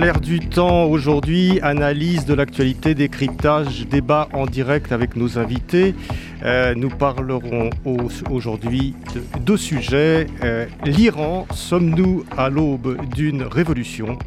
L'air 0.00 0.20
du 0.20 0.40
temps 0.40 0.84
aujourd'hui, 0.84 1.60
analyse 1.62 2.24
de 2.24 2.32
l'actualité, 2.34 2.94
décryptage, 2.94 3.86
débat 3.86 4.28
en 4.32 4.46
direct 4.46 4.92
avec 4.92 5.14
nos 5.14 5.38
invités. 5.38 5.94
Euh, 6.42 6.74
nous 6.74 6.88
parlerons 6.88 7.68
au- 7.84 8.08
aujourd'hui 8.30 8.94
de 9.14 9.22
deux 9.40 9.58
sujets. 9.58 10.26
Euh, 10.42 10.66
L'Iran, 10.86 11.46
sommes-nous 11.54 12.24
à 12.36 12.48
l'aube 12.48 12.96
d'une 13.14 13.42
révolution? 13.42 14.18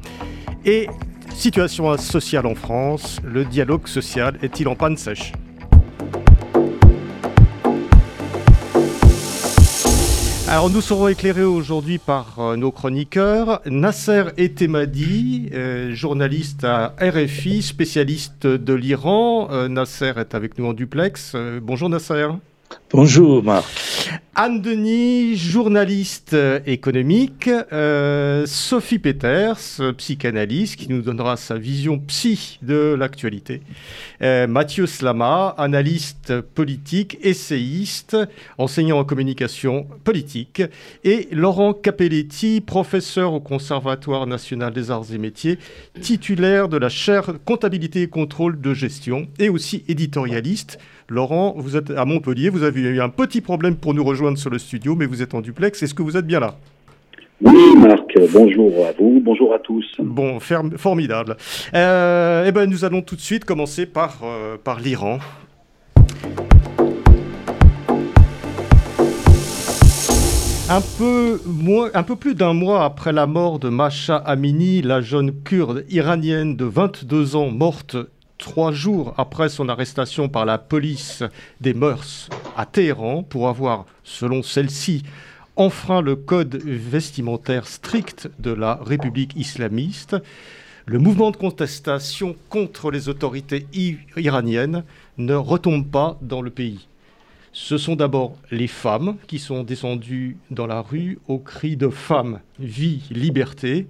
Et 0.63 0.87
situation 1.33 1.97
sociale 1.97 2.45
en 2.45 2.55
France, 2.55 3.19
le 3.25 3.43
dialogue 3.43 3.87
social 3.87 4.37
est-il 4.43 4.67
en 4.67 4.75
panne 4.75 4.95
sèche? 4.97 5.31
Alors 10.53 10.69
nous 10.69 10.81
serons 10.81 11.07
éclairés 11.07 11.43
aujourd'hui 11.43 11.97
par 11.97 12.37
euh, 12.37 12.55
nos 12.55 12.71
chroniqueurs. 12.71 13.59
Nasser 13.65 14.25
Etemadi, 14.37 15.49
euh, 15.51 15.95
journaliste 15.95 16.63
à 16.63 16.93
RFI, 17.01 17.63
spécialiste 17.63 18.45
de 18.45 18.73
l'Iran. 18.75 19.47
Euh, 19.49 19.67
Nasser 19.67 20.13
est 20.15 20.35
avec 20.35 20.59
nous 20.59 20.67
en 20.67 20.73
duplex. 20.73 21.35
Bonjour 21.63 21.89
Nasser. 21.89 22.27
Bonjour 22.91 23.43
Marc. 23.43 24.11
Anne 24.35 24.61
Denis, 24.61 25.37
journaliste 25.37 26.33
euh, 26.33 26.59
économique. 26.65 27.47
Euh, 27.71 28.47
Sophie 28.47 28.97
Peters, 28.97 29.59
psychanalyste, 29.95 30.75
qui 30.75 30.89
nous 30.89 31.03
donnera 31.03 31.37
sa 31.37 31.55
vision 31.55 31.99
psy 31.99 32.57
de 32.63 32.95
l'actualité. 32.97 33.61
Euh, 34.23 34.47
Mathieu 34.47 34.87
Slama, 34.87 35.53
analyste 35.59 36.41
politique, 36.41 37.19
essayiste, 37.21 38.17
enseignant 38.57 38.97
en 38.97 39.03
communication 39.03 39.85
politique. 40.03 40.63
Et 41.03 41.27
Laurent 41.31 41.73
Capelletti, 41.73 42.59
professeur 42.59 43.33
au 43.33 43.39
Conservatoire 43.39 44.25
national 44.25 44.73
des 44.73 44.89
arts 44.89 45.13
et 45.13 45.19
métiers, 45.19 45.59
titulaire 46.01 46.69
de 46.69 46.77
la 46.77 46.89
chaire 46.89 47.33
comptabilité 47.45 48.01
et 48.01 48.07
contrôle 48.07 48.59
de 48.59 48.73
gestion 48.73 49.27
et 49.37 49.49
aussi 49.49 49.83
éditorialiste. 49.87 50.79
Laurent, 51.09 51.53
vous 51.57 51.75
êtes 51.75 51.91
à 51.91 52.05
Montpellier, 52.05 52.49
vous 52.49 52.63
avez 52.63 52.81
eu 52.81 53.01
un 53.01 53.09
petit 53.09 53.41
problème 53.41 53.75
pour 53.75 53.93
nous 53.93 54.03
rejoindre 54.03 54.37
sur 54.37 54.49
le 54.49 54.57
studio, 54.57 54.95
mais 54.95 55.05
vous 55.05 55.21
êtes 55.21 55.33
en 55.33 55.41
duplex. 55.41 55.83
Est-ce 55.83 55.93
que 55.93 56.01
vous 56.01 56.17
êtes 56.17 56.25
bien 56.25 56.39
là? 56.39 56.55
Oui, 57.41 57.75
Marc, 57.77 58.17
bonjour 58.31 58.85
à 58.87 58.91
vous, 58.97 59.21
bonjour 59.23 59.53
à 59.53 59.59
tous. 59.59 59.85
Bon, 59.99 60.39
ferme- 60.39 60.77
formidable. 60.77 61.35
Euh, 61.73 62.45
eh 62.47 62.51
ben, 62.53 62.69
nous 62.69 62.85
allons 62.85 63.01
tout 63.01 63.15
de 63.15 63.21
suite 63.21 63.43
commencer 63.43 63.85
par, 63.85 64.19
euh, 64.23 64.55
par 64.63 64.79
l'Iran. 64.79 65.19
Un 70.69 70.81
peu, 70.97 71.39
moins, 71.45 71.89
un 71.93 72.03
peu 72.03 72.15
plus 72.15 72.35
d'un 72.35 72.53
mois 72.53 72.83
après 72.85 73.11
la 73.11 73.27
mort 73.27 73.59
de 73.59 73.69
Masha 73.69 74.15
Amini, 74.15 74.81
la 74.81 75.01
jeune 75.01 75.31
kurde 75.43 75.83
iranienne 75.89 76.55
de 76.55 76.65
22 76.65 77.35
ans 77.35 77.51
morte 77.51 77.97
trois 78.43 78.73
jours 78.73 79.13
après 79.17 79.47
son 79.47 79.69
arrestation 79.69 80.27
par 80.27 80.45
la 80.45 80.57
police 80.57 81.23
des 81.61 81.73
mœurs 81.73 82.29
à 82.57 82.65
Téhéran 82.65 83.23
pour 83.23 83.47
avoir, 83.47 83.85
selon 84.03 84.43
celle-ci, 84.43 85.03
enfreint 85.55 86.01
le 86.01 86.17
code 86.17 86.55
vestimentaire 86.55 87.65
strict 87.65 88.29
de 88.39 88.51
la 88.51 88.75
République 88.85 89.33
islamiste, 89.37 90.17
le 90.85 90.99
mouvement 90.99 91.31
de 91.31 91.37
contestation 91.37 92.35
contre 92.49 92.91
les 92.91 93.07
autorités 93.07 93.65
iraniennes 94.17 94.83
ne 95.17 95.35
retombe 95.35 95.87
pas 95.87 96.17
dans 96.21 96.41
le 96.41 96.49
pays. 96.49 96.89
Ce 97.53 97.77
sont 97.77 97.95
d'abord 97.95 98.35
les 98.51 98.67
femmes 98.67 99.15
qui 99.25 99.39
sont 99.39 99.63
descendues 99.63 100.35
dans 100.51 100.67
la 100.67 100.81
rue 100.81 101.17
au 101.29 101.37
cri 101.37 101.77
de 101.77 101.87
femmes, 101.87 102.41
vie, 102.59 103.03
liberté. 103.09 103.87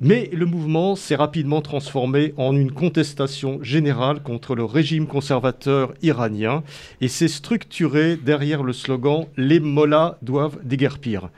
Mais 0.00 0.28
le 0.32 0.44
mouvement 0.44 0.96
s'est 0.96 1.14
rapidement 1.14 1.62
transformé 1.62 2.34
en 2.36 2.56
une 2.56 2.72
contestation 2.72 3.62
générale 3.62 4.22
contre 4.22 4.56
le 4.56 4.64
régime 4.64 5.06
conservateur 5.06 5.94
iranien 6.02 6.64
et 7.00 7.06
s'est 7.06 7.28
structuré 7.28 8.16
derrière 8.16 8.64
le 8.64 8.72
slogan 8.72 9.26
Les 9.36 9.60
mollahs 9.60 10.18
doivent 10.20 10.58
déguerpir. 10.64 11.30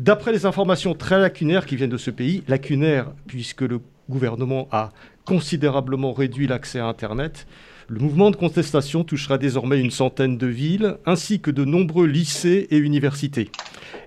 D'après 0.00 0.32
les 0.32 0.44
informations 0.44 0.94
très 0.94 1.18
lacunaires 1.18 1.64
qui 1.64 1.76
viennent 1.76 1.88
de 1.88 1.96
ce 1.96 2.10
pays, 2.10 2.42
lacunaires 2.46 3.10
puisque 3.26 3.62
le 3.62 3.80
gouvernement 4.10 4.68
a 4.70 4.90
considérablement 5.24 6.12
réduit 6.12 6.46
l'accès 6.46 6.78
à 6.78 6.86
Internet, 6.86 7.46
le 7.88 8.00
mouvement 8.00 8.30
de 8.30 8.36
contestation 8.36 9.02
touchera 9.02 9.38
désormais 9.38 9.80
une 9.80 9.90
centaine 9.90 10.36
de 10.36 10.46
villes 10.46 10.98
ainsi 11.06 11.40
que 11.40 11.50
de 11.50 11.64
nombreux 11.64 12.06
lycées 12.06 12.68
et 12.70 12.76
universités. 12.76 13.50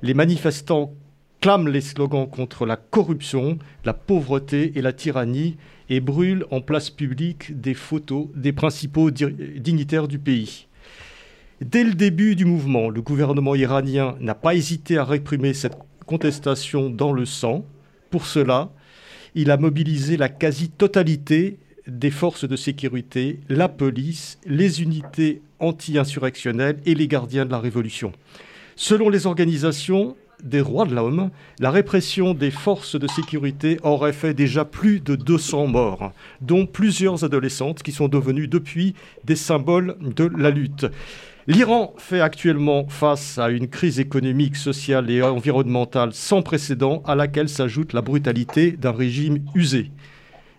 Les 0.03 0.13
manifestants 0.13 0.94
clament 1.41 1.68
les 1.68 1.81
slogans 1.81 2.29
contre 2.29 2.66
la 2.66 2.78
corruption, 2.78 3.57
la 3.84 3.94
pauvreté 3.94 4.74
et 4.75 4.81
la 4.81 4.94
tyrannie 4.94 5.57
et 5.90 6.00
brûlent 6.00 6.46
en 6.52 6.62
place 6.62 6.90
publique 6.90 7.59
des 7.59 7.74
photos 7.74 8.28
des 8.35 8.53
principaux 8.53 9.12
di- 9.12 9.25
dignitaires 9.57 10.07
du 10.07 10.19
pays. 10.19 10.68
Dès 11.59 11.84
le 11.84 11.94
début 11.94 12.35
du 12.35 12.46
mouvement, 12.46 12.90
le 12.90 13.01
gouvernement 13.01 13.56
iranien 13.56 14.16
n'a 14.19 14.35
pas 14.35 14.56
hésité 14.56 14.97
à 14.97 15.03
réprimer 15.03 15.53
cette 15.53 15.78
contestation 16.06 16.90
dans 16.90 17.12
le 17.12 17.25
sang. 17.25 17.66
Pour 18.09 18.25
cela, 18.25 18.72
il 19.35 19.51
a 19.51 19.57
mobilisé 19.57 20.18
la 20.18 20.30
quasi-totalité 20.30 21.57
des 21.88 22.12
forces 22.12 22.47
de 22.47 22.56
sécurité, 22.56 23.40
la 23.50 23.68
police, 23.68 24.38
les 24.46 24.81
unités 24.81 25.41
anti-insurrectionnelles 25.59 26.80
et 26.85 26.96
les 26.96 27.07
gardiens 27.07 27.46
de 27.46 27.51
la 27.51 27.59
révolution. 27.59 28.12
Selon 28.75 29.09
les 29.09 29.25
organisations 29.25 30.16
des 30.44 30.59
droits 30.59 30.85
de 30.85 30.96
l'homme, 30.96 31.29
la 31.59 31.72
répression 31.72 32.34
des 32.34 32.52
forces 32.52 33.00
de 33.00 33.07
sécurité 33.07 33.78
aurait 33.84 34.13
fait 34.13 34.34
déjà 34.34 34.66
plus 34.66 35.00
de 35.00 35.16
200 35.16 35.68
morts, 35.68 36.12
dont 36.41 36.66
plusieurs 36.66 37.24
adolescentes 37.24 37.84
qui 37.84 37.91
sont 37.91 38.07
devenues 38.07 38.47
depuis 38.47 38.96
des 39.24 39.35
symboles 39.35 39.97
de 40.01 40.30
la 40.38 40.50
lutte. 40.50 40.85
L'Iran 41.47 41.94
fait 41.97 42.22
actuellement 42.22 42.88
face 42.88 43.40
à 43.40 43.50
une 43.50 43.68
crise 43.68 44.00
économique, 44.00 44.56
sociale 44.56 45.09
et 45.09 45.24
environnementale 45.24 46.13
sans 46.13 46.44
précédent 46.44 47.01
à 47.06 47.16
laquelle 47.16 47.50
s'ajoute 47.50 47.94
la 47.94 48.01
brutalité 48.01 48.72
d'un 48.72 48.91
régime 48.91 49.40
usé. 49.56 49.91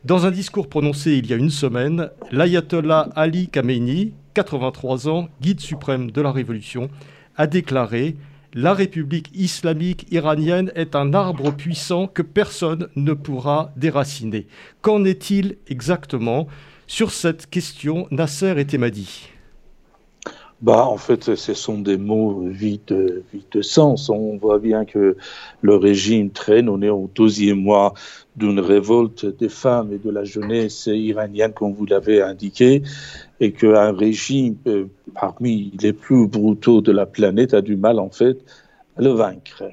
Dans 0.05 0.27
un 0.27 0.33
discours 0.33 0.69
prononcé 0.69 1.13
il 1.13 1.29
y 1.29 1.33
a 1.33 1.37
une 1.37 1.51
semaine, 1.51 2.11
l'ayatollah 2.33 3.09
Ali 3.15 3.49
Khamenei, 3.49 4.13
83 4.35 5.09
ans, 5.09 5.29
guide 5.41 5.61
suprême 5.61 6.11
de 6.11 6.21
la 6.21 6.33
révolution, 6.33 6.91
a 7.37 7.47
déclaré 7.47 8.17
La 8.55 8.75
République 8.75 9.31
islamique 9.35 10.07
iranienne 10.11 10.73
est 10.75 10.95
un 10.95 11.15
arbre 11.15 11.53
puissant 11.53 12.07
que 12.07 12.21
personne 12.21 12.89
ne 12.97 13.15
pourra 13.15 13.73
déraciner. 13.77 14.47
Qu'en 14.83 15.07
est-il 15.07 15.57
exactement? 15.69 16.49
Sur 16.87 17.13
cette 17.13 17.49
question, 17.49 18.07
Nasser 18.11 18.53
et 18.59 18.67
Temadi. 18.67 19.32
Bah, 20.63 20.87
en 20.87 20.97
fait, 20.97 21.35
ce 21.35 21.55
sont 21.55 21.81
des 21.81 21.97
mots 21.97 22.45
vides, 22.47 23.25
vides 23.33 23.43
de 23.51 23.63
sens. 23.63 24.09
On 24.09 24.37
voit 24.37 24.61
bien 24.61 24.85
que 24.85 25.17
le 25.61 25.75
régime 25.75 26.31
traîne. 26.31 26.69
On 26.69 26.81
est 26.83 26.89
au 26.89 27.11
deuxième 27.13 27.61
mois 27.61 27.95
d'une 28.37 28.61
révolte 28.61 29.27
des 29.27 29.49
femmes 29.49 29.93
et 29.93 29.99
de 29.99 30.09
la 30.09 30.23
jeunesse 30.23 30.87
iranienne, 30.87 31.53
comme 31.53 31.73
vous 31.73 31.85
l'avez 31.85 32.23
indiqué, 32.23 32.83
et 33.41 33.51
qu'un 33.51 33.91
régime 33.91 34.55
euh, 34.69 34.85
parmi 35.15 35.73
les 35.81 35.93
plus 35.93 36.29
brutaux 36.29 36.81
de 36.81 36.93
la 36.93 37.07
planète 37.07 37.55
a 37.55 37.61
du 37.61 37.75
mal, 37.75 37.99
en 37.99 38.11
fait, 38.11 38.39
à 38.97 39.03
le 39.03 39.11
vaincre. 39.11 39.65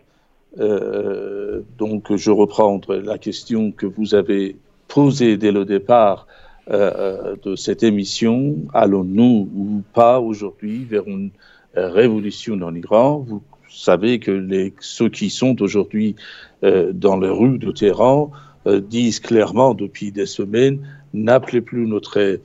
Euh, 0.60 1.62
donc, 1.78 2.16
je 2.16 2.32
reprends 2.32 2.82
la 2.88 3.20
question 3.20 3.72
que 3.72 3.86
vous 3.86 4.16
avez 4.16 4.56
posée 4.88 5.38
dès 5.38 5.52
le 5.52 5.66
départ 5.66 6.26
euh, 6.70 7.36
de 7.44 7.56
cette 7.56 7.84
émission. 7.84 8.56
Allons-nous 8.74 9.50
ou 9.56 9.84
pas 9.94 10.20
aujourd'hui 10.20 10.86
vers 10.86 11.08
une 11.08 11.32
euh, 11.78 11.90
révolution 11.90 12.60
en 12.62 12.74
Iran 12.76 13.26
Vous 13.28 13.42
savez 13.70 14.20
que 14.20 14.72
ceux 14.80 15.10
qui 15.10 15.30
sont 15.30 15.62
aujourd'hui 15.62 16.16
euh, 16.64 16.92
dans 16.94 17.18
les 17.20 17.30
rues 17.30 17.60
de 17.60 17.72
Téhéran 17.72 18.32
disent 18.66 19.22
clairement 19.22 19.74
depuis 19.74 20.12
des 20.12 20.26
semaines 20.26 20.80
n'appelez 21.14 21.62
plus 21.62 21.88
notre 21.88 22.40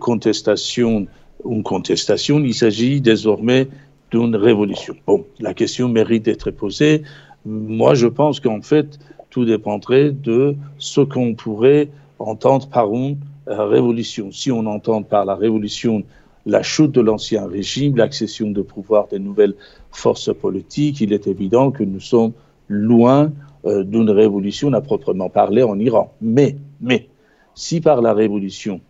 contestation 0.00 1.06
une 1.48 1.62
contestation, 1.62 2.40
il 2.40 2.54
s'agit 2.54 3.00
désormais 3.00 3.68
d'une 4.10 4.36
révolution. 4.36 4.94
Bon, 5.06 5.24
la 5.40 5.54
question 5.54 5.88
mérite 5.88 6.24
d'être 6.24 6.50
posée. 6.50 7.02
Moi, 7.44 7.94
je 7.94 8.06
pense 8.06 8.40
qu'en 8.40 8.60
fait, 8.62 8.98
tout 9.30 9.44
dépendrait 9.44 10.10
de 10.10 10.54
ce 10.78 11.00
qu'on 11.00 11.34
pourrait 11.34 11.88
entendre 12.18 12.68
par 12.68 12.92
une 12.94 13.16
révolution. 13.46 14.30
Si 14.32 14.50
on 14.50 14.66
entend 14.66 15.02
par 15.02 15.24
la 15.24 15.34
révolution 15.34 16.04
la 16.46 16.62
chute 16.62 16.92
de 16.92 17.00
l'ancien 17.00 17.46
régime, 17.46 17.96
l'accession 17.96 18.50
de 18.50 18.62
pouvoir 18.62 19.08
des 19.08 19.18
nouvelles 19.18 19.54
forces 19.90 20.34
politiques, 20.34 21.00
il 21.00 21.12
est 21.12 21.26
évident 21.26 21.70
que 21.70 21.84
nous 21.84 22.00
sommes 22.00 22.32
loin 22.68 23.30
euh, 23.64 23.84
d'une 23.84 24.10
révolution 24.10 24.72
à 24.72 24.80
proprement 24.80 25.28
parler 25.28 25.62
en 25.62 25.78
Iran. 25.78 26.12
Mais, 26.20 26.56
mais, 26.80 27.08
si 27.54 27.80
par 27.80 28.00
la 28.00 28.12
révolution, 28.12 28.80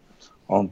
on 0.49 0.69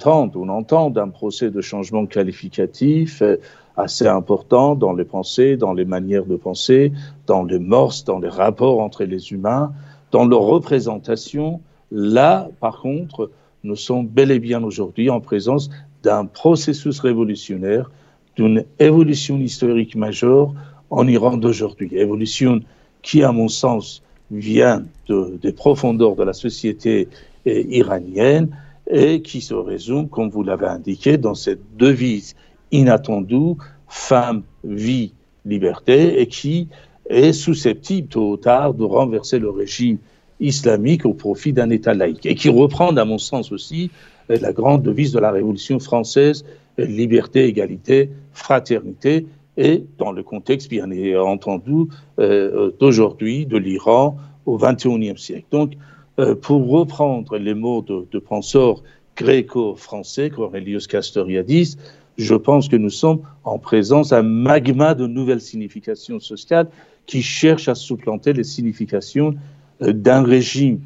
entend 0.49 0.97
un 0.97 1.09
procès 1.09 1.51
de 1.51 1.61
changement 1.61 2.07
qualificatif 2.07 3.23
euh, 3.23 3.37
assez 3.77 4.07
important 4.07 4.75
dans 4.75 4.93
les 4.93 5.05
pensées, 5.05 5.57
dans 5.57 5.73
les 5.73 5.85
manières 5.85 6.27
de 6.27 6.37
penser, 6.37 6.93
dans 7.27 7.45
les 7.45 7.59
morses, 7.59 8.05
dans 8.05 8.19
les 8.19 8.29
rapports 8.29 8.81
entre 8.81 9.05
les 9.05 9.33
humains, 9.33 9.73
dans 10.13 10.27
leur 10.27 10.43
représentation, 10.43 11.61
là, 11.91 12.49
par 12.61 12.81
contre, 12.81 13.31
nous 13.65 13.77
sommes 13.77 14.07
bel 14.07 14.31
et 14.31 14.39
bien 14.39 14.63
aujourd'hui 14.63 15.11
en 15.11 15.21
présence 15.21 15.71
d'un 16.03 16.25
processus 16.25 16.99
révolutionnaire, 17.01 17.91
d'une 18.37 18.65
évolution 18.79 19.39
historique 19.39 19.97
majeure 19.97 20.55
en 20.89 21.07
Iran 21.07 21.37
d'aujourd'hui. 21.37 21.91
Évolution 21.93 22.61
qui, 23.03 23.23
à 23.23 23.33
mon 23.33 23.49
sens, 23.49 24.03
vient 24.31 24.85
des 25.09 25.53
profondeurs 25.53 26.17
de 26.17 26.23
la 26.23 26.33
société 26.33 27.09
eh, 27.45 27.77
iranienne 27.77 28.49
et 28.89 29.23
qui 29.23 29.41
se 29.41 29.55
résume, 29.55 30.09
comme 30.09 30.31
vous 30.31 30.43
l'avez 30.43 30.67
indiqué, 30.67 31.17
dans 31.17 31.35
cette 31.35 31.77
devise 31.77 32.35
inattendue, 32.73 33.55
femme, 33.89 34.43
vie, 34.65 35.13
liberté, 35.45 36.21
et 36.21 36.27
qui 36.27 36.69
est 37.09 37.33
susceptible, 37.33 38.09
tôt 38.09 38.33
ou 38.33 38.37
tard, 38.37 38.75
de 38.75 38.85
renverser 38.85 39.39
le 39.39 39.51
régime 39.51 39.99
islamique 40.41 41.05
au 41.07 41.15
profit 41.15 41.53
d'un 41.53 41.71
État 41.71 41.95
laïque, 41.95 42.27
et 42.27 42.35
qui 42.35 42.49
reprend, 42.49 42.97
à 42.97 43.05
mon 43.05 43.19
sens 43.19 43.53
aussi, 43.53 43.91
la 44.29 44.53
grande 44.53 44.83
devise 44.83 45.13
de 45.13 45.19
la 45.19 45.31
Révolution 45.31 45.79
française, 45.81 46.45
liberté, 46.79 47.47
égalité, 47.47 48.11
fraternité, 48.33 49.27
et 49.57 49.85
dans 49.99 50.13
le 50.13 50.23
contexte, 50.23 50.71
bien 50.71 50.89
entendu, 51.21 51.87
euh, 52.19 52.71
d'aujourd'hui, 52.81 53.47
de 53.47 53.59
l'Iran 53.59 54.17
au 54.47 54.57
XXIe 54.57 55.19
siècle. 55.19 55.47
Donc, 55.51 55.73
euh, 56.19 56.35
pour 56.35 56.69
reprendre 56.69 57.37
les 57.37 57.55
mots 57.55 57.83
de, 57.83 58.19
penseurs 58.19 58.83
gréco-français 59.17 60.31
qu'Aurelius 60.31 60.87
Castoriadis, 60.87 61.77
je 62.17 62.35
pense 62.35 62.69
que 62.69 62.77
nous 62.77 62.91
sommes 62.91 63.21
en 63.45 63.59
présence 63.59 64.11
d'un 64.11 64.23
magma 64.23 64.95
de 64.95 65.07
nouvelles 65.07 65.41
significations 65.41 66.21
sociales 66.21 66.69
qui 67.07 67.23
cherchent 67.23 67.69
à 67.69 67.75
supplanter 67.75 68.33
les 68.33 68.45
significations 68.45 69.35
euh, 69.35 69.60
d'un 69.81 70.23
régime 70.23 70.81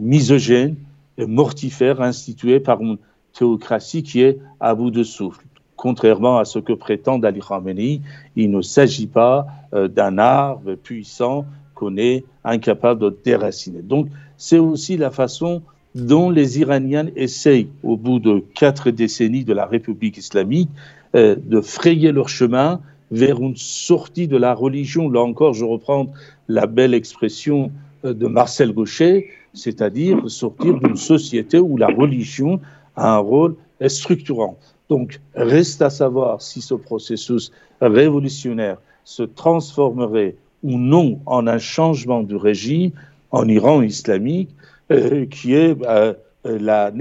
misogène, 0.00 0.76
mortifère 1.18 2.00
institué 2.00 2.60
par 2.60 2.80
une 2.80 2.98
théocratie 3.32 4.02
qui 4.02 4.22
est 4.22 4.38
à 4.60 4.74
bout 4.74 4.90
de 4.90 5.02
souffle. 5.02 5.44
Contrairement 5.76 6.38
à 6.38 6.44
ce 6.44 6.58
que 6.58 6.72
prétend 6.72 7.20
Ali 7.22 7.40
Khamenei, 7.40 8.00
il 8.36 8.50
ne 8.50 8.62
s'agit 8.62 9.06
pas 9.06 9.46
euh, 9.74 9.88
d'un 9.88 10.18
arbre 10.18 10.74
puissant 10.74 11.44
qu'on 11.74 11.96
est 11.96 12.24
incapable 12.44 13.00
de 13.00 13.18
déraciner. 13.24 13.82
Donc, 13.82 14.06
c'est 14.36 14.58
aussi 14.58 14.96
la 14.96 15.10
façon 15.10 15.62
dont 15.94 16.30
les 16.30 16.60
Iraniens 16.60 17.08
essayent, 17.16 17.68
au 17.82 17.96
bout 17.96 18.20
de 18.20 18.44
quatre 18.54 18.90
décennies 18.90 19.44
de 19.44 19.52
la 19.52 19.66
République 19.66 20.18
islamique, 20.18 20.70
euh, 21.16 21.36
de 21.36 21.60
frayer 21.60 22.12
leur 22.12 22.28
chemin 22.28 22.80
vers 23.10 23.40
une 23.40 23.56
sortie 23.56 24.28
de 24.28 24.36
la 24.36 24.54
religion. 24.54 25.10
Là 25.10 25.20
encore, 25.20 25.52
je 25.52 25.64
reprends 25.64 26.06
la 26.48 26.66
belle 26.66 26.94
expression 26.94 27.64
euh, 27.66 27.91
de 28.04 28.26
Marcel 28.26 28.72
Gaucher, 28.72 29.30
c'est-à-dire 29.54 30.18
sortir 30.30 30.78
d'une 30.80 30.96
société 30.96 31.58
où 31.58 31.76
la 31.76 31.88
religion 31.88 32.60
a 32.96 33.14
un 33.16 33.18
rôle 33.18 33.56
structurant. 33.88 34.58
Donc, 34.88 35.20
reste 35.34 35.82
à 35.82 35.90
savoir 35.90 36.42
si 36.42 36.60
ce 36.60 36.74
processus 36.74 37.52
révolutionnaire 37.80 38.78
se 39.04 39.22
transformerait 39.22 40.36
ou 40.62 40.78
non 40.78 41.20
en 41.26 41.46
un 41.46 41.58
changement 41.58 42.22
du 42.22 42.36
régime 42.36 42.92
en 43.30 43.48
Iran 43.48 43.82
islamique, 43.82 44.50
euh, 44.90 45.26
qui 45.26 45.54
est 45.54 45.76
euh, 45.88 46.12
la 46.44 46.92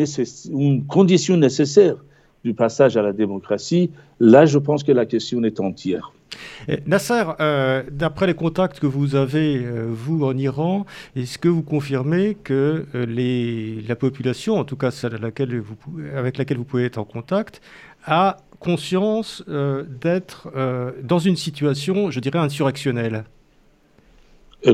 une 0.50 0.86
condition 0.86 1.38
nécessaire 1.38 1.98
du 2.44 2.54
passage 2.54 2.98
à 2.98 3.02
la 3.02 3.14
démocratie. 3.14 3.92
Là, 4.20 4.46
je 4.46 4.58
pense 4.58 4.84
que 4.84 4.92
la 4.92 5.06
question 5.06 5.44
est 5.44 5.60
entière. 5.60 6.14
Nasser, 6.86 7.24
euh, 7.40 7.84
d'après 7.92 8.28
les 8.28 8.34
contacts 8.34 8.80
que 8.80 8.86
vous 8.86 9.16
avez, 9.16 9.58
euh, 9.58 9.88
vous, 9.90 10.24
en 10.24 10.38
Iran, 10.38 10.86
est-ce 11.16 11.38
que 11.38 11.48
vous 11.48 11.64
confirmez 11.64 12.36
que 12.36 12.86
euh, 12.96 13.82
la 13.88 13.96
population, 13.96 14.58
en 14.58 14.64
tout 14.64 14.76
cas 14.76 14.92
celle 14.92 15.16
avec 15.16 15.40
laquelle 15.40 16.58
vous 16.58 16.66
pouvez 16.66 16.86
être 16.86 16.98
en 16.98 17.04
contact, 17.04 17.62
a 18.06 18.38
conscience 18.60 19.44
d'être 19.48 20.52
dans 21.04 21.18
une 21.18 21.36
situation, 21.36 22.12
je 22.12 22.20
dirais, 22.20 22.38
insurrectionnelle? 22.38 23.26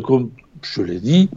Comme 0.04 0.32
je 0.62 0.82
l'ai 0.82 1.00
dit, 1.00 1.30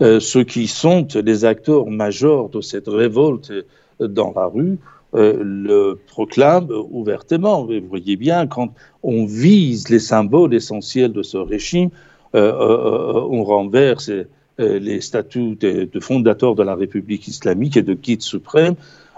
ceux 0.00 0.44
qui 0.44 0.68
sont 0.68 1.06
les 1.14 1.44
acteurs 1.44 1.86
majeurs 1.86 2.48
de 2.48 2.60
cette 2.60 2.86
révolte 2.86 3.52
dans 3.98 4.32
la 4.36 4.46
rue 4.46 4.78
euh, 5.14 5.36
le 5.40 5.98
proclame 6.08 6.68
ouvertement. 6.90 7.64
Vous 7.64 7.80
voyez 7.88 8.16
bien, 8.16 8.46
quand 8.46 8.74
on 9.02 9.24
vise 9.24 9.88
les 9.88 10.00
symboles 10.00 10.52
essentiels 10.52 11.12
de 11.12 11.22
ce 11.22 11.36
régime, 11.36 11.90
euh, 12.34 12.52
euh, 12.52 13.26
on 13.30 13.44
renverse 13.44 14.10
les 14.58 15.00
statuts 15.02 15.54
de, 15.54 16.00
fondateurs 16.00 16.54
de 16.54 16.62
la 16.62 16.74
République 16.74 17.28
islamique 17.28 17.76
et 17.76 17.82
de 17.82 17.92
guide 17.92 18.22
suprême, 18.22 18.74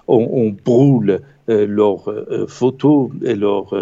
on, 0.09 0.51
brûle 0.65 1.21
leurs 1.47 2.13
photos 2.49 3.11
et 3.25 3.37
leurs 3.37 3.73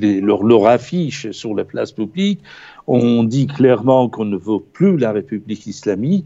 leur, 0.00 0.42
leur 0.42 0.66
affiche 0.66 1.30
sur 1.32 1.54
la 1.54 1.64
place 1.64 1.92
publique, 1.92 2.40
on 2.86 3.24
dit 3.24 3.46
clairement 3.46 4.08
qu'on 4.08 4.24
ne 4.24 4.38
veut 4.38 4.60
plus 4.60 4.96
la 4.96 5.12
République 5.12 5.66
islamique, 5.66 6.24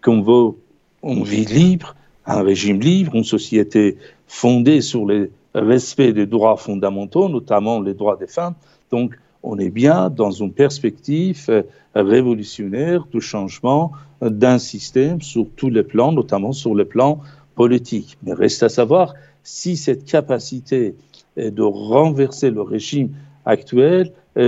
qu'on 0.00 0.20
veut, 0.20 0.54
on 1.02 1.22
vit 1.22 1.46
libre, 1.46 1.96
un 2.26 2.42
régime 2.42 2.80
libre, 2.80 3.14
une 3.14 3.24
société 3.24 3.96
fondée 4.26 4.80
sur 4.80 5.04
le 5.04 5.30
respect 5.54 6.12
des 6.12 6.26
droits 6.26 6.56
fondamentaux, 6.56 7.28
notamment 7.28 7.80
les 7.80 7.94
droits 7.94 8.16
des 8.16 8.26
femmes. 8.26 8.54
Donc, 8.90 9.14
on 9.42 9.58
est 9.58 9.70
bien 9.70 10.10
dans 10.10 10.30
une 10.30 10.52
perspective 10.52 11.44
euh, 11.48 11.62
révolutionnaire 11.94 13.06
de 13.12 13.20
changement 13.20 13.92
d'un 14.22 14.58
système 14.58 15.20
sur 15.20 15.46
tous 15.56 15.70
les 15.70 15.82
plans, 15.82 16.12
notamment 16.12 16.52
sur 16.52 16.74
le 16.74 16.86
plan 16.86 17.20
politique. 17.54 18.16
Mais 18.22 18.32
reste 18.32 18.62
à 18.62 18.68
savoir 18.68 19.14
si 19.42 19.76
cette 19.76 20.04
capacité 20.04 20.94
de 21.36 21.62
renverser 21.62 22.50
le 22.50 22.62
régime 22.62 23.10
actuel 23.44 24.12
est, 24.36 24.46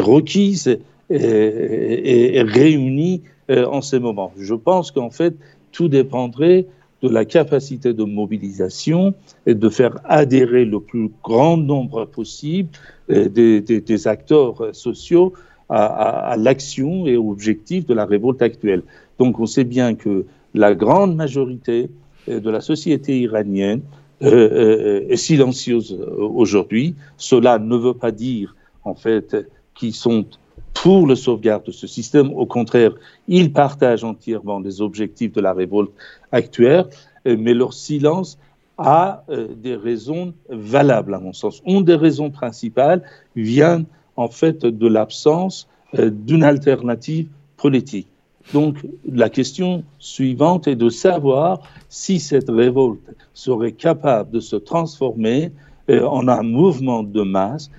requise 0.00 0.78
et, 1.10 2.42
réunie 2.42 3.22
euh, 3.50 3.64
en 3.66 3.80
ces 3.80 3.98
moments. 3.98 4.30
Je 4.38 4.54
pense 4.54 4.90
qu'en 4.90 5.08
fait, 5.08 5.34
tout 5.72 5.88
dépendrait 5.88 6.66
de 7.00 7.08
la 7.08 7.24
capacité 7.24 7.94
de 7.94 8.04
mobilisation 8.04 9.14
et 9.46 9.54
de 9.54 9.68
faire 9.70 9.98
adhérer 10.04 10.66
le 10.66 10.80
plus 10.80 11.10
grand 11.24 11.56
nombre 11.56 12.04
possible 12.04 12.68
euh, 13.10 13.28
des, 13.28 14.06
acteurs 14.06 14.74
sociaux 14.74 15.32
à, 15.70 16.36
l'action 16.38 17.06
et 17.06 17.16
aux 17.16 17.30
objectifs 17.30 17.86
de 17.86 17.94
la 17.94 18.04
révolte 18.04 18.42
actuelle. 18.42 18.82
Donc 19.18 19.40
on 19.40 19.46
sait 19.46 19.64
bien 19.64 19.94
que 19.94 20.26
la 20.52 20.74
grande 20.74 21.16
majorité 21.16 21.88
euh, 22.28 22.40
de 22.40 22.50
la 22.50 22.60
société 22.60 23.18
iranienne 23.20 23.80
est 24.20 25.16
silencieuse 25.16 25.96
aujourd'hui. 26.18 26.96
Cela 27.16 27.60
ne 27.60 27.76
veut 27.76 27.94
pas 27.94 28.10
dire 28.10 28.56
en 28.82 28.96
fait 28.96 29.36
qu'ils 29.76 29.94
sont 29.94 30.26
pour 30.74 31.06
le 31.06 31.14
sauvegarde 31.14 31.64
de 31.64 31.72
ce 31.72 31.86
système. 31.86 32.32
Au 32.32 32.46
contraire, 32.46 32.92
ils 33.26 33.52
partagent 33.52 34.04
entièrement 34.04 34.60
les 34.60 34.80
objectifs 34.80 35.32
de 35.32 35.40
la 35.40 35.52
révolte 35.52 35.90
actuelle, 36.32 36.86
euh, 37.26 37.36
mais 37.38 37.54
leur 37.54 37.72
silence 37.72 38.38
a 38.76 39.24
euh, 39.28 39.48
des 39.56 39.74
raisons 39.74 40.34
valables, 40.48 41.14
à 41.14 41.18
mon 41.18 41.32
sens. 41.32 41.62
Une 41.66 41.84
des 41.84 41.96
raisons 41.96 42.30
principales 42.30 43.02
vient 43.34 43.84
en 44.16 44.28
fait 44.28 44.64
de 44.64 44.86
l'absence 44.86 45.68
euh, 45.98 46.10
d'une 46.10 46.44
alternative 46.44 47.28
politique. 47.56 48.08
Donc 48.54 48.76
la 49.04 49.28
question 49.28 49.84
suivante 49.98 50.68
est 50.68 50.76
de 50.76 50.88
savoir 50.88 51.60
si 51.88 52.18
cette 52.20 52.48
révolte 52.48 53.00
serait 53.34 53.72
capable 53.72 54.30
de 54.30 54.40
se 54.40 54.56
transformer 54.56 55.52
en 55.90 56.28
un 56.28 56.42
mouvement 56.42 57.02
de 57.02 57.22
masse 57.22 57.70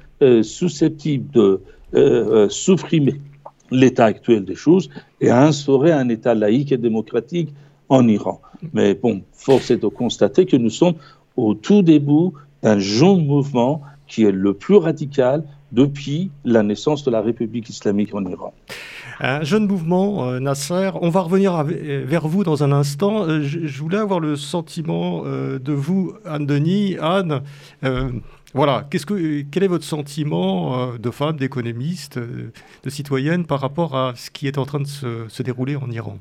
susceptible 0.41 1.31
de 1.31 1.61
euh, 1.95 2.45
euh, 2.45 2.49
supprimer 2.49 3.21
l'état 3.71 4.05
actuel 4.05 4.45
des 4.45 4.55
choses 4.55 4.89
et 5.21 5.29
instaurer 5.29 5.91
un 5.91 6.09
État 6.09 6.33
laïque 6.33 6.71
et 6.71 6.77
démocratique 6.77 7.53
en 7.87 8.07
Iran. 8.07 8.41
Mais 8.73 8.93
bon, 8.93 9.21
force 9.33 9.71
est 9.71 9.77
de 9.77 9.87
constater 9.87 10.45
que 10.45 10.57
nous 10.57 10.69
sommes 10.69 10.95
au 11.35 11.53
tout 11.53 11.81
début 11.81 12.31
d'un 12.61 12.79
jeune 12.79 13.25
mouvement 13.25 13.81
qui 14.07 14.23
est 14.23 14.31
le 14.31 14.53
plus 14.53 14.75
radical 14.75 15.43
depuis 15.71 16.31
la 16.45 16.63
naissance 16.63 17.03
de 17.03 17.11
la 17.11 17.21
République 17.21 17.69
islamique 17.69 18.13
en 18.15 18.25
Iran. 18.25 18.53
Un 19.21 19.43
jeune 19.43 19.67
mouvement, 19.67 20.29
euh, 20.29 20.39
Nasser. 20.39 20.91
On 21.01 21.09
va 21.09 21.21
revenir 21.21 21.63
vers 21.63 22.27
vous 22.27 22.43
dans 22.43 22.63
un 22.63 22.71
instant. 22.71 23.27
Euh, 23.27 23.41
je, 23.41 23.81
voulais 23.81 23.97
avoir 23.97 24.21
le 24.21 24.37
sentiment 24.37 25.23
euh, 25.25 25.59
de 25.59 25.73
vous, 25.73 26.13
Anne-Denis. 26.25 26.95
Anne, 27.01 27.41
voilà, 28.53 28.87
que, 28.89 29.41
quel 29.43 29.63
est 29.63 29.67
votre 29.67 29.85
sentiment 29.85 30.95
de 30.97 31.11
femme, 31.11 31.37
d'économiste, 31.37 32.17
de 32.19 32.89
citoyenne 32.89 33.45
par 33.45 33.59
rapport 33.59 33.95
à 33.95 34.15
ce 34.15 34.29
qui 34.31 34.47
est 34.47 34.57
en 34.57 34.65
train 34.65 34.79
de 34.79 34.87
se, 34.87 35.43
dérouler 35.43 35.75
en 35.75 35.89
Iran? 35.91 36.17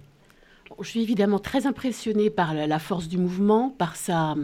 Je 0.80 0.88
suis 0.88 1.02
évidemment 1.02 1.38
très 1.38 1.66
impressionnée 1.66 2.30
par 2.30 2.54
la 2.54 2.78
force 2.78 3.08
du 3.08 3.18
mouvement, 3.18 3.70
par 3.70 3.96
sa 3.96 4.36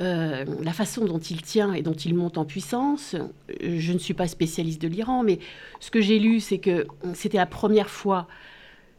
euh, 0.00 0.44
la 0.62 0.72
façon 0.72 1.04
dont 1.04 1.18
il 1.18 1.42
tient 1.42 1.72
et 1.72 1.82
dont 1.82 1.92
il 1.92 2.14
monte 2.14 2.38
en 2.38 2.44
puissance. 2.44 3.16
Je 3.60 3.92
ne 3.92 3.98
suis 3.98 4.14
pas 4.14 4.28
spécialiste 4.28 4.80
de 4.80 4.86
l'Iran, 4.86 5.24
mais 5.24 5.40
ce 5.80 5.90
que 5.90 6.00
j'ai 6.00 6.20
lu, 6.20 6.38
c'est 6.38 6.58
que 6.58 6.86
c'était 7.14 7.38
la 7.38 7.46
première 7.46 7.90
fois 7.90 8.28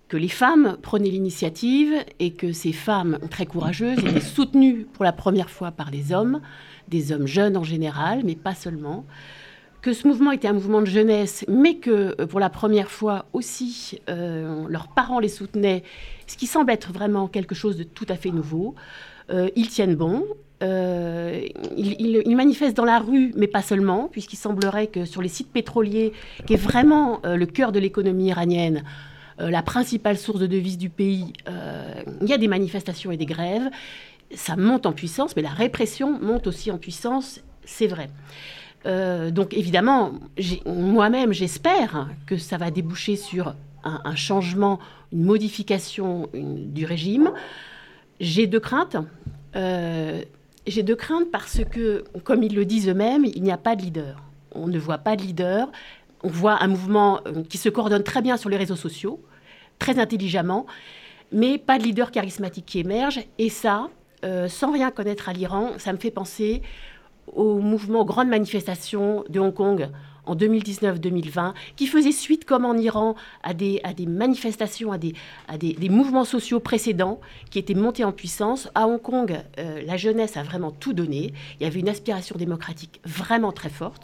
que 0.10 0.18
les 0.18 0.28
femmes 0.28 0.78
prenaient 0.82 1.10
l'initiative 1.10 1.94
et 2.20 2.32
que 2.32 2.52
ces 2.52 2.74
femmes 2.74 3.18
très 3.30 3.46
courageuses 3.46 4.00
étaient 4.00 4.20
soutenues 4.20 4.86
pour 4.92 5.06
la 5.06 5.14
première 5.14 5.50
fois 5.50 5.72
par 5.72 5.90
des 5.90 6.12
hommes, 6.12 6.42
des 6.89 7.12
hommes 7.12 7.27
jeunes 7.27 7.58
en 7.58 7.63
général, 7.63 8.22
mais 8.25 8.36
pas 8.36 8.55
seulement. 8.55 9.05
Que 9.81 9.93
ce 9.93 10.08
mouvement 10.08 10.31
était 10.31 10.48
un 10.48 10.53
mouvement 10.53 10.81
de 10.81 10.88
jeunesse, 10.88 11.46
mais 11.48 11.75
que 11.75 12.15
euh, 12.19 12.27
pour 12.27 12.39
la 12.39 12.50
première 12.50 12.91
fois 12.91 13.25
aussi, 13.31 14.00
euh, 14.10 14.65
leurs 14.67 14.89
parents 14.89 15.19
les 15.19 15.29
soutenaient, 15.29 15.84
ce 16.27 16.36
qui 16.36 16.48
semble 16.48 16.72
être 16.72 16.91
vraiment 16.91 17.27
quelque 17.27 17.55
chose 17.55 17.77
de 17.77 17.84
tout 17.84 18.08
à 18.10 18.15
fait 18.15 18.31
nouveau. 18.31 18.75
ils 19.55 19.69
tiennent 19.69 19.96
bon, 19.96 20.25
euh, 20.62 21.48
il, 21.77 22.36
manifeste 22.36 22.75
dans 22.75 22.86
la 22.86 23.00
rue, 23.00 23.31
mais 23.36 23.48
pas 23.48 23.62
seulement, 23.62 24.10
puisqu'il 24.12 24.38
semblerait 24.38 24.88
que 24.88 25.05
sur 25.05 25.22
les 25.22 25.29
sites 25.29 25.51
pétroliers, 25.51 26.13
qui 26.46 26.53
est 26.53 26.58
vraiment 26.58 27.22
euh, 27.25 27.36
le 27.36 27.46
cœur 27.46 27.72
de 27.72 27.79
l'économie 27.79 28.27
iranienne, 28.27 28.84
euh, 29.39 29.50
la 29.50 29.62
principale 29.62 30.17
source 30.17 30.39
de 30.39 30.48
devises 30.48 30.77
du 30.77 30.89
pays, 30.89 31.34
il 32.22 32.27
y 32.27 32.34
a 32.34 32.38
des 32.38 32.48
manifestations 32.48 33.12
et 33.12 33.17
des 33.17 33.25
grèves. 33.25 33.69
Ça 34.34 34.56
monte 34.56 34.86
en 34.86 34.92
puissance, 34.92 35.36
mais 35.36 35.42
la 35.42 35.50
répression 35.50 36.20
monte 36.20 36.48
aussi 36.48 36.72
en 36.72 36.78
puissance, 36.78 37.42
c'est 37.64 37.88
vrai. 37.88 38.10
donc 39.32 39.54
évidemment, 39.54 40.14
moi-même, 40.66 41.34
j'espère 41.34 42.10
que 42.26 42.38
ça 42.38 42.58
va 42.58 42.72
déboucher 42.72 43.16
sur 43.16 43.56
un, 43.84 44.16
changement, 44.16 44.80
une 45.12 45.24
modification 45.24 46.30
du 46.34 46.86
régime. 46.86 47.32
J'ai 48.20 48.46
deux 48.48 48.60
craintes. 48.60 48.98
J'ai 50.70 50.84
deux 50.84 50.96
craintes 50.96 51.32
parce 51.32 51.62
que, 51.64 52.04
comme 52.24 52.44
ils 52.44 52.54
le 52.54 52.64
disent 52.64 52.90
eux-mêmes, 52.90 53.26
il 53.26 53.42
n'y 53.42 53.52
a 53.52 53.58
pas 53.58 53.76
de 53.76 53.82
leader. 53.82 54.22
On 54.52 54.68
ne 54.68 54.78
voit 54.78 55.00
pas 55.00 55.16
de 55.16 55.24
leader. 55.24 55.72
On 56.24 56.28
voit 56.28 56.62
un 56.62 56.68
mouvement 56.68 57.22
euh, 57.26 57.44
qui 57.44 57.58
se 57.58 57.70
coordonne 57.70 58.04
très 58.04 58.22
bien 58.22 58.38
sur 58.38 58.50
les 58.50 58.58
réseaux 58.58 58.76
sociaux, 58.76 59.20
très 59.80 60.00
intelligemment, 60.00 60.66
mais 61.32 61.58
pas 61.58 61.80
de 61.80 61.84
leader 61.84 62.12
charismatique 62.12 62.66
qui 62.66 62.80
émerge. 62.80 63.22
Et 63.38 63.50
ça, 63.50 63.90
euh, 64.24 64.48
sans 64.48 64.72
rien 64.72 64.92
connaître 64.92 65.30
à 65.30 65.34
l'Iran, 65.34 65.72
ça 65.78 65.94
me 65.94 65.98
fait 65.98 66.12
penser 66.12 66.62
au 67.34 67.60
mouvement 67.60 68.06
grande 68.06 68.28
manifestation 68.28 69.24
de 69.30 69.40
Hong 69.40 69.54
Kong 69.54 69.90
en 70.26 70.36
2019-2020, 70.36 71.54
qui 71.76 71.88
faisait 71.88 72.12
suite, 72.12 72.46
comme 72.46 72.66
en 72.66 72.76
Iran, 72.76 73.16
à 73.44 73.54
des, 73.54 73.82
manifestations, 74.08 74.92
à, 74.92 74.98
des, 74.98 75.14
à 75.48 75.58
des, 75.58 75.90
mouvements 75.90 76.26
sociaux 76.26 76.60
précédents 76.60 77.20
qui 77.50 77.58
étaient 77.58 77.74
montés 77.74 78.04
en 78.04 78.12
puissance. 78.12 78.70
À 78.76 78.88
Hong 78.88 79.02
Kong, 79.02 79.42
euh, 79.58 79.82
la 79.86 79.98
jeunesse 79.98 80.38
a 80.38 80.44
vraiment 80.44 80.72
tout 80.72 80.94
donné. 80.94 81.34
Il 81.60 81.64
y 81.64 81.66
avait 81.66 81.80
une 81.80 81.90
aspiration 81.90 82.36
démocratique 82.38 83.02
vraiment 83.06 83.52
très 83.52 83.70
forte. 83.70 84.04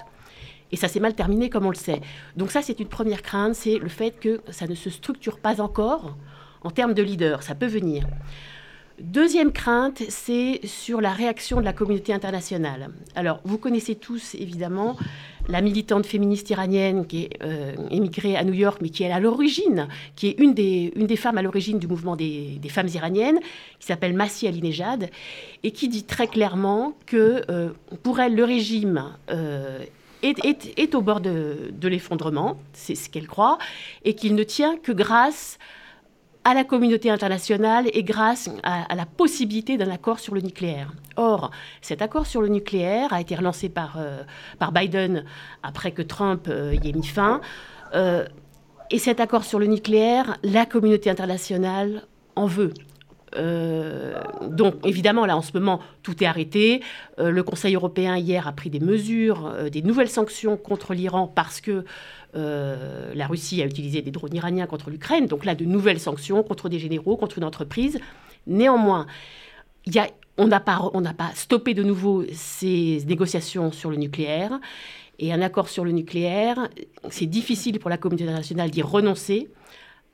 Et 0.71 0.77
ça 0.77 0.87
s'est 0.87 0.99
mal 0.99 1.13
terminé, 1.13 1.49
comme 1.49 1.65
on 1.65 1.69
le 1.69 1.75
sait. 1.75 2.01
Donc 2.35 2.51
ça, 2.51 2.61
c'est 2.63 2.79
une 2.79 2.87
première 2.87 3.21
crainte, 3.21 3.53
c'est 3.53 3.77
le 3.77 3.89
fait 3.89 4.19
que 4.19 4.41
ça 4.49 4.65
ne 4.65 4.73
se 4.73 4.89
structure 4.89 5.39
pas 5.39 5.61
encore 5.61 6.17
en 6.63 6.71
termes 6.71 6.95
de 6.95 7.03
leader. 7.03 7.43
Ça 7.43 7.53
peut 7.53 7.67
venir. 7.67 8.07
Deuxième 8.99 9.51
crainte, 9.51 10.03
c'est 10.07 10.61
sur 10.63 11.01
la 11.01 11.11
réaction 11.11 11.59
de 11.59 11.65
la 11.65 11.73
communauté 11.73 12.13
internationale. 12.13 12.91
Alors, 13.13 13.41
vous 13.43 13.57
connaissez 13.57 13.95
tous, 13.95 14.35
évidemment, 14.35 14.95
la 15.49 15.59
militante 15.59 16.05
féministe 16.05 16.49
iranienne 16.49 17.05
qui 17.05 17.23
est 17.23 17.43
euh, 17.43 17.75
émigrée 17.91 18.37
à 18.37 18.45
New 18.45 18.53
York, 18.53 18.79
mais 18.81 18.87
qui 18.87 19.03
est 19.03 19.11
à 19.11 19.19
l'origine, 19.19 19.89
qui 20.15 20.27
est 20.27 20.39
une 20.39 20.53
des, 20.53 21.15
femmes 21.17 21.37
à 21.37 21.41
l'origine 21.41 21.77
du 21.77 21.87
mouvement 21.87 22.15
des, 22.15 22.57
femmes 22.69 22.87
iraniennes, 22.87 23.39
qui 23.81 23.87
s'appelle 23.87 24.13
Massi 24.13 24.47
Alinejad, 24.47 25.09
et 25.63 25.71
qui 25.71 25.89
dit 25.89 26.05
très 26.05 26.27
clairement 26.27 26.93
que 27.05 27.41
euh, 27.51 27.71
pour 28.01 28.21
elle, 28.21 28.33
le 28.33 28.45
régime 28.45 29.11
euh, 29.29 29.83
est, 30.23 30.95
au 30.95 31.01
bord 31.01 31.19
de, 31.19 31.73
de 31.73 31.87
l'effondrement, 31.89 32.57
c'est 32.71 32.95
ce 32.95 33.09
qu'elle 33.09 33.27
croit, 33.27 33.57
et 34.05 34.15
qu'il 34.15 34.35
ne 34.35 34.43
tient 34.43 34.77
que 34.77 34.93
grâce 34.93 35.57
à 35.59 35.65
la 36.53 36.63
communauté 36.63 37.09
internationale 37.09 37.87
et 37.93 38.03
grâce 38.03 38.49
à, 38.63 38.95
la 38.95 39.05
possibilité 39.05 39.77
d'un 39.77 39.89
accord 39.89 40.19
sur 40.19 40.35
le 40.35 40.41
nucléaire. 40.41 40.93
Or, 41.15 41.51
cet 41.81 42.01
accord 42.01 42.27
sur 42.27 42.41
le 42.41 42.49
nucléaire 42.49 43.11
a 43.13 43.21
été 43.21 43.35
relancé 43.35 43.69
par, 43.69 43.97
euh, 43.97 44.23
Biden 44.71 45.25
après 45.63 45.91
que 45.91 46.01
Trump 46.01 46.47
euh, 46.47 46.75
y 46.83 46.89
ait 46.89 46.93
mis 46.93 47.05
fin. 47.05 47.41
Euh, 47.93 48.25
et 48.91 48.99
cet 48.99 49.19
accord 49.19 49.43
sur 49.43 49.59
le 49.59 49.65
nucléaire, 49.65 50.37
la 50.43 50.65
communauté 50.65 51.09
internationale 51.09 52.03
en 52.35 52.45
veut. 52.45 52.73
Donc 53.35 54.75
évidemment, 54.85 55.25
là 55.25 55.35
en 55.35 55.41
ce 55.41 55.51
moment, 55.53 55.79
tout 56.03 56.23
est 56.23 56.27
arrêté. 56.27 56.81
le 57.17 57.43
Conseil 57.43 57.75
européen 57.75 58.17
hier 58.17 58.47
a 58.47 58.51
pris 58.51 58.69
des 58.69 58.79
mesures, 58.79 59.53
des 59.71 59.81
nouvelles 59.81 60.09
sanctions 60.09 60.57
contre 60.57 60.93
l'Iran 60.93 61.31
parce 61.33 61.61
que 61.61 61.83
euh, 62.35 63.13
la 63.13 63.27
Russie 63.27 63.61
a 63.61 63.65
utilisé 63.65 64.01
des 64.01 64.11
drones 64.11 64.33
iraniens 64.35 64.67
contre 64.67 64.89
l'Ukraine, 64.89 65.25
donc 65.25 65.45
là, 65.45 65.55
de 65.55 65.63
nouvelles 65.63 65.99
sanctions 65.99 66.43
contre 66.43 66.67
des 66.67 66.79
généraux, 66.79 67.15
contre 67.15 67.37
une 67.37 67.45
entreprise. 67.45 67.99
Néanmoins, 68.45 69.07
on 70.37 70.47
n'a 70.47 70.59
pas 70.59 71.31
stoppé 71.33 71.73
de 71.73 71.83
nouveau 71.83 72.25
ces 72.33 73.01
négociations 73.07 73.71
sur 73.71 73.89
le 73.89 73.95
nucléaire. 73.97 74.59
Et 75.17 75.31
un 75.31 75.41
accord 75.41 75.69
sur 75.69 75.85
le 75.85 75.91
nucléaire, 75.91 76.67
c'est 77.09 77.25
difficile 77.25 77.79
pour 77.79 77.89
la 77.89 77.97
communauté 77.97 78.25
internationale 78.25 78.69
d'y 78.69 78.81
renoncer 78.81 79.47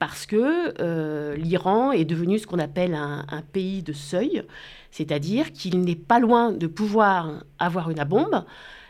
parce 0.02 0.26
que 0.26 0.74
euh, 0.82 1.36
l'Iran 1.36 1.92
est 1.92 2.06
devenu 2.06 2.40
ce 2.40 2.48
qu'on 2.48 2.58
appelle 2.58 2.96
un, 2.96 3.44
pays 3.54 3.84
de 3.84 3.94
seuil, 3.94 4.42
c'est-à-dire 4.90 5.52
qu'il 5.52 5.80
n'est 5.82 5.96
pas 5.96 6.18
loin 6.18 6.52
de 6.52 6.66
pouvoir 6.66 7.44
avoir 7.60 7.92
une 7.92 8.04
bombe, 8.04 8.44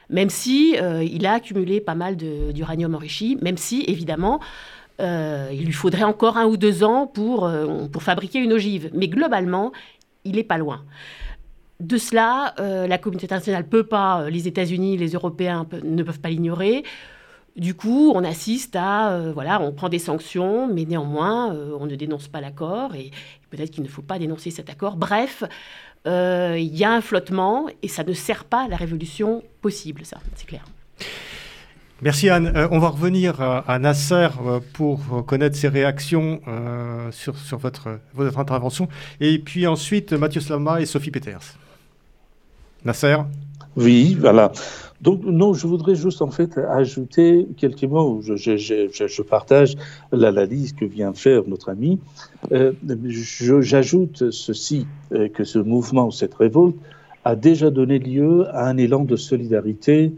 même 0.09 0.29
si 0.29 0.77
euh, 0.79 1.03
il 1.03 1.25
a 1.25 1.33
accumulé 1.33 1.81
pas 1.81 1.95
mal 1.95 2.15
d'uranium 2.15 2.95
enrichi, 2.95 3.37
même 3.41 3.57
si 3.57 3.83
évidemment 3.89 4.39
euh, 5.01 5.49
il 5.51 5.65
lui 5.65 5.73
faudrait 5.73 6.05
encore 6.05 6.37
un 6.37 6.45
ou 6.45 6.55
deux 6.55 6.81
ans 6.81 7.07
pour, 7.07 7.51
pour 7.91 8.03
fabriquer 8.03 8.39
une 8.39 8.53
ogive. 8.53 8.89
Mais 8.93 9.09
globalement, 9.09 9.73
il 10.23 10.37
n'est 10.37 10.45
pas 10.45 10.57
loin. 10.57 10.85
De 11.81 11.97
cela, 11.97 12.55
la 12.57 12.97
communauté 12.97 13.25
internationale 13.25 13.63
ne 13.63 13.67
peut 13.67 13.83
pas, 13.83 14.29
les 14.29 14.47
États-Unis, 14.47 14.95
les 14.95 15.09
Européens 15.09 15.67
ne 15.83 16.03
peuvent 16.03 16.21
pas 16.21 16.29
l'ignorer. 16.29 16.85
Du 17.57 17.73
coup, 17.73 18.13
on 18.15 18.23
assiste 18.23 18.75
à, 18.77 19.31
voilà, 19.33 19.61
on 19.61 19.73
prend 19.73 19.89
des 19.89 19.99
sanctions, 19.99 20.73
mais 20.73 20.85
néanmoins, 20.85 21.53
on 21.79 21.85
ne 21.85 21.95
dénonce 21.95 22.29
pas 22.29 22.39
l'accord, 22.39 22.95
et 22.95 23.11
peut-être 23.49 23.71
qu'il 23.71 23.83
ne 23.83 23.89
faut 23.89 24.01
pas 24.01 24.19
dénoncer 24.19 24.51
cet 24.51 24.69
accord. 24.69 24.95
Bref, 24.95 25.43
euh, 26.07 26.57
il 26.57 26.75
y 26.75 26.83
a 26.83 26.91
un 26.91 27.01
flottement 27.01 27.67
et 27.83 27.87
ça 27.87 28.03
ne 28.03 28.13
sert 28.13 28.45
pas 28.45 28.67
la 28.67 28.75
révolution 28.75 29.43
possible, 29.61 30.03
ça, 30.03 30.17
c'est 30.35 30.47
clair. 30.47 30.65
Merci 32.01 32.29
Anne. 32.29 32.51
Euh, 32.55 32.67
on 32.71 32.79
va 32.79 32.89
revenir 32.89 33.39
à, 33.39 33.77
Nasser 33.77 34.29
euh, 34.43 34.59
pour 34.73 35.23
connaître 35.27 35.55
ses 35.55 35.67
réactions 35.67 36.41
sur, 37.11 37.37
sur 37.37 37.59
votre, 37.59 37.99
votre 38.15 38.39
intervention. 38.39 38.87
Et 39.19 39.37
puis 39.37 39.67
ensuite, 39.67 40.13
Mathieu 40.13 40.41
Slama 40.41 40.81
et 40.81 40.87
Sophie 40.87 41.11
Peters. 41.11 41.57
Nasser? 42.83 43.17
Oui, 43.75 44.17
voilà. 44.19 44.51
Donc, 45.01 45.23
non, 45.23 45.53
je 45.53 45.65
voudrais 45.65 45.95
juste 45.95 46.21
en 46.21 46.29
fait 46.29 46.57
ajouter 46.57 47.47
quelques 47.57 47.83
mots. 47.83 48.21
Je, 48.21 49.21
partage 49.23 49.75
l'analyse 50.11 50.73
que 50.73 50.85
vient 50.85 51.13
faire 51.13 51.43
notre 51.47 51.69
ami. 51.69 51.99
Euh, 52.51 52.73
J'ajoute 53.61 54.29
ceci, 54.31 54.85
euh, 55.13 55.27
que 55.27 55.43
ce 55.43 55.57
mouvement, 55.57 56.11
cette 56.11 56.35
révolte, 56.35 56.75
a 57.25 57.35
déjà 57.35 57.71
donné 57.71 57.97
lieu 57.97 58.47
à 58.55 58.67
un 58.67 58.77
élan 58.77 59.03
de 59.03 59.15
solidarité 59.15 60.13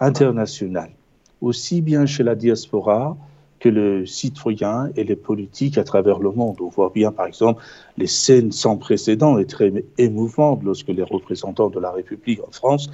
internationale, 0.00 0.90
aussi 1.40 1.80
bien 1.82 2.06
chez 2.06 2.22
la 2.22 2.34
diaspora 2.34 3.16
que 3.60 3.68
le 3.68 4.06
citoyen 4.06 4.90
et 4.96 5.04
les 5.04 5.16
politiques 5.16 5.78
à 5.78 5.84
travers 5.84 6.18
le 6.18 6.30
monde. 6.30 6.56
On 6.60 6.68
voit 6.68 6.92
bien, 6.94 7.10
par 7.10 7.26
exemple, 7.26 7.62
les 7.96 8.06
scènes 8.06 8.52
sans 8.52 8.76
précédent 8.76 9.38
et 9.38 9.46
très 9.46 9.72
émouvantes 9.98 10.60
lorsque 10.62 10.88
les 10.88 11.02
représentants 11.02 11.68
de 11.68 11.80
la 11.80 11.90
République 11.90 12.40
en 12.46 12.50
France 12.52 12.88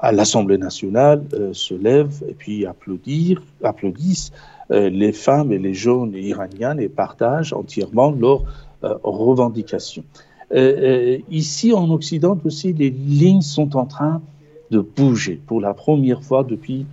à 0.00 0.12
l'Assemblée 0.12 0.58
nationale 0.58 1.22
euh, 1.34 1.52
se 1.52 1.74
lèvent 1.74 2.22
et 2.28 2.34
puis 2.34 2.66
applaudissent 2.66 4.32
euh, 4.70 4.90
les 4.90 5.12
femmes 5.12 5.52
et 5.52 5.58
les 5.58 5.74
jeunes 5.74 6.14
iraniennes 6.14 6.80
et 6.80 6.88
partagent 6.88 7.52
entièrement 7.52 8.10
leurs 8.10 8.42
euh, 8.84 8.94
revendications. 9.02 10.04
ici 11.30 11.72
en 11.72 11.90
Occident 11.90 12.38
aussi, 12.44 12.72
les 12.72 12.90
lignes 12.90 13.42
sont 13.42 13.76
en 13.76 13.84
train 13.84 14.22
de 14.70 14.80
bouger 14.80 15.40
pour 15.46 15.60
la 15.60 15.74
première 15.74 16.22
fois 16.22 16.42
depuis 16.44 16.86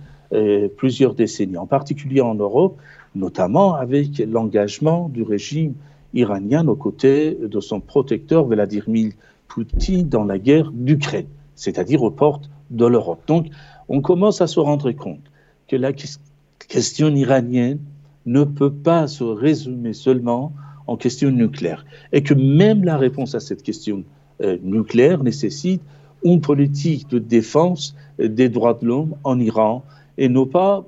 plusieurs 0.76 1.14
décennies, 1.14 1.56
en 1.56 1.66
particulier 1.66 2.20
en 2.20 2.34
Europe, 2.34 2.76
notamment 3.16 3.74
avec 3.74 4.18
l'engagement 4.18 5.08
du 5.08 5.22
régime 5.22 5.74
iranien 6.14 6.66
aux 6.68 6.76
côtés 6.76 7.36
de 7.40 7.60
son 7.60 7.80
protecteur 7.80 8.46
Vladimir 8.46 9.12
Poutine 9.48 10.08
dans 10.08 10.24
la 10.24 10.38
guerre 10.38 10.70
d'Ukraine, 10.72 11.26
c'est-à-dire 11.54 12.02
aux 12.02 12.10
portes 12.10 12.50
de 12.70 12.86
l'Europe. 12.86 13.20
Donc, 13.26 13.46
on 13.88 14.00
commence 14.00 14.40
à 14.40 14.46
se 14.46 14.60
rendre 14.60 14.90
compte 14.92 15.20
que 15.68 15.76
la 15.76 15.92
question 15.92 17.14
iranienne 17.14 17.78
ne 18.24 18.44
peut 18.44 18.72
pas 18.72 19.06
se 19.06 19.24
résumer 19.24 19.92
seulement 19.92 20.52
en 20.86 20.96
question 20.96 21.30
nucléaire 21.30 21.84
et 22.12 22.22
que 22.22 22.34
même 22.34 22.84
la 22.84 22.96
réponse 22.96 23.34
à 23.34 23.40
cette 23.40 23.62
question 23.62 24.04
euh, 24.42 24.58
nucléaire 24.62 25.22
nécessite 25.22 25.82
une 26.24 26.40
politique 26.40 27.08
de 27.08 27.18
défense 27.18 27.94
des 28.18 28.48
droits 28.48 28.74
de 28.74 28.86
l'homme 28.86 29.14
en 29.22 29.38
Iran 29.38 29.84
et 30.18 30.28
non 30.28 30.46
pas 30.46 30.84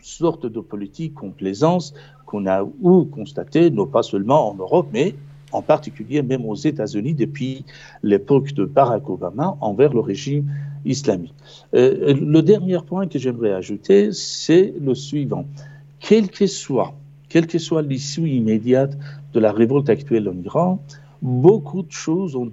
sorte 0.00 0.46
de 0.46 0.60
politique 0.60 1.14
complaisance 1.14 1.94
qu'on 2.26 2.46
a 2.46 2.62
ou 2.62 3.04
constaté, 3.04 3.70
non 3.70 3.86
pas 3.86 4.02
seulement 4.02 4.50
en 4.50 4.54
Europe, 4.54 4.88
mais 4.92 5.14
en 5.52 5.62
particulier 5.62 6.22
même 6.22 6.44
aux 6.46 6.54
États-Unis 6.54 7.14
depuis 7.14 7.64
l'époque 8.02 8.54
de 8.54 8.64
Barack 8.64 9.08
Obama 9.08 9.56
envers 9.60 9.92
le 9.92 10.00
régime 10.00 10.50
islamique. 10.84 11.34
Euh, 11.74 12.14
le 12.14 12.42
dernier 12.42 12.78
point 12.86 13.06
que 13.06 13.18
j'aimerais 13.18 13.52
ajouter, 13.52 14.12
c'est 14.12 14.74
le 14.80 14.94
suivant. 14.94 15.46
Soit, 16.46 16.94
quelle 17.28 17.46
que 17.46 17.58
soit 17.58 17.82
l'issue 17.82 18.28
immédiate 18.28 18.98
de 19.32 19.40
la 19.40 19.52
révolte 19.52 19.88
actuelle 19.88 20.28
en 20.28 20.36
Iran, 20.42 20.80
beaucoup 21.22 21.82
de 21.82 21.92
choses 21.92 22.34
ont 22.34 22.50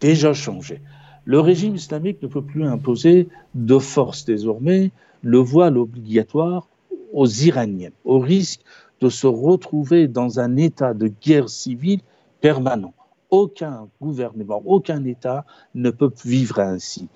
déjà 0.00 0.32
changé. 0.32 0.80
Le 1.24 1.40
régime 1.40 1.74
islamique 1.74 2.22
ne 2.22 2.28
peut 2.28 2.42
plus 2.42 2.64
imposer 2.64 3.28
de 3.54 3.78
force 3.78 4.24
désormais 4.24 4.90
le 5.22 5.38
voile 5.38 5.78
obligatoire 5.78 6.68
aux 7.12 7.26
Iraniens, 7.26 7.90
au 8.04 8.18
risque 8.18 8.60
de 9.00 9.08
se 9.08 9.26
retrouver 9.26 10.08
dans 10.08 10.40
un 10.40 10.56
état 10.56 10.94
de 10.94 11.08
guerre 11.08 11.48
civile 11.48 12.00
permanent. 12.40 12.94
Aucun 13.30 13.88
gouvernement, 14.00 14.62
aucun 14.66 15.04
État 15.04 15.44
ne 15.74 15.90
peut 15.90 16.10
vivre 16.24 16.58
ainsi. 16.58 17.08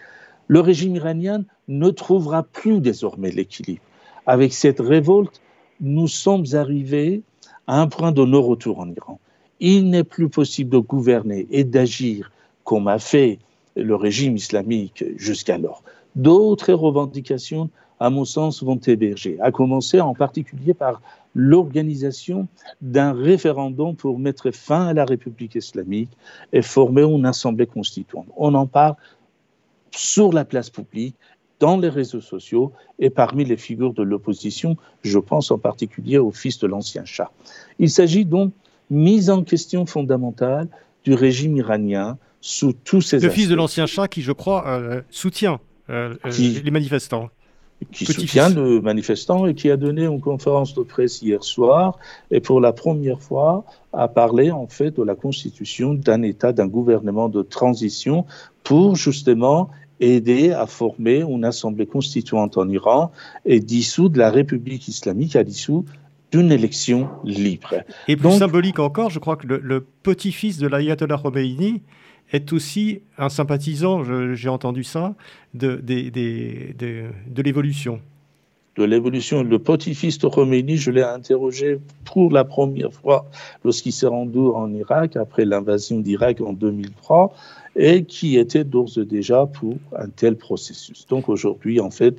Le 0.47 0.61
régime 0.61 0.95
iranien 0.97 1.45
ne 1.69 1.91
trouvera 1.91 2.43
plus 2.45 2.81
désormais 2.81 3.31
l'équilibre. 3.31 3.83
Avec 4.27 4.53
cette 4.53 4.81
révolte, 4.81 5.41
nous 5.81 6.07
sommes 6.07 6.45
arrivés 6.53 7.23
à 7.67 7.81
un 7.81 7.89
point 7.89 8.13
de 8.13 8.25
non-retour 8.25 8.79
en 8.79 8.91
Iran. 8.91 9.19
Il 9.61 9.91
n'est 9.91 10.05
plus 10.05 10.29
possible 10.29 10.71
de 10.71 10.79
gouverner 10.79 11.47
et 11.51 11.65
d'agir 11.65 12.31
comme 12.65 12.89
a 12.89 12.99
fait 12.99 13.39
le 13.77 13.95
régime 13.95 14.37
islamique 14.37 15.05
jusqu'alors. 15.17 15.83
D'autres 16.15 16.73
revendications, 16.73 17.71
à 18.05 18.11
mon 18.11 18.27
sens, 18.27 18.63
vont 18.63 18.81
émerger, 18.87 19.39
à 19.41 19.51
commencer 19.51 19.99
en 19.99 20.15
particulier 20.15 20.75
par 20.75 21.01
l'organisation 21.35 22.49
d'un 22.83 23.13
référendum 23.15 23.97
pour 23.97 24.19
mettre 24.19 24.51
fin 24.51 24.89
à 24.89 24.93
la 24.93 25.07
République 25.07 25.55
islamique 25.55 26.11
et 26.53 26.61
former 26.61 27.03
une 27.03 27.25
assemblée 27.25 27.67
constituante. 27.67 28.27
On 28.37 28.53
en 28.55 28.67
parle 28.67 28.95
sur 29.91 30.33
la 30.33 30.45
place 30.45 30.69
publique, 30.69 31.17
dans 31.61 31.79
les 31.79 31.89
réseaux 31.89 32.21
sociaux 32.21 32.73
et 32.99 33.09
parmi 33.09 33.43
les 33.45 33.57
figures 33.57 33.95
de 33.95 34.03
l'opposition, 34.03 34.77
je 35.03 35.19
pense 35.19 35.51
en 35.51 35.59
particulier 35.59 36.19
au 36.19 36.31
fils 36.31 36.59
de 36.59 36.67
l'ancien 36.67 37.07
chat. 37.07 37.31
Il 37.79 37.89
s'agit 37.89 38.27
donc 38.27 38.53
mise 38.91 39.31
en 39.31 39.45
question 39.45 39.87
fondamentale 39.87 40.69
du 41.05 41.15
régime 41.15 41.57
iranien 41.57 42.19
sous 42.43 42.75
tous 42.75 43.01
ses 43.01 43.21
Le 43.21 43.31
fils 43.31 43.49
de 43.49 43.55
l'ancien 43.55 43.87
chat 43.87 44.09
qui, 44.09 44.21
je 44.21 44.33
crois, 44.33 44.67
euh, 44.67 45.01
soutient 45.09 45.59
euh, 45.89 46.15
euh, 46.27 46.31
les 46.63 46.71
manifestants 46.71 47.31
qui 47.93 48.07
soutient 48.07 48.49
le 48.49 48.81
manifestant 48.81 49.47
et 49.47 49.55
qui 49.55 49.71
a 49.71 49.77
donné 49.77 50.05
une 50.05 50.21
conférence 50.21 50.75
de 50.75 50.83
presse 50.83 51.23
hier 51.23 51.43
soir 51.43 51.99
et 52.31 52.41
pour 52.41 52.61
la 52.61 52.73
première 52.73 53.21
fois 53.21 53.65
a 53.93 54.09
parlé 54.09 54.51
en 54.51 54.67
fait 54.67 54.97
de 54.97 55.03
la 55.03 55.15
constitution 55.15 55.95
d'un 55.95 56.23
État, 56.23 56.53
d'un 56.53 56.67
gouvernement 56.67 57.29
de 57.29 57.43
transition 57.43 58.25
pour 58.63 58.97
justement 58.97 59.71
aider 60.01 60.51
à 60.51 60.67
former 60.67 61.21
une 61.21 61.45
assemblée 61.45 61.87
constituante 61.87 62.59
en 62.59 62.69
Iran 62.69 63.13
et 63.45 63.61
dissoudre 63.61 64.19
la 64.19 64.31
République 64.31 64.89
islamique 64.89 65.37
à 65.37 65.43
l'issue 65.43 65.83
d'une 66.33 66.51
élection 66.51 67.09
libre. 67.23 67.75
Et 68.09 68.17
plus 68.17 68.39
symbolique 68.39 68.81
encore, 68.81 69.11
je 69.11 69.21
crois 69.21 69.37
que 69.37 69.47
le, 69.47 69.61
le 69.63 69.87
petit-fils 70.03 70.59
de 70.59 70.67
l'ayatollah 70.67 71.19
Khomeini 71.23 71.83
est 72.35 72.53
aussi 72.53 73.01
un 73.17 73.29
sympathisant, 73.29 74.03
j'ai 74.35 74.49
entendu 74.49 74.83
ça, 74.83 75.15
de, 75.55 75.81
l'évolution. 77.37 78.01
De 78.77 78.83
l'évolution. 78.83 79.45
Le 79.45 79.61
petit-fils 79.61 80.19
de 80.19 80.27
Khomeini, 80.27 80.77
je 80.77 80.91
l'ai 80.91 81.03
interrogé 81.03 81.79
pour 82.05 82.33
la 82.33 82.43
première 82.43 82.93
fois 82.93 83.31
lorsqu'il 83.65 83.93
s'est 83.93 84.09
rendu 84.09 84.41
en 84.41 84.73
Irak 84.75 85.17
après 85.17 85.45
l'invasion 85.45 86.01
d'Irak 86.01 86.41
en 86.41 86.53
2003 86.53 87.33
et 87.77 88.05
qui 88.05 88.37
était 88.37 88.65
d'ores 88.65 88.99
et 88.99 89.05
déjà 89.05 89.47
pour 89.47 89.77
un 89.97 90.09
tel 90.09 90.37
processus. 90.37 91.07
Donc 91.07 91.29
aujourd'hui, 91.29 91.81
en 91.81 91.91
fait, 91.91 92.17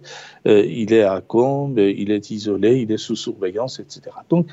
euh, 0.47 0.65
il 0.65 0.93
est 0.93 1.03
à 1.03 1.19
Combe, 1.19 1.77
il 1.77 2.11
est 2.11 2.31
isolé, 2.31 2.77
il 2.77 2.91
est 2.91 2.97
sous 2.97 3.15
surveillance, 3.17 3.79
etc. 3.79 4.15
Donc 4.29 4.47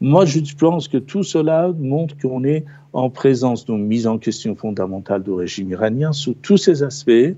moi, 0.00 0.24
je 0.24 0.40
pense 0.54 0.86
que 0.86 0.98
tout 0.98 1.24
cela 1.24 1.72
montre 1.76 2.16
qu'on 2.16 2.44
est 2.44 2.64
en 2.92 3.10
présence 3.10 3.64
d'une 3.64 3.84
mise 3.84 4.06
en 4.06 4.18
question 4.18 4.54
fondamentale 4.54 5.22
du 5.22 5.32
régime 5.32 5.70
iranien 5.70 6.12
sous 6.12 6.34
tous 6.34 6.56
ces 6.56 6.82
aspects 6.82 7.34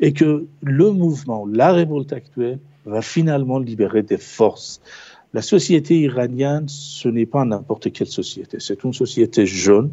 et 0.00 0.12
que 0.12 0.46
le 0.62 0.90
mouvement, 0.90 1.46
la 1.46 1.72
révolte 1.72 2.12
actuelle, 2.12 2.58
va 2.84 3.02
finalement 3.02 3.58
libérer 3.58 4.02
des 4.02 4.18
forces. 4.18 4.80
La 5.32 5.42
société 5.42 6.00
iranienne, 6.00 6.66
ce 6.68 7.08
n'est 7.08 7.26
pas 7.26 7.44
n'importe 7.44 7.92
quelle 7.92 8.08
société, 8.08 8.58
c'est 8.58 8.82
une 8.82 8.92
société 8.92 9.46
jeune. 9.46 9.90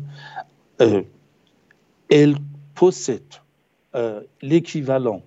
Euh, 0.82 1.04
elle 2.10 2.36
possède 2.74 3.22
euh, 3.96 4.22
l'équivalent 4.42 5.22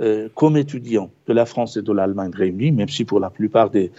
euh, 0.00 0.28
comme 0.34 0.56
étudiant 0.56 1.10
de 1.28 1.32
la 1.32 1.46
France 1.46 1.76
et 1.76 1.82
de 1.82 1.92
l'Allemagne 1.92 2.32
réunis, 2.34 2.72
même 2.72 2.88
si 2.88 3.04
pour 3.04 3.20
la 3.20 3.30
plupart 3.30 3.70
des 3.70 3.92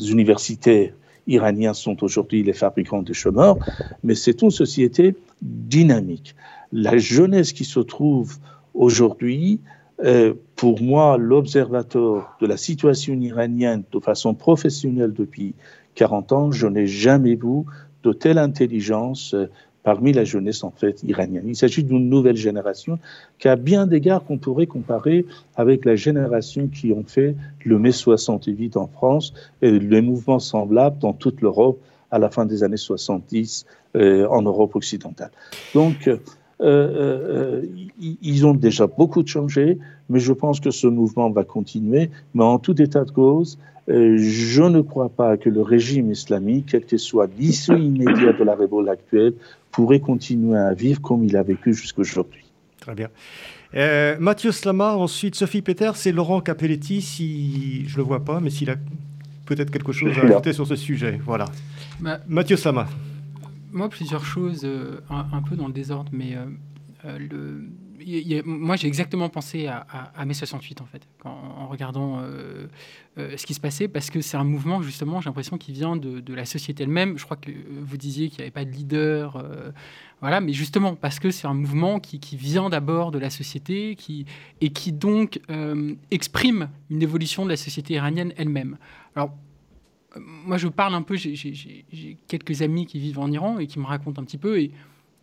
universités 0.00 0.92
iraniens 1.28 1.74
sont 1.74 2.02
aujourd'hui 2.02 2.42
les 2.42 2.52
fabricants 2.52 3.02
de 3.02 3.12
chômeurs, 3.12 3.56
mais 4.02 4.14
c'est 4.14 4.42
une 4.42 4.50
société 4.50 5.14
dynamique. 5.42 6.34
La 6.72 6.98
jeunesse 6.98 7.52
qui 7.52 7.64
se 7.64 7.80
trouve 7.80 8.38
aujourd'hui, 8.74 9.60
euh, 10.04 10.34
pour 10.56 10.82
moi, 10.82 11.16
l'observateur 11.18 12.36
de 12.40 12.46
la 12.46 12.56
situation 12.56 13.14
iranienne 13.14 13.84
de 13.92 14.00
façon 14.00 14.34
professionnelle 14.34 15.12
depuis 15.12 15.54
40 15.94 16.32
ans, 16.32 16.50
je 16.50 16.66
n'ai 16.66 16.86
jamais 16.86 17.34
vu 17.34 17.64
de 18.04 18.12
telle 18.12 18.38
intelligence, 18.38 19.34
euh, 19.34 19.50
parmi 19.88 20.12
la 20.12 20.24
jeunesse 20.24 20.64
en 20.64 20.70
fait 20.70 21.02
iranienne. 21.02 21.44
Il 21.46 21.56
s'agit 21.56 21.82
d'une 21.82 22.10
nouvelle 22.10 22.36
génération 22.36 22.98
qui 23.38 23.48
a 23.48 23.56
bien 23.56 23.86
d'égards 23.86 24.22
qu'on 24.22 24.36
pourrait 24.36 24.66
comparer 24.66 25.24
avec 25.56 25.86
la 25.86 25.96
génération 25.96 26.68
qui 26.68 26.92
ont 26.92 27.04
fait 27.06 27.34
le 27.64 27.78
mai 27.78 27.90
68 27.90 28.76
en 28.76 28.86
France 28.86 29.32
et 29.62 29.78
les 29.78 30.02
mouvements 30.02 30.40
semblables 30.40 30.98
dans 30.98 31.14
toute 31.14 31.40
l'Europe 31.40 31.80
à 32.10 32.18
la 32.18 32.28
fin 32.28 32.44
des 32.44 32.64
années 32.64 32.76
70 32.76 33.64
euh, 33.96 34.26
en 34.28 34.42
Europe 34.42 34.76
occidentale. 34.76 35.30
Donc, 35.74 36.06
euh, 36.06 36.18
euh, 36.60 37.62
ils 37.98 38.44
ont 38.44 38.52
déjà 38.52 38.86
beaucoup 38.86 39.26
changé, 39.26 39.78
mais 40.10 40.20
je 40.20 40.34
pense 40.34 40.60
que 40.60 40.70
ce 40.70 40.86
mouvement 40.86 41.30
va 41.30 41.44
continuer. 41.44 42.10
Mais 42.34 42.44
en 42.44 42.58
tout 42.58 42.78
état 42.82 43.06
de 43.06 43.10
cause, 43.10 43.58
je 43.86 44.62
ne 44.62 44.82
crois 44.82 45.08
pas 45.08 45.38
que 45.38 45.48
le 45.48 45.62
régime 45.62 46.10
islamique, 46.10 46.66
quel 46.72 46.84
que 46.84 46.98
soit 46.98 47.26
l'issue 47.38 47.78
immédiate 47.78 48.38
de 48.38 48.44
la 48.44 48.54
révolte 48.54 48.90
actuelle, 48.90 49.32
pourrait 49.70 50.00
continuer 50.00 50.58
à 50.58 50.74
vivre 50.74 51.00
comme 51.00 51.24
il 51.24 51.36
a 51.36 51.42
vécu 51.42 51.74
jusqu'aujourd'hui. 51.74 52.44
Très 52.80 52.94
bien. 52.94 53.08
Euh, 53.74 54.16
Mathieu 54.18 54.50
Slama, 54.50 54.96
ensuite 54.96 55.34
Sophie 55.34 55.62
Peter, 55.62 55.90
c'est 55.94 56.12
Laurent 56.12 56.40
Capelletti, 56.40 57.02
si 57.02 57.86
je 57.86 57.92
ne 57.92 57.96
le 57.98 58.02
vois 58.02 58.24
pas, 58.24 58.40
mais 58.40 58.50
s'il 58.50 58.70
a 58.70 58.76
peut-être 59.46 59.70
quelque 59.70 59.92
chose 59.92 60.16
à 60.18 60.22
ajouter 60.26 60.52
sur 60.52 60.66
ce 60.66 60.76
sujet. 60.76 61.20
Voilà. 61.24 61.46
Bah, 62.00 62.20
Mathieu 62.26 62.56
Slama. 62.56 62.86
Moi, 63.70 63.88
plusieurs 63.90 64.24
choses, 64.24 64.62
euh, 64.64 65.00
un, 65.10 65.42
peu 65.42 65.54
dans 65.54 65.66
le 65.66 65.74
désordre, 65.74 66.10
mais 66.12 66.34
euh, 67.04 67.18
le, 67.18 67.64
moi, 68.44 68.76
j'ai 68.76 68.86
exactement 68.86 69.28
pensé 69.28 69.66
à, 69.66 70.24
mai 70.24 70.34
68, 70.34 70.80
en 70.80 70.86
fait, 70.86 71.06
en 71.24 71.68
regardant 71.68 72.20
euh, 72.20 72.66
euh, 73.18 73.36
ce 73.36 73.46
qui 73.46 73.54
se 73.54 73.60
passait, 73.60 73.88
parce 73.88 74.10
que 74.10 74.20
c'est 74.20 74.36
un 74.36 74.44
mouvement, 74.44 74.82
justement, 74.82 75.20
j'ai 75.20 75.28
l'impression, 75.28 75.58
qui 75.58 75.72
vient 75.72 75.96
de, 75.96 76.34
la 76.34 76.44
société 76.44 76.84
elle-même. 76.84 77.18
Je 77.18 77.24
crois 77.24 77.36
que 77.36 77.50
vous 77.50 77.96
disiez 77.96 78.28
qu'il 78.28 78.38
n'y 78.38 78.42
avait 78.42 78.50
pas 78.50 78.64
de 78.64 78.70
leader, 78.70 79.36
euh, 79.36 79.70
voilà, 80.20 80.40
mais 80.40 80.52
justement, 80.52 80.94
parce 80.94 81.18
que 81.18 81.30
c'est 81.30 81.46
un 81.46 81.54
mouvement 81.54 82.00
qui, 82.00 82.18
vient 82.36 82.68
d'abord 82.68 83.10
de 83.10 83.18
la 83.18 83.30
société 83.30 83.96
et 84.60 84.70
qui 84.70 84.92
donc 84.92 85.40
exprime 86.10 86.70
une 86.90 87.02
évolution 87.02 87.44
de 87.44 87.50
la 87.50 87.56
société 87.56 87.94
iranienne 87.94 88.32
elle-même. 88.36 88.78
Alors, 89.16 89.32
moi, 90.16 90.56
je 90.56 90.68
parle 90.68 90.94
un 90.94 91.02
peu, 91.02 91.16
j'ai 91.16 92.18
quelques 92.28 92.62
amis 92.62 92.86
qui 92.86 92.98
vivent 92.98 93.18
en 93.18 93.30
Iran 93.30 93.58
et 93.58 93.66
qui 93.66 93.78
me 93.78 93.84
racontent 93.84 94.20
un 94.20 94.24
petit 94.24 94.38
peu, 94.38 94.60
et 94.60 94.72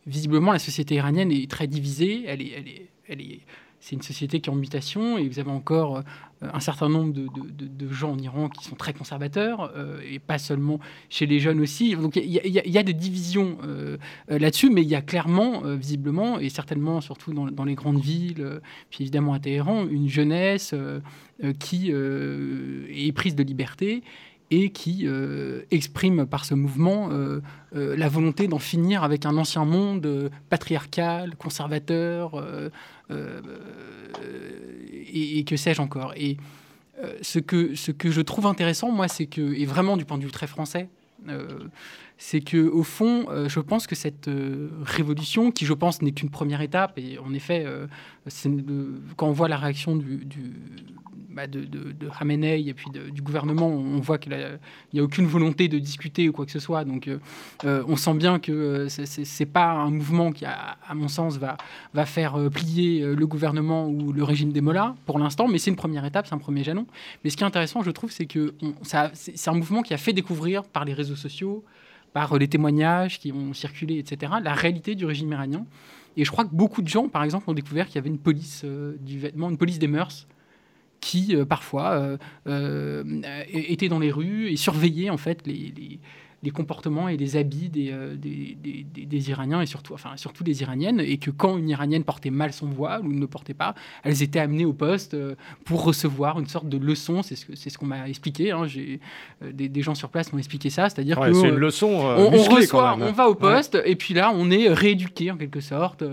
visiblement, 0.05 0.51
la 0.51 0.59
société 0.59 0.95
iranienne 0.95 1.31
est 1.31 1.49
très 1.49 1.67
divisée. 1.67 2.23
Elle 2.27 2.41
est, 2.41 2.51
elle 2.57 2.67
est, 2.67 2.89
elle 3.07 3.21
est, 3.21 3.39
c'est 3.79 3.95
une 3.95 4.01
société 4.01 4.39
qui 4.39 4.49
est 4.49 4.53
en 4.53 4.55
mutation 4.55 5.17
et 5.17 5.27
vous 5.27 5.39
avez 5.39 5.51
encore 5.51 6.01
un 6.41 6.59
certain 6.59 6.89
nombre 6.89 7.13
de, 7.13 7.91
gens 7.91 8.13
en 8.13 8.17
Iran 8.17 8.49
qui 8.49 8.65
sont 8.65 8.75
très 8.75 8.93
conservateurs 8.93 9.71
et 10.03 10.17
pas 10.17 10.39
seulement 10.39 10.79
chez 11.07 11.27
les 11.27 11.39
jeunes 11.39 11.61
aussi. 11.61 11.95
Donc 11.95 12.15
il 12.15 12.25
y, 12.25 12.77
a 12.79 12.83
des 12.83 12.93
divisions 12.93 13.59
là-dessus, 14.27 14.71
mais 14.71 14.81
il 14.81 14.87
y 14.87 14.95
a 14.95 15.01
clairement, 15.01 15.61
visiblement, 15.75 16.39
et 16.39 16.49
certainement 16.49 16.99
surtout 16.99 17.31
dans, 17.31 17.45
dans 17.45 17.63
les 17.63 17.75
grandes 17.75 18.01
villes, 18.01 18.59
puis 18.89 19.03
évidemment 19.03 19.33
à 19.33 19.39
Téhéran, 19.39 19.85
une 19.87 20.09
jeunesse 20.09 20.73
qui 21.59 21.91
est 21.91 23.11
prise 23.11 23.35
de 23.35 23.43
liberté 23.43 24.01
et 24.51 24.69
qui 24.69 25.07
euh, 25.07 25.63
exprime 25.71 26.25
par 26.25 26.45
ce 26.45 26.53
mouvement 26.53 27.09
euh, 27.11 27.41
euh, 27.75 27.95
la 27.95 28.07
volonté 28.07 28.47
d'en 28.47 28.59
finir 28.59 29.03
avec 29.03 29.25
un 29.25 29.37
ancien 29.37 29.65
monde 29.65 30.29
patriarcal, 30.49 31.35
conservateur, 31.35 32.43
et, 35.13 35.43
que 35.45 35.57
sais-je 35.57 35.81
encore. 35.81 36.13
Et 36.15 36.37
ce, 37.21 37.39
que, 37.39 37.75
ce 37.75 37.91
que 37.91 38.11
je 38.11 38.21
trouve 38.21 38.45
intéressant, 38.45 38.91
moi, 38.91 39.07
c'est 39.07 39.25
que, 39.25 39.53
et 39.53 39.65
vraiment 39.65 39.97
du 39.97 40.05
point 40.05 40.17
de 40.17 40.23
vue 40.23 40.31
très 40.31 40.47
français, 40.47 40.89
c'est 42.17 42.41
que 42.41 42.67
au 42.67 42.83
fond, 42.83 43.25
je 43.47 43.59
pense 43.59 43.87
que 43.87 43.95
cette 43.95 44.29
révolution, 44.83 45.51
qui 45.51 45.65
je 45.65 45.73
pense 45.73 46.01
n'est 46.01 46.11
qu'une 46.11 46.29
première 46.29 46.61
étape, 46.61 46.97
et 46.97 47.19
en 47.19 47.33
effet, 47.33 47.65
quand 49.17 49.27
on 49.27 49.31
voit 49.31 49.49
la 49.49 49.57
réaction 49.57 49.99
bah, 51.35 51.47
de, 51.47 51.65
de, 51.65 51.85
et 52.69 52.73
puis 52.73 52.89
du 53.11 53.21
gouvernement, 53.21 53.67
on 53.67 53.99
voit 53.99 54.17
qu'il 54.17 54.33
n'y 54.93 54.99
a, 55.01 55.03
aucune 55.03 55.25
volonté 55.25 55.67
de 55.67 55.77
discuter 55.79 56.29
ou 56.29 56.31
quoi 56.31 56.45
que 56.45 56.51
ce 56.51 56.59
soit. 56.59 56.85
Donc 56.85 57.09
euh, 57.09 57.19
euh, 57.65 57.83
on 57.89 57.97
sent 57.97 58.13
bien 58.13 58.39
que 58.39 58.53
euh, 58.53 58.89
ce 58.89 59.43
n'est 59.43 59.45
pas 59.45 59.71
un 59.71 59.89
mouvement 59.89 60.31
qui, 60.31 60.45
à, 60.45 60.77
mon 60.93 61.09
sens, 61.09 61.35
va, 61.35 61.57
va 61.93 62.05
faire 62.05 62.37
plier 62.49 63.05
le 63.05 63.27
gouvernement 63.27 63.89
ou 63.89 64.13
le 64.13 64.23
régime 64.23 64.53
des 64.53 64.61
Mollahs 64.61 64.95
pour 65.05 65.19
l'instant, 65.19 65.49
mais 65.49 65.57
c'est 65.57 65.71
une 65.71 65.75
première 65.75 66.05
étape, 66.05 66.25
c'est 66.25 66.35
un 66.35 66.37
premier 66.37 66.63
jalon. 66.63 66.87
Mais 67.23 67.29
ce 67.29 67.35
qui 67.35 67.43
est 67.43 67.47
intéressant, 67.47 67.83
je 67.83 67.91
trouve, 67.91 68.11
c'est 68.11 68.27
que 68.27 68.53
c'est 69.13 69.49
un 69.49 69.55
mouvement 69.55 69.81
qui 69.81 69.93
a 69.93 69.97
fait 69.97 70.13
découvrir 70.13 70.63
par 70.63 70.85
les 70.85 70.93
réseaux 70.93 71.17
sociaux, 71.17 71.65
par 72.15 72.37
les 72.37 72.47
témoignages 72.47 73.19
qui 73.19 73.33
ont 73.33 73.53
circulé, 73.53 73.99
etc., 73.99 74.31
la 74.41 74.53
réalité 74.53 74.95
du 74.95 75.05
régime 75.05 75.33
iranien. 75.33 75.65
Et 76.15 76.23
je 76.23 76.31
crois 76.31 76.45
que 76.45 76.55
beaucoup 76.55 76.81
de 76.81 76.87
gens, 76.87 77.09
par 77.09 77.25
exemple, 77.25 77.49
ont 77.49 77.53
découvert 77.53 77.87
qu'il 77.87 77.95
y 77.95 77.97
avait 77.97 78.09
une 78.09 78.19
police 78.19 78.63
du 79.01 79.19
vêtement, 79.19 79.49
une 79.49 79.57
police 79.57 79.79
des 79.79 79.89
mœurs 79.89 80.25
qui 81.05 81.35
euh, 81.35 81.45
parfois 81.45 81.91
euh, 81.91 82.17
euh, 82.47 83.03
étaient 83.53 83.89
dans 83.89 83.99
les 83.99 84.11
rues 84.11 84.49
et 84.49 84.55
surveillaient 84.55 85.11
en 85.11 85.17
fait 85.17 85.45
les 85.45 85.99
comportements 86.51 87.09
et 87.09 87.17
les 87.17 87.37
habits 87.37 87.69
des, 87.69 87.93
des, 88.15 88.55
des, 88.83 89.29
Iraniens 89.29 89.61
et 89.61 89.65
surtout, 89.65 89.93
enfin, 89.93 90.11
surtout 90.15 90.43
des 90.43 90.61
Iraniennes, 90.61 90.99
et 90.99 91.17
que 91.17 91.31
quand 91.31 91.57
une 91.57 91.69
Iranienne 91.69 92.03
portait 92.03 92.29
mal 92.29 92.53
son 92.53 92.67
voile 92.67 93.01
ou 93.05 93.11
ne 93.11 93.25
portait 93.25 93.53
pas, 93.53 93.75
elles 94.03 94.21
étaient 94.21 94.39
amenées 94.39 94.65
au 94.65 94.73
poste 94.73 95.17
pour 95.63 95.83
recevoir 95.83 96.39
une 96.39 96.47
sorte 96.47 96.69
de 96.69 96.77
leçon. 96.77 97.23
C'est 97.23 97.35
ce, 97.35 97.45
c'est 97.55 97.69
ce 97.69 97.77
qu'on 97.77 97.87
m'a 97.87 98.07
expliqué. 98.07 98.51
Hein. 98.51 98.67
J'ai, 98.67 98.99
des, 99.41 99.81
gens 99.81 99.95
sur 99.95 100.09
place 100.09 100.31
m'ont 100.31 100.39
expliqué 100.39 100.69
ça, 100.69 100.89
c'est-à-dire 100.89 101.19
que 101.19 101.33
c'est 101.33 101.49
une 101.49 101.55
leçon. 101.55 101.87
on, 101.87 102.29
reçoit, 102.29 102.97
on 102.99 103.11
va 103.11 103.29
au 103.29 103.35
poste, 103.35 103.77
et 103.85 103.95
puis 103.95 104.13
là, 104.13 104.31
on 104.33 104.51
est 104.51 104.69
rééduqué 104.69 105.31
en 105.31 105.37
quelque 105.37 105.61
sorte, 105.61 106.03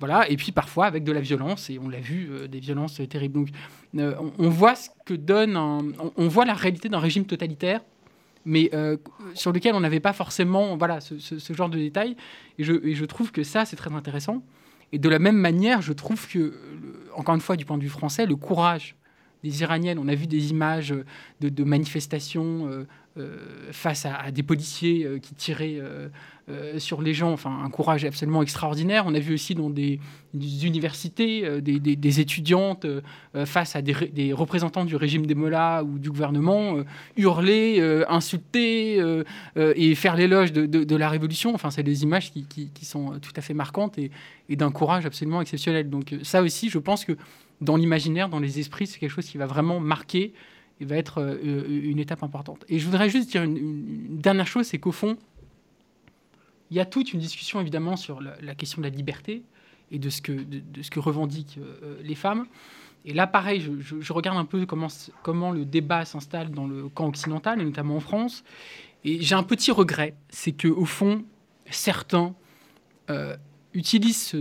voilà, 0.00 0.28
et 0.30 0.36
puis 0.36 0.52
parfois 0.52 0.86
avec 0.86 1.04
de 1.04 1.12
la 1.12 1.20
violence, 1.20 1.70
et 1.70 1.78
on 1.78 1.88
l'a 1.88 2.00
vu, 2.00 2.30
des 2.48 2.60
violences 2.60 3.00
terribles. 3.08 3.34
Donc 3.34 3.48
euh, 3.98 4.14
on, 4.38 4.48
voit 4.48 4.74
ce 4.74 4.88
que 5.04 5.14
donne 5.14 5.56
on, 5.56 6.28
voit 6.28 6.44
la 6.44 6.54
réalité 6.54 6.88
d'un 6.88 6.98
régime 6.98 7.26
totalitaire 7.26 7.80
mais 8.44 8.70
euh, 8.74 8.96
sur 9.34 9.52
lequel 9.52 9.74
on 9.74 9.80
n'avait 9.80 10.00
pas 10.00 10.12
forcément 10.12 10.76
voilà, 10.76 11.00
ce, 11.00 11.52
genre 11.52 11.68
de 11.68 11.78
détails. 11.78 12.16
Et 12.58 12.64
je, 12.64 13.04
trouve 13.04 13.32
que 13.32 13.42
ça, 13.42 13.64
c'est 13.64 13.76
très 13.76 13.92
intéressant. 13.92 14.42
Et 14.92 14.98
de 14.98 15.08
la 15.08 15.18
même 15.18 15.36
manière, 15.36 15.82
je 15.82 15.92
trouve 15.92 16.28
que, 16.28 16.54
encore 17.14 17.34
une 17.34 17.40
fois, 17.40 17.56
du 17.56 17.64
point 17.64 17.78
de 17.78 17.82
vue 17.82 17.88
français, 17.88 18.26
le 18.26 18.36
courage 18.36 18.96
des 19.42 19.60
Iraniennes, 19.60 19.98
on 19.98 20.08
a 20.08 20.14
vu 20.14 20.26
des 20.26 20.50
images 20.50 20.94
de, 21.40 21.64
manifestations 21.64 22.66
euh, 22.66 22.70
euh, 22.70 22.84
face 23.70 24.06
à, 24.06 24.30
des 24.32 24.42
policiers 24.42 25.04
euh, 25.04 25.18
qui 25.18 25.34
tiraient 25.34 25.80
sur 26.76 27.00
les 27.00 27.14
gens, 27.14 27.32
enfin 27.32 27.62
un 27.64 27.70
courage 27.70 28.04
absolument 28.04 28.42
extraordinaire. 28.42 29.04
On 29.06 29.14
a 29.14 29.18
vu 29.18 29.32
aussi 29.32 29.54
dans 29.54 29.70
des, 29.70 29.98
universités 30.34 31.62
des, 31.62 32.20
étudiantes 32.20 32.84
face 33.46 33.76
à 33.76 33.80
des, 33.80 34.32
représentants 34.34 34.84
du 34.84 34.94
régime 34.94 35.24
des 35.24 35.34
Mollahs 35.34 35.84
ou 35.84 35.98
du 35.98 36.10
gouvernement 36.10 36.76
hurler, 37.16 38.04
insulter 38.10 39.02
et 39.56 39.94
faire 39.94 40.16
l'éloge 40.16 40.52
de, 40.52 40.96
la 40.96 41.08
révolution. 41.08 41.54
Enfin, 41.54 41.70
c'est 41.70 41.82
des 41.82 42.02
images 42.02 42.30
qui, 42.30 42.84
sont 42.84 43.18
tout 43.20 43.32
à 43.36 43.40
fait 43.40 43.54
marquantes 43.54 43.96
et, 43.96 44.10
d'un 44.50 44.70
courage 44.70 45.06
absolument 45.06 45.40
exceptionnel. 45.40 45.88
Donc 45.88 46.14
ça 46.24 46.42
aussi, 46.42 46.68
je 46.68 46.78
pense 46.78 47.06
que 47.06 47.16
dans 47.62 47.76
l'imaginaire, 47.76 48.28
dans 48.28 48.40
les 48.40 48.60
esprits, 48.60 48.86
c'est 48.86 48.98
quelque 48.98 49.10
chose 49.10 49.26
qui 49.26 49.38
va 49.38 49.46
vraiment 49.46 49.80
marquer 49.80 50.34
va 50.86 50.96
être 50.96 51.20
euh, 51.20 51.82
une 51.82 51.98
étape 51.98 52.22
importante. 52.22 52.64
Et 52.68 52.78
je 52.78 52.86
voudrais 52.86 53.08
juste 53.08 53.30
dire 53.30 53.42
une, 53.42 54.18
dernière 54.18 54.46
chose, 54.46 54.66
c'est 54.66 54.78
qu'au 54.78 54.92
fond, 54.92 55.16
il 56.70 56.76
y 56.76 56.80
a 56.80 56.84
toute 56.84 57.12
une 57.12 57.20
discussion 57.20 57.60
évidemment 57.60 57.96
sur 57.96 58.20
la, 58.20 58.54
question 58.54 58.80
de 58.80 58.86
la 58.86 58.94
liberté 58.94 59.42
et 59.90 59.98
de 59.98 60.10
ce 60.10 60.22
que, 60.22 60.32
que 60.90 61.00
revendiquent 61.00 61.58
euh, 61.58 62.00
les 62.02 62.14
femmes. 62.14 62.46
Et 63.04 63.12
là, 63.12 63.26
pareil, 63.26 63.60
je, 63.60 64.12
regarde 64.12 64.38
un 64.38 64.46
peu 64.46 64.64
comment, 64.66 65.50
le 65.52 65.64
débat 65.66 66.06
s'installe 66.06 66.50
dans 66.50 66.66
le 66.66 66.88
camp 66.88 67.06
occidental, 67.06 67.60
et 67.60 67.64
notamment 67.64 67.96
en 67.96 68.00
France. 68.00 68.44
Et 69.04 69.20
j'ai 69.20 69.34
un 69.34 69.42
petit 69.42 69.70
regret, 69.70 70.14
c'est 70.30 70.52
qu'au 70.52 70.86
fond, 70.86 71.24
certains 71.70 72.34
euh, 73.10 73.36
utilisent 73.74 74.34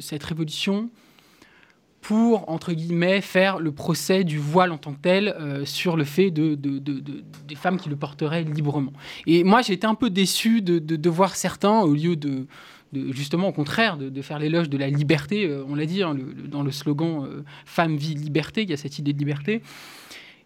cette 0.00 0.24
révolution 0.24 0.90
pour, 2.00 2.48
entre 2.48 2.72
guillemets, 2.72 3.20
faire 3.20 3.58
le 3.58 3.72
procès 3.72 4.24
du 4.24 4.38
voile 4.38 4.72
en 4.72 4.78
tant 4.78 4.92
que 4.92 5.00
tel 5.02 5.28
euh, 5.28 5.64
sur 5.64 5.96
le 5.96 6.04
fait 6.04 6.30
de, 6.30 6.54
des 6.54 7.54
femmes 7.54 7.78
qui 7.78 7.88
le 7.88 7.96
porteraient 7.96 8.42
librement. 8.42 8.92
Et 9.26 9.44
moi, 9.44 9.62
j'ai 9.62 9.74
été 9.74 9.86
un 9.86 9.94
peu 9.94 10.10
déçu 10.10 10.62
de, 10.62 11.10
voir 11.10 11.36
certains, 11.36 11.80
au 11.80 11.92
lieu 11.92 12.16
de, 12.16 12.46
justement, 13.10 13.48
au 13.48 13.52
contraire, 13.52 13.96
de, 13.96 14.22
faire 14.22 14.38
l'éloge 14.38 14.68
de 14.68 14.78
la 14.78 14.88
liberté, 14.88 15.46
euh, 15.46 15.64
on 15.68 15.74
l'a 15.74 15.86
dit 15.86 16.02
hein, 16.02 16.16
dans 16.46 16.62
le 16.62 16.70
slogan 16.70 17.24
euh, 17.24 17.42
Femme, 17.64 17.96
vie, 17.96 18.14
liberté, 18.14 18.62
il 18.62 18.70
y 18.70 18.72
a 18.72 18.76
cette 18.76 18.98
idée 18.98 19.12
de 19.12 19.18
liberté, 19.18 19.62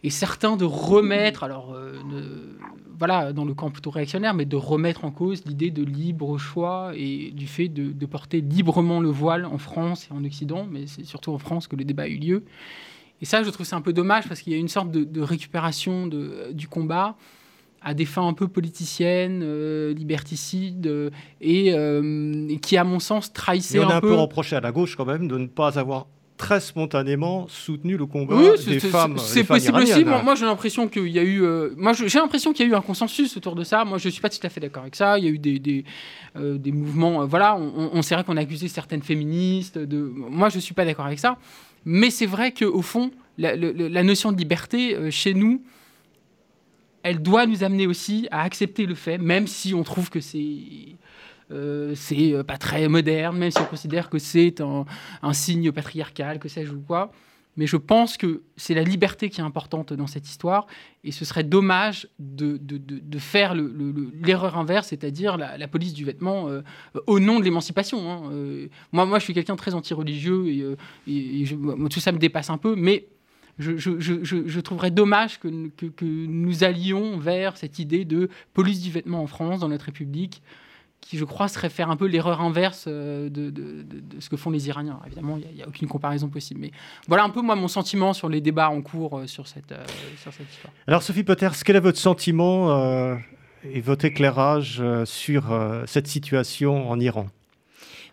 et 0.04 0.10
certains 0.10 0.56
de 0.56 0.66
remettre, 0.66 1.44
alors 1.44 1.72
euh, 1.74 1.94
voilà, 2.98 3.32
dans 3.32 3.46
le 3.46 3.54
camp 3.54 3.70
plutôt 3.70 3.90
réactionnaire, 3.90 4.34
mais 4.34 4.44
de 4.44 4.54
remettre 4.54 5.06
en 5.06 5.10
cause 5.10 5.42
l'idée 5.46 5.70
de 5.70 5.82
libre 5.82 6.36
choix 6.36 6.92
et 6.94 7.30
du 7.30 7.46
fait 7.46 7.68
de, 7.68 8.06
porter 8.06 8.42
librement 8.42 9.00
le 9.00 9.08
voile 9.08 9.46
en 9.46 9.56
France 9.56 10.08
et 10.10 10.14
en 10.14 10.22
Occident, 10.22 10.68
mais 10.70 10.86
c'est 10.86 11.06
surtout 11.06 11.32
en 11.32 11.38
France 11.38 11.66
que 11.68 11.74
le 11.74 11.84
débat 11.84 12.02
a 12.02 12.08
eu 12.08 12.18
lieu. 12.18 12.44
Et 13.22 13.24
ça, 13.24 13.42
je 13.42 13.48
trouve 13.48 13.64
c'est 13.64 13.74
un 13.74 13.80
peu 13.80 13.94
dommage 13.94 14.28
parce 14.28 14.42
qu'il 14.42 14.52
y 14.52 14.56
a 14.56 14.58
une 14.58 14.68
sorte 14.68 14.90
de, 14.90 15.20
récupération 15.22 16.06
de, 16.06 16.52
du 16.52 16.68
combat 16.68 17.16
à 17.80 17.94
des 17.94 18.04
fins 18.04 18.26
un 18.26 18.34
peu 18.34 18.46
politiciennes, 18.46 19.40
euh, 19.42 19.94
liberticides, 19.94 20.86
euh, 20.86 21.10
et, 21.40 22.58
qui, 22.58 22.76
à 22.76 22.84
mon 22.84 22.98
sens, 22.98 23.32
trahissait 23.32 23.78
un 23.78 23.82
peu... 23.82 23.86
On 23.86 23.90
a 23.90 23.96
un 23.96 24.00
peu 24.00 24.14
reproché 24.14 24.56
à 24.56 24.60
la 24.60 24.72
gauche 24.72 24.96
quand 24.96 25.06
même 25.06 25.28
de 25.28 25.38
ne 25.38 25.46
pas 25.46 25.78
avoir 25.78 26.06
très 26.36 26.60
spontanément 26.60 27.46
soutenu 27.48 27.96
le 27.96 28.06
combat 28.06 28.36
des 28.66 28.80
femmes. 28.80 29.18
C'est 29.18 29.44
possible 29.44 29.78
aussi. 29.78 30.04
Moi, 30.04 30.34
j'ai 30.34 30.46
l'impression 30.46 30.88
qu'il 30.88 31.08
y 31.08 31.18
a 31.18 31.22
eu. 31.22 31.42
Euh, 31.42 31.70
moi, 31.76 31.92
j'ai 31.92 32.18
l'impression 32.18 32.52
qu'il 32.52 32.66
y 32.66 32.68
a 32.68 32.72
eu 32.72 32.74
un 32.74 32.80
consensus 32.80 33.36
autour 33.36 33.54
de 33.54 33.64
ça. 33.64 33.84
Moi, 33.84 33.98
je 33.98 34.08
suis 34.08 34.20
pas 34.20 34.28
tout 34.28 34.44
à 34.44 34.48
fait 34.48 34.60
d'accord 34.60 34.82
avec 34.82 34.96
ça. 34.96 35.18
Il 35.18 35.24
y 35.24 35.28
a 35.28 35.30
eu 35.30 35.38
des 35.38 35.58
des, 35.58 35.84
euh, 36.36 36.58
des 36.58 36.72
mouvements. 36.72 37.22
Euh, 37.22 37.26
voilà, 37.26 37.56
on, 37.56 37.90
on 37.92 38.02
c'est 38.02 38.14
vrai 38.14 38.24
qu'on 38.24 38.36
a 38.36 38.40
accusé 38.40 38.68
certaines 38.68 39.02
féministes. 39.02 39.78
De. 39.78 39.98
Moi, 39.98 40.48
je 40.48 40.58
suis 40.58 40.74
pas 40.74 40.84
d'accord 40.84 41.06
avec 41.06 41.18
ça. 41.18 41.38
Mais 41.84 42.10
c'est 42.10 42.26
vrai 42.26 42.52
qu'au 42.52 42.82
fond, 42.82 43.10
la, 43.38 43.54
la, 43.56 44.02
notion 44.02 44.32
de 44.32 44.38
liberté 44.38 45.10
chez 45.10 45.34
nous, 45.34 45.62
elle 47.02 47.20
doit 47.20 47.46
nous 47.46 47.62
amener 47.62 47.86
aussi 47.86 48.26
à 48.30 48.42
accepter 48.42 48.86
le 48.86 48.94
fait, 48.94 49.18
même 49.18 49.46
si 49.46 49.74
on 49.74 49.82
trouve 49.82 50.08
que 50.08 50.20
c'est 50.20 50.96
euh, 51.54 51.92
c'est 51.94 52.32
euh, 52.32 52.42
pas 52.42 52.58
très 52.58 52.88
moderne, 52.88 53.38
même 53.38 53.50
si 53.50 53.60
on 53.60 53.64
considère 53.64 54.10
que 54.10 54.18
c'est 54.18 54.60
un, 54.60 55.32
signe 55.32 55.72
patriarcal, 55.72 56.38
que 56.38 56.48
sais-je 56.48 56.72
ou 56.72 56.80
quoi. 56.80 57.12
Mais 57.56 57.68
je 57.68 57.76
pense 57.76 58.16
que 58.16 58.42
c'est 58.56 58.74
la 58.74 58.82
liberté 58.82 59.30
qui 59.30 59.40
est 59.40 59.44
importante 59.44 59.92
dans 59.92 60.08
cette 60.08 60.28
histoire, 60.28 60.66
et 61.04 61.12
ce 61.12 61.24
serait 61.24 61.44
dommage 61.44 62.08
de, 62.18 62.58
faire 63.18 63.54
l'erreur 63.54 64.58
inverse, 64.58 64.88
c'est-à-dire 64.88 65.36
la, 65.36 65.68
police 65.68 65.94
du 65.94 66.04
vêtement 66.04 66.48
euh, 66.48 66.62
au 67.06 67.20
nom 67.20 67.38
de 67.38 67.44
l'émancipation. 67.44 68.10
Hein. 68.10 68.68
moi, 68.90 69.06
moi, 69.06 69.20
je 69.20 69.24
suis 69.24 69.34
quelqu'un 69.34 69.54
très 69.54 69.74
anti-religieux, 69.74 70.74
et, 71.06 71.44
tout 71.90 72.00
ça 72.00 72.10
me 72.10 72.18
dépasse 72.18 72.50
un 72.50 72.58
peu, 72.58 72.74
mais 72.74 73.06
je, 73.60 74.60
trouverais 74.60 74.90
dommage 74.90 75.38
que, 75.38 75.48
nous 76.04 76.64
allions 76.64 77.18
vers 77.18 77.56
cette 77.56 77.78
idée 77.78 78.04
de 78.04 78.28
police 78.52 78.80
du 78.80 78.90
vêtement 78.90 79.22
en 79.22 79.28
France, 79.28 79.60
dans 79.60 79.68
notre 79.68 79.84
République, 79.84 80.42
qui, 81.04 81.18
je 81.18 81.24
crois, 81.24 81.48
serait 81.48 81.68
faire 81.68 81.90
un 81.90 81.96
peu 81.96 82.06
l'erreur 82.06 82.40
inverse 82.40 82.86
euh, 82.88 83.28
de, 83.28 83.52
ce 84.20 84.28
que 84.30 84.36
font 84.36 84.50
les 84.50 84.68
Iraniens. 84.68 84.98
Évidemment, 85.06 85.38
il 85.38 85.54
n'y 85.54 85.62
a, 85.62 85.68
aucune 85.68 85.86
comparaison 85.86 86.28
possible. 86.28 86.60
Mais 86.60 86.70
voilà 87.08 87.24
un 87.24 87.30
peu, 87.30 87.42
moi, 87.42 87.56
mon 87.56 87.68
sentiment 87.68 88.14
sur 88.14 88.28
les 88.28 88.40
débats 88.40 88.70
en 88.70 88.80
cours 88.80 89.18
euh, 89.18 89.26
sur, 89.26 89.46
cette, 89.46 89.72
euh, 89.72 89.84
sur 90.22 90.32
cette 90.32 90.50
histoire. 90.50 90.72
Alors, 90.86 91.02
Sophie 91.02 91.24
Potter, 91.24 91.48
quel 91.64 91.76
est 91.76 91.80
votre 91.80 91.98
sentiment 91.98 93.14
et 93.64 93.80
votre 93.80 94.04
éclairage 94.04 94.82
sur 95.04 95.44
cette 95.86 96.06
situation 96.06 96.90
en 96.90 96.98
Iran? 96.98 97.26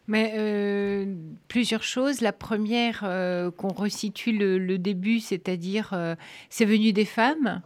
Mais 0.08 0.34
euh, 0.36 1.06
plusieurs 1.48 1.84
choses. 1.84 2.22
La 2.22 2.34
première, 2.34 3.02
euh, 3.04 3.52
qu'on 3.52 3.72
resitue 3.72 4.32
le, 4.32 4.78
début, 4.78 5.20
c'est-à-dire 5.20 5.92
euh, 5.94 6.16
c'est 6.50 6.66
venu 6.66 6.92
des 6.92 7.06
femmes. 7.06 7.62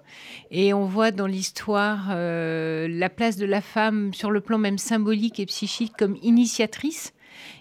Et 0.52 0.74
on 0.74 0.86
voit 0.86 1.12
dans 1.12 1.28
l'histoire 1.28 2.10
la 2.10 3.10
place 3.10 3.38
de 3.38 3.46
la 3.46 3.62
femme 3.62 4.14
sur 4.14 4.32
le 4.32 4.42
plan 4.42 4.58
même 4.58 4.78
symbolique 4.78 5.40
et 5.40 5.46
psychique 5.46 5.94
comme 5.98 6.18
initiatrice 6.22 7.14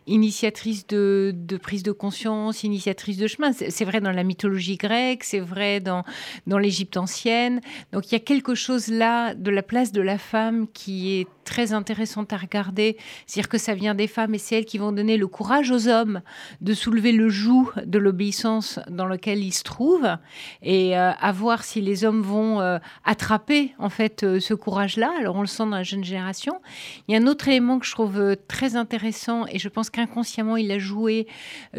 initiatrice 0.07 0.87
de, 0.87 1.35
prise 1.61 1.83
de 1.83 1.93
conscience, 1.93 2.63
initiatrice 2.63 3.17
de 3.17 3.27
chemin. 3.27 3.53
C'est 3.53 3.85
vrai 3.85 4.01
dans 4.01 4.13
la 4.13 4.23
mythologie 4.23 4.77
grecque, 4.77 5.25
c'est 5.25 5.41
vrai 5.41 5.81
dans, 5.81 6.05
dans 6.47 6.59
l'Égypte 6.59 6.97
ancienne. 6.97 7.61
Donc 7.93 8.11
il 8.11 8.13
y 8.13 8.17
a 8.17 8.21
quelque 8.21 8.55
chose 8.55 8.89
là 8.89 9.35
de 9.35 9.51
la 9.51 9.63
place 9.63 9.93
de 9.93 10.03
la 10.03 10.19
femme 10.19 10.67
qui 10.73 11.19
est 11.21 11.29
très 11.45 11.73
intéressante 11.73 12.33
à 12.33 12.37
regarder. 12.37 12.97
C'est-à-dire 13.27 13.49
que 13.49 13.59
ça 13.59 13.75
vient 13.75 13.95
des 13.95 14.07
femmes 14.07 14.35
et 14.35 14.39
c'est 14.39 14.57
elles 14.57 14.65
qui 14.65 14.79
vont 14.79 14.93
donner 14.93 15.17
le 15.17 15.27
courage 15.27 15.71
aux 15.71 15.89
hommes 15.89 16.23
de 16.61 16.75
soulever 16.75 17.13
le 17.13 17.29
joug 17.29 17.71
de 17.85 17.99
l'obéissance 17.99 18.81
dans 18.89 19.07
lequel 19.07 19.45
ils 19.45 19.53
se 19.53 19.63
trouvent 19.63 20.17
et 20.63 20.97
euh, 20.97 21.13
à 21.13 21.33
voir 21.33 21.65
si 21.65 21.81
les 21.81 22.05
hommes 22.05 22.23
vont 22.23 22.61
euh, 22.61 22.79
attraper 23.05 23.73
en 23.79 23.91
fait 23.91 24.25
euh, 24.25 24.41
ce 24.41 24.55
courage-là. 24.55 25.13
Alors 25.19 25.37
on 25.37 25.43
le 25.43 25.47
sent 25.47 25.65
dans 25.65 25.77
la 25.77 25.83
jeune 25.83 26.05
génération. 26.05 26.61
Il 27.07 27.15
y 27.15 27.19
a 27.19 27.21
un 27.21 27.27
autre 27.27 27.49
élément 27.49 27.79
que 27.79 27.87
je 27.87 27.93
trouve 27.93 28.37
très 28.49 28.77
intéressant 28.77 29.47
et 29.47 29.59
je 29.59 29.69
pense 29.69 29.91
qu'inconsciemment 29.91 30.57
il 30.57 30.71
a 30.73 30.79
joué 30.79 31.27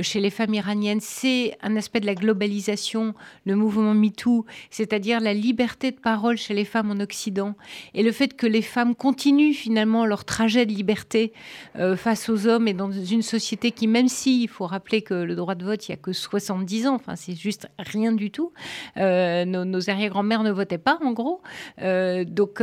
chez 0.01 0.19
les 0.19 0.29
femmes 0.29 0.53
iraniennes, 0.53 0.99
c'est 1.01 1.57
un 1.61 1.75
aspect 1.75 1.99
de 1.99 2.05
la 2.05 2.15
globalisation, 2.15 3.13
le 3.45 3.55
mouvement 3.55 3.93
MeToo, 3.93 4.45
c'est-à-dire 4.69 5.19
la 5.19 5.33
liberté 5.33 5.91
de 5.91 5.99
parole 5.99 6.37
chez 6.37 6.53
les 6.53 6.65
femmes 6.65 6.91
en 6.91 6.99
Occident 7.01 7.55
et 7.93 8.03
le 8.03 8.11
fait 8.11 8.35
que 8.35 8.47
les 8.47 8.61
femmes 8.61 8.95
continuent 8.95 9.54
finalement 9.55 10.05
leur 10.05 10.25
trajet 10.25 10.65
de 10.65 10.71
liberté 10.71 11.33
euh, 11.77 11.95
face 11.95 12.29
aux 12.29 12.47
hommes 12.47 12.67
et 12.67 12.73
dans 12.73 12.91
une 12.91 13.21
société 13.21 13.71
qui, 13.71 13.87
même 13.87 14.07
si, 14.07 14.43
il 14.43 14.47
faut 14.47 14.65
rappeler 14.65 15.01
que 15.01 15.13
le 15.13 15.35
droit 15.35 15.55
de 15.55 15.65
vote, 15.65 15.87
il 15.87 15.91
n'y 15.91 15.95
a 15.95 15.97
que 15.97 16.13
70 16.13 16.87
ans, 16.87 16.95
enfin 16.95 17.15
c'est 17.15 17.35
juste 17.35 17.67
rien 17.79 18.11
du 18.11 18.31
tout, 18.31 18.51
euh, 18.97 19.45
nos, 19.45 19.89
arrière-grand-mères 19.89 20.43
ne 20.43 20.51
votaient 20.51 20.77
pas 20.77 20.97
en 21.03 21.11
gros. 21.11 21.41
Euh, 21.81 22.23
donc 22.25 22.61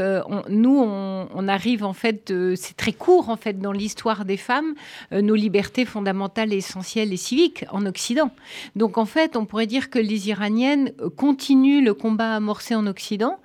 nous, 0.48 0.78
on, 0.78 1.48
arrive 1.48 1.84
en 1.84 1.92
fait, 1.92 2.32
c'est 2.56 2.76
très 2.76 2.92
court 2.92 3.28
en 3.28 3.36
fait 3.36 3.58
dans 3.58 3.72
l'histoire 3.72 4.24
des 4.24 4.36
femmes, 4.36 4.74
nos 5.10 5.34
libertés 5.34 5.84
fondamentales, 5.84 6.52
essentielles 6.52 7.12
et 7.12 7.16
civiques 7.16 7.64
en 7.70 7.84
Occident. 7.86 8.30
Donc 8.76 8.96
en 8.96 9.06
fait, 9.06 9.36
on 9.36 9.44
pourrait 9.44 9.66
dire 9.66 9.90
que 9.90 9.98
les 9.98 10.28
Iraniennes 10.28 10.92
continuent 11.16 11.84
le 11.84 11.94
combat 11.94 12.36
amorcé 12.36 12.74
en 12.74 12.86
Occident 12.86 13.38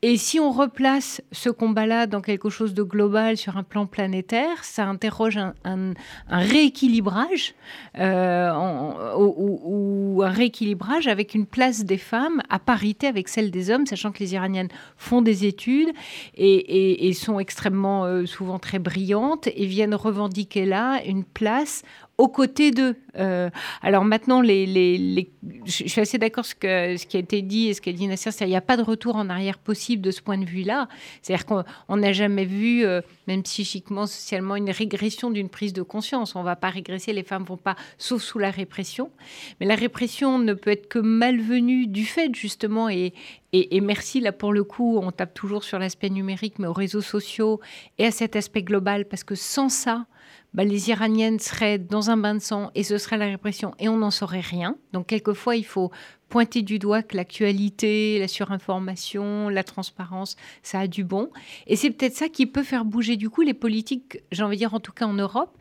et 0.00 0.16
si 0.16 0.38
on 0.38 0.52
replace 0.52 1.20
ce 1.32 1.50
combat-là 1.50 2.06
dans 2.06 2.20
quelque 2.20 2.50
chose 2.50 2.72
de 2.72 2.84
global 2.84 3.36
sur 3.36 3.56
un 3.56 3.64
plan 3.64 3.84
planétaire, 3.86 4.62
ça 4.62 4.86
interroge 4.86 5.38
un, 5.64 5.94
rééquilibrage 6.28 7.54
euh, 7.98 8.52
ou, 9.16 10.22
un 10.24 10.30
rééquilibrage 10.30 11.08
avec 11.08 11.34
une 11.34 11.46
place 11.46 11.84
des 11.84 11.98
femmes 11.98 12.40
à 12.48 12.60
parité 12.60 13.08
avec 13.08 13.28
celle 13.28 13.50
des 13.50 13.70
hommes, 13.70 13.86
sachant 13.86 14.12
que 14.12 14.20
les 14.20 14.34
Iraniennes 14.34 14.68
font 14.96 15.20
des 15.20 15.46
études 15.46 15.90
et, 16.36 17.12
sont 17.14 17.40
extrêmement 17.40 18.04
euh, 18.04 18.24
souvent 18.24 18.60
très 18.60 18.78
brillantes 18.78 19.48
et 19.48 19.66
viennent 19.66 19.96
revendiquer 19.96 20.64
là 20.64 21.02
une 21.04 21.24
place 21.24 21.82
aux 22.18 22.28
côtés 22.28 22.70
d'eux. 22.70 22.96
Euh, 23.18 23.50
alors 23.82 24.04
maintenant, 24.04 24.42
je 24.42 25.24
suis 25.66 26.00
assez 26.00 26.18
d'accord 26.18 26.44
ce, 26.44 26.54
ce 26.54 27.06
qui 27.06 27.16
a 27.16 27.20
été 27.20 27.42
dit 27.42 27.68
et 27.68 27.74
ce 27.74 27.80
qu'a 27.80 27.92
dit 27.92 28.06
Nasser, 28.06 28.30
qu'il 28.30 28.46
n'y 28.46 28.56
a 28.56 28.60
pas 28.60 28.76
de 28.76 28.82
retour 28.82 29.16
en 29.16 29.28
arrière 29.28 29.58
possible 29.58 30.02
de 30.02 30.10
ce 30.10 30.20
point 30.20 30.38
de 30.38 30.44
vue-là. 30.44 30.88
C'est-à-dire 31.22 31.46
qu'on 31.46 31.96
n'a 31.96 32.12
jamais 32.12 32.44
vu, 32.44 32.84
euh, 32.84 33.00
même 33.26 33.42
psychiquement, 33.42 34.06
socialement, 34.06 34.56
une 34.56 34.70
régression 34.70 35.30
d'une 35.30 35.48
prise 35.48 35.72
de 35.72 35.82
conscience. 35.82 36.36
On 36.36 36.40
ne 36.40 36.44
va 36.44 36.56
pas 36.56 36.70
régresser, 36.70 37.12
les 37.12 37.22
femmes 37.22 37.42
ne 37.42 37.48
vont 37.48 37.56
pas, 37.56 37.76
sauf 37.98 38.22
sous 38.22 38.38
la 38.38 38.50
répression. 38.50 39.10
Mais 39.60 39.66
la 39.66 39.74
répression 39.74 40.38
ne 40.38 40.54
peut 40.54 40.70
être 40.70 40.88
que 40.88 40.98
malvenue 40.98 41.86
du 41.86 42.04
fait, 42.04 42.34
justement, 42.34 42.88
et, 42.88 43.12
merci, 43.80 44.20
là, 44.20 44.32
pour 44.32 44.52
le 44.52 44.62
coup, 44.64 44.98
on 45.02 45.10
tape 45.10 45.34
toujours 45.34 45.64
sur 45.64 45.78
l'aspect 45.78 46.10
numérique, 46.10 46.58
mais 46.58 46.66
aux 46.66 46.72
réseaux 46.72 47.00
sociaux 47.00 47.60
et 47.98 48.06
à 48.06 48.10
cet 48.10 48.36
aspect 48.36 48.62
global, 48.62 49.06
parce 49.06 49.24
que 49.24 49.34
sans 49.34 49.68
ça, 49.68 50.06
bah, 50.54 50.64
les 50.64 50.90
Iraniennes 50.90 51.38
seraient 51.38 51.78
dans 51.78 52.10
un 52.10 52.16
bain 52.16 52.34
de 52.34 52.40
sang 52.40 52.70
et 52.74 52.82
ce 52.82 52.98
serait 52.98 53.07
la 53.16 53.26
répression 53.26 53.74
et 53.78 53.88
on 53.88 53.96
n'en 53.96 54.10
saurait 54.10 54.40
rien. 54.40 54.76
Donc 54.92 55.06
quelquefois, 55.06 55.56
il 55.56 55.64
faut 55.64 55.90
pointer 56.28 56.62
du 56.62 56.78
doigt 56.78 57.02
que 57.02 57.16
l'actualité, 57.16 58.18
la 58.18 58.28
surinformation, 58.28 59.48
la 59.48 59.64
transparence, 59.64 60.36
ça 60.62 60.80
a 60.80 60.86
du 60.86 61.04
bon. 61.04 61.30
Et 61.66 61.76
c'est 61.76 61.90
peut-être 61.90 62.14
ça 62.14 62.28
qui 62.28 62.46
peut 62.46 62.62
faire 62.62 62.84
bouger 62.84 63.16
du 63.16 63.30
coup 63.30 63.42
les 63.42 63.54
politiques, 63.54 64.20
j'ai 64.30 64.42
envie 64.42 64.56
de 64.56 64.60
dire 64.60 64.74
en 64.74 64.80
tout 64.80 64.92
cas 64.92 65.06
en 65.06 65.14
Europe. 65.14 65.56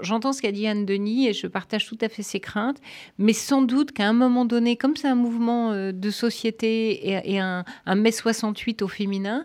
J'entends 0.00 0.32
ce 0.32 0.42
qu'a 0.42 0.52
dit 0.52 0.66
Anne 0.66 0.86
Denis 0.86 1.28
et 1.28 1.32
je 1.32 1.46
partage 1.46 1.86
tout 1.86 1.98
à 2.00 2.08
fait 2.08 2.22
ses 2.22 2.40
craintes, 2.40 2.78
mais 3.18 3.32
sans 3.32 3.62
doute 3.62 3.92
qu'à 3.92 4.08
un 4.08 4.12
moment 4.12 4.44
donné, 4.44 4.76
comme 4.76 4.96
c'est 4.96 5.08
un 5.08 5.14
mouvement 5.14 5.72
euh, 5.72 5.92
de 5.92 6.10
société 6.10 7.30
et, 7.30 7.38
un, 7.38 7.64
un 7.86 7.94
mai 7.94 8.12
68 8.12 8.82
au 8.82 8.88
féminin, 8.88 9.44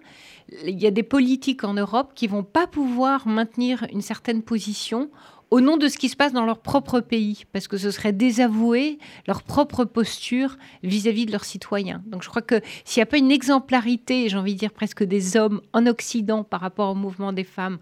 il 0.65 0.82
y 0.82 0.88
a 0.88 0.91
des 0.91 1.04
politiques 1.04 1.63
en 1.63 1.73
Europe 1.73 2.13
qui 2.15 2.28
vont 2.28 2.43
pas 2.43 2.67
pouvoir 2.67 3.28
maintenir 3.28 3.86
une 3.91 4.02
certaine 4.02 4.41
position 4.41 5.10
au 5.50 5.62
nom 5.62 5.78
de 5.78 5.88
ce 5.88 5.98
qui 5.98 6.10
se 6.10 6.16
passe 6.16 6.34
dans 6.34 6.46
leur 6.46 6.60
propre 6.60 7.00
pays, 7.00 7.46
parce 7.54 7.68
que 7.68 7.78
ce 7.78 7.92
serait 7.92 8.14
désavouer 8.14 9.00
leur 9.28 9.44
propre 9.44 9.86
posture 9.86 10.58
vis-à-vis 10.84 11.26
de 11.26 11.32
leurs 11.32 11.46
citoyens. 11.46 12.02
Donc 12.08 12.24
je 12.24 12.30
crois 12.30 12.42
que 12.42 12.62
s'il 12.84 13.00
n'y 13.00 13.04
a 13.04 13.08
pas 13.08 13.18
une 13.18 13.32
exemplarité, 13.32 14.28
j'ai 14.30 14.38
envie 14.38 14.54
de 14.54 14.60
dire 14.60 14.74
presque 14.74 15.04
des 15.04 15.38
hommes 15.38 15.62
en 15.74 15.86
Occident 15.86 16.44
par 16.44 16.62
rapport 16.62 16.92
au 16.92 16.96
mouvement 16.96 17.32
des 17.32 17.46
femmes 17.46 17.80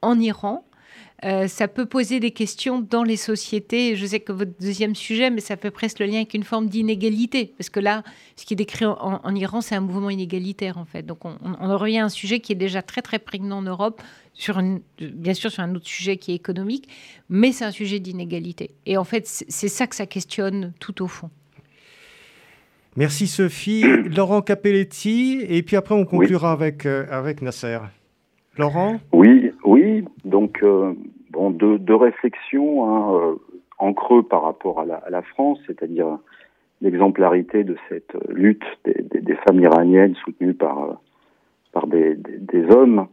en 0.00 0.18
Iran, 0.18 0.64
euh, 1.24 1.48
ça 1.48 1.68
peut 1.68 1.86
poser 1.86 2.20
des 2.20 2.32
questions 2.32 2.80
dans 2.80 3.02
les 3.02 3.16
sociétés. 3.16 3.96
Je 3.96 4.04
sais 4.04 4.20
que 4.20 4.32
votre 4.32 4.52
deuxième 4.60 4.94
sujet, 4.94 5.30
mais 5.30 5.40
ça 5.40 5.56
fait 5.56 5.70
presque 5.70 6.00
le 6.00 6.06
lien 6.06 6.16
avec 6.16 6.34
une 6.34 6.42
forme 6.42 6.68
d'inégalité. 6.68 7.54
Parce 7.56 7.70
que 7.70 7.80
là, 7.80 8.02
ce 8.36 8.44
qui 8.44 8.52
est 8.52 8.56
décrit 8.56 8.84
en, 8.84 9.34
Iran, 9.34 9.62
c'est 9.62 9.74
un 9.74 9.80
mouvement 9.80 10.10
inégalitaire, 10.10 10.76
en 10.76 10.84
fait. 10.84 11.02
Donc, 11.02 11.24
on, 11.24 11.36
on, 11.42 11.78
revient 11.78 12.00
à 12.00 12.04
un 12.04 12.08
sujet 12.10 12.40
qui 12.40 12.52
est 12.52 12.56
déjà 12.56 12.82
très, 12.82 13.00
très 13.00 13.18
prégnant 13.18 13.58
en 13.58 13.62
Europe, 13.62 14.02
sur 14.34 14.60
bien 14.98 15.34
sûr 15.34 15.50
sur 15.50 15.62
un 15.62 15.74
autre 15.74 15.86
sujet 15.86 16.16
qui 16.16 16.32
est 16.32 16.36
économique, 16.36 16.88
mais 17.28 17.52
c'est 17.52 17.64
un 17.64 17.70
sujet 17.70 18.00
d'inégalité. 18.00 18.70
Et 18.84 18.96
en 18.96 19.04
fait, 19.04 19.26
c'est 19.26 19.68
ça 19.68 19.86
que 19.86 19.96
ça 19.96 20.06
questionne 20.06 20.72
tout 20.80 21.02
au 21.02 21.06
fond. 21.06 21.30
Merci 22.96 23.26
Sophie. 23.26 23.82
Laurent 24.16 24.40
Capelletti, 24.40 25.44
et 25.48 25.62
puis 25.62 25.76
après 25.76 25.94
on 25.94 26.04
conclura 26.04 26.52
avec, 26.52 26.86
euh, 26.86 27.06
avec 27.10 27.42
Nasser. 27.42 27.78
Laurent? 28.56 29.00
Oui, 29.12 29.50
oui. 29.64 30.04
Donc, 30.24 30.62
euh, 30.62 30.94
bon, 31.30 31.50
deux, 31.50 31.94
réflexions 31.94 32.88
hein, 32.88 33.14
euh, 33.14 33.34
en 33.78 33.92
creux 33.92 34.22
par 34.22 34.42
rapport 34.42 34.80
à 34.80 35.10
la, 35.10 35.22
France, 35.22 35.58
c'est-à-dire 35.66 36.18
l'exemplarité 36.80 37.64
de 37.64 37.76
cette 37.88 38.14
lutte 38.28 38.64
des, 38.84 39.36
femmes 39.46 39.60
iraniennes 39.60 40.14
soutenues 40.24 40.54
par, 40.54 41.00
par 41.72 41.88
des, 41.88 42.16
hommes. 42.70 43.08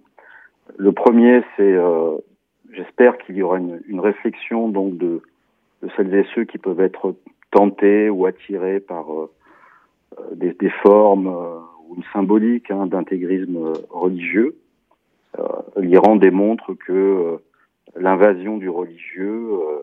Le 0.77 0.91
premier, 0.91 1.41
c'est, 1.55 1.73
euh, 1.73 2.17
j'espère 2.73 3.17
qu'il 3.17 3.35
y 3.35 3.43
aura 3.43 3.57
une, 3.57 3.99
réflexion 3.99 4.69
donc 4.69 4.97
de, 4.97 5.21
celles 5.95 6.13
et 6.13 6.25
ceux 6.35 6.45
qui 6.45 6.57
peuvent 6.57 6.81
être 6.81 7.15
tentés 7.51 8.09
ou 8.09 8.25
attirés 8.25 8.79
par 8.79 9.07
des, 10.33 10.55
formes 10.83 11.27
ou 11.27 11.95
une 11.95 12.03
symbolique 12.13 12.71
hein, 12.71 12.87
d'intégrisme 12.87 13.73
religieux 13.89 14.55
euh, 15.39 15.47
L'Iran 15.77 16.15
démontre 16.15 16.73
que 16.73 16.91
euh, 16.91 17.37
l'invasion 17.95 18.57
du 18.57 18.69
religieux, 18.69 19.49
euh, 19.53 19.81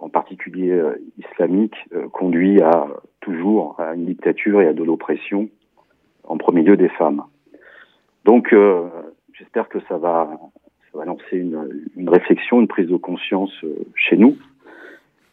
en 0.00 0.08
particulier 0.08 0.82
islamique, 1.18 1.76
conduit 2.12 2.60
à 2.62 2.88
toujours 3.20 3.78
à 3.78 3.94
une 3.94 4.06
dictature 4.06 4.60
et 4.60 4.66
à 4.66 4.72
de 4.72 4.82
l'oppression, 4.82 5.48
en 6.24 6.36
premier 6.36 6.62
lieu 6.62 6.76
des 6.76 6.88
femmes. 6.88 7.22
Donc, 8.24 8.54
j'espère 9.34 9.68
que 9.68 9.80
ça 9.88 9.98
va, 9.98 10.38
ça 10.90 10.98
va 10.98 11.04
lancer 11.04 11.36
une, 11.36 11.86
une, 11.96 12.08
réflexion, 12.08 12.60
une 12.60 12.68
prise 12.68 12.88
de 12.88 12.96
conscience 12.96 13.52
chez 13.94 14.16
nous. 14.16 14.36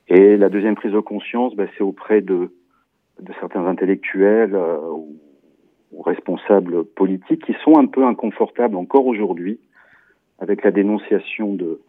Et 0.08 0.36
la 0.38 0.50
deuxième 0.50 0.76
prise 0.76 0.92
de 0.92 1.00
conscience, 1.00 1.56
ben, 1.56 1.70
c'est 1.78 1.84
auprès 1.84 2.22
de, 2.22 2.52
de 3.22 3.34
certains 3.40 3.66
intellectuels 3.66 4.56
ou 4.56 5.16
ou 5.92 6.02
responsables 6.02 6.86
politiques 6.86 7.46
qui 7.46 7.56
sont 7.64 7.78
un 7.78 7.86
peu 7.86 8.06
inconfortables 8.06 8.76
encore 8.76 9.06
aujourd'hui 9.06 9.60
avec 10.40 10.64
la 10.64 10.72
dénonciation 10.72 11.54
de, 11.54 11.82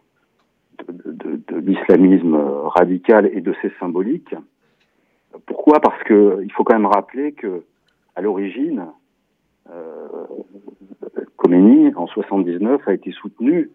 de, 0.87 1.41
de, 1.47 1.57
l'islamisme 1.57 2.35
radical 2.35 3.29
et 3.33 3.41
de 3.41 3.53
ses 3.61 3.71
symboliques. 3.79 4.35
Pourquoi? 5.45 5.79
Parce 5.79 6.01
que 6.03 6.39
il 6.43 6.51
faut 6.51 6.63
quand 6.63 6.75
même 6.75 6.85
rappeler 6.85 7.31
que 7.31 7.63
à 8.15 8.21
l'origine, 8.21 8.85
euh, 9.71 10.07
Khomeini 11.43 11.93
en 11.95 12.07
79 12.07 12.87
a 12.87 12.93
été 12.93 13.11
soutenu 13.11 13.69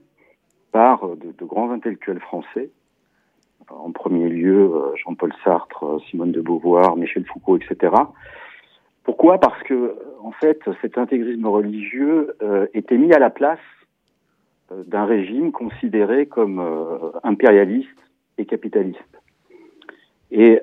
par 0.72 1.06
de, 1.16 1.44
grands 1.44 1.70
intellectuels 1.70 2.20
français, 2.20 2.70
en 3.68 3.92
premier 3.92 4.28
lieu 4.28 4.70
euh, 4.72 4.94
Jean-Paul 4.96 5.32
Sartre, 5.44 6.00
Simone 6.08 6.32
de 6.32 6.40
Beauvoir, 6.40 6.96
Michel 6.96 7.26
Foucault, 7.26 7.58
etc. 7.58 7.92
Pourquoi? 9.04 9.38
Parce 9.38 9.62
que, 9.64 9.96
en 10.22 10.32
fait, 10.32 10.60
cet 10.80 10.96
intégrisme 10.96 11.46
religieux 11.46 12.34
euh, 12.42 12.66
était 12.72 12.96
mis 12.96 13.12
à 13.12 13.18
la 13.18 13.30
place 13.30 13.60
d'un 14.86 15.04
régime 15.04 15.50
considéré 15.50 16.26
comme 16.26 16.62
impérialiste 17.22 17.88
et 18.36 18.44
capitaliste. 18.44 19.00
Et 20.30 20.60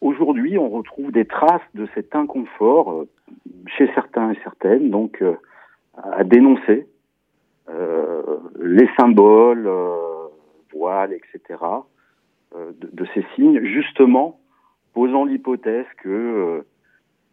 aujourd'hui, 0.00 0.56
on 0.56 0.70
retrouve 0.70 1.12
des 1.12 1.26
traces 1.26 1.60
de 1.74 1.86
cet 1.94 2.16
inconfort 2.16 3.04
chez 3.66 3.90
certains 3.94 4.32
et 4.32 4.38
certaines, 4.42 4.88
donc 4.88 5.22
à 6.02 6.24
dénoncer 6.24 6.86
les 8.60 8.88
symboles, 8.98 9.68
voiles, 10.72 11.12
etc., 11.12 11.58
de, 12.54 12.88
de, 12.92 13.06
ces 13.12 13.24
signes, 13.34 13.62
justement 13.64 14.38
posant 14.94 15.24
l'hypothèse 15.24 15.86
que 15.98 16.64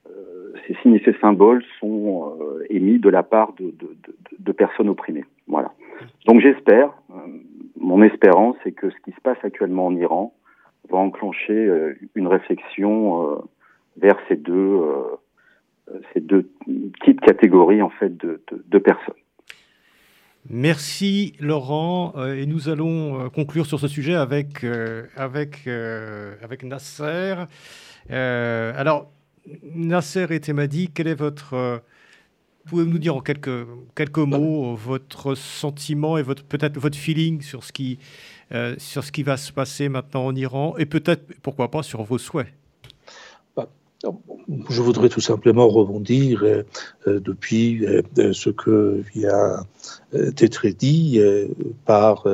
euh, 0.10 0.54
ces 0.68 0.76
signes 0.82 0.96
et 0.96 1.04
ces 1.06 1.18
symboles 1.20 1.64
sont 1.80 2.36
euh, 2.42 2.66
émis 2.70 3.00
de 3.00 3.10
la 3.10 3.24
part 3.24 3.54
de, 3.54 3.72
de, 3.72 3.96
de, 4.38 4.52
personnes 4.52 4.90
opprimées. 4.90 5.26
Voilà. 5.48 5.72
Donc 6.26 6.42
j'espère, 6.42 6.90
euh, 7.12 7.16
mon 7.80 8.04
espérance, 8.04 8.58
c'est 8.64 8.74
que 8.74 8.90
ce 8.90 8.96
qui 9.06 9.12
se 9.12 9.22
passe 9.22 9.38
actuellement 9.44 9.86
en 9.86 9.96
Iran 9.96 10.34
va 10.90 10.98
enclencher 10.98 11.96
une 12.16 12.28
réflexion 12.28 13.42
vers 13.96 14.18
ces 14.28 14.36
deux, 14.36 14.82
ces 16.14 16.22
deux 16.22 16.50
petites 17.00 17.22
catégories 17.22 17.82
en 17.82 17.90
fait 17.90 18.16
de, 18.18 18.80
personnes. 18.80 19.14
Merci 20.50 21.36
Laurent 21.40 22.14
et 22.26 22.46
nous 22.46 22.70
allons 22.70 23.30
conclure 23.30 23.66
sur 23.66 23.80
ce 23.80 23.88
sujet 23.88 24.16
avec, 24.16 24.66
avec, 25.16 25.68
avec 25.68 26.64
Nasser. 26.64 27.36
alors, 28.10 29.10
Nasser 29.76 30.28
et 30.30 30.40
Temadi, 30.40 30.90
quel 30.94 31.08
est 31.08 31.16
votre... 31.16 31.54
Euh, 31.54 31.78
pouvez-vous 32.68 32.92
nous 32.92 33.00
dire 33.00 33.16
en 33.16 33.22
quelques, 33.22 33.68
quelques 33.96 34.18
mots 34.18 34.74
votre 34.76 35.36
sentiment 35.36 36.18
et 36.18 36.24
votre, 36.24 36.44
peut-être 36.44 36.78
votre 36.80 36.98
feeling 36.98 37.42
sur 37.42 37.64
ce, 37.64 37.74
qui, 37.74 38.00
euh, 38.54 38.76
sur 38.78 39.04
ce 39.04 39.12
qui 39.12 39.24
va 39.24 39.36
se 39.36 39.52
passer 39.52 39.90
maintenant 39.90 40.26
en 40.26 40.36
Iran 40.36 40.76
et 40.78 40.86
peut-être, 40.86 41.26
pourquoi 41.42 41.70
pas, 41.70 41.84
sur 41.84 42.04
vos 42.04 42.18
souhaits? 42.18 42.48
Je 44.70 44.82
voudrais 44.82 45.10
tout 45.10 45.22
simplement 45.22 45.68
rebondir 45.68 46.44
euh, 46.44 46.64
depuis 47.06 47.86
ce 48.16 48.50
que 48.50 49.02
vient 49.14 49.66
d'être 50.12 50.68
dit 50.68 51.22
par 51.86 52.26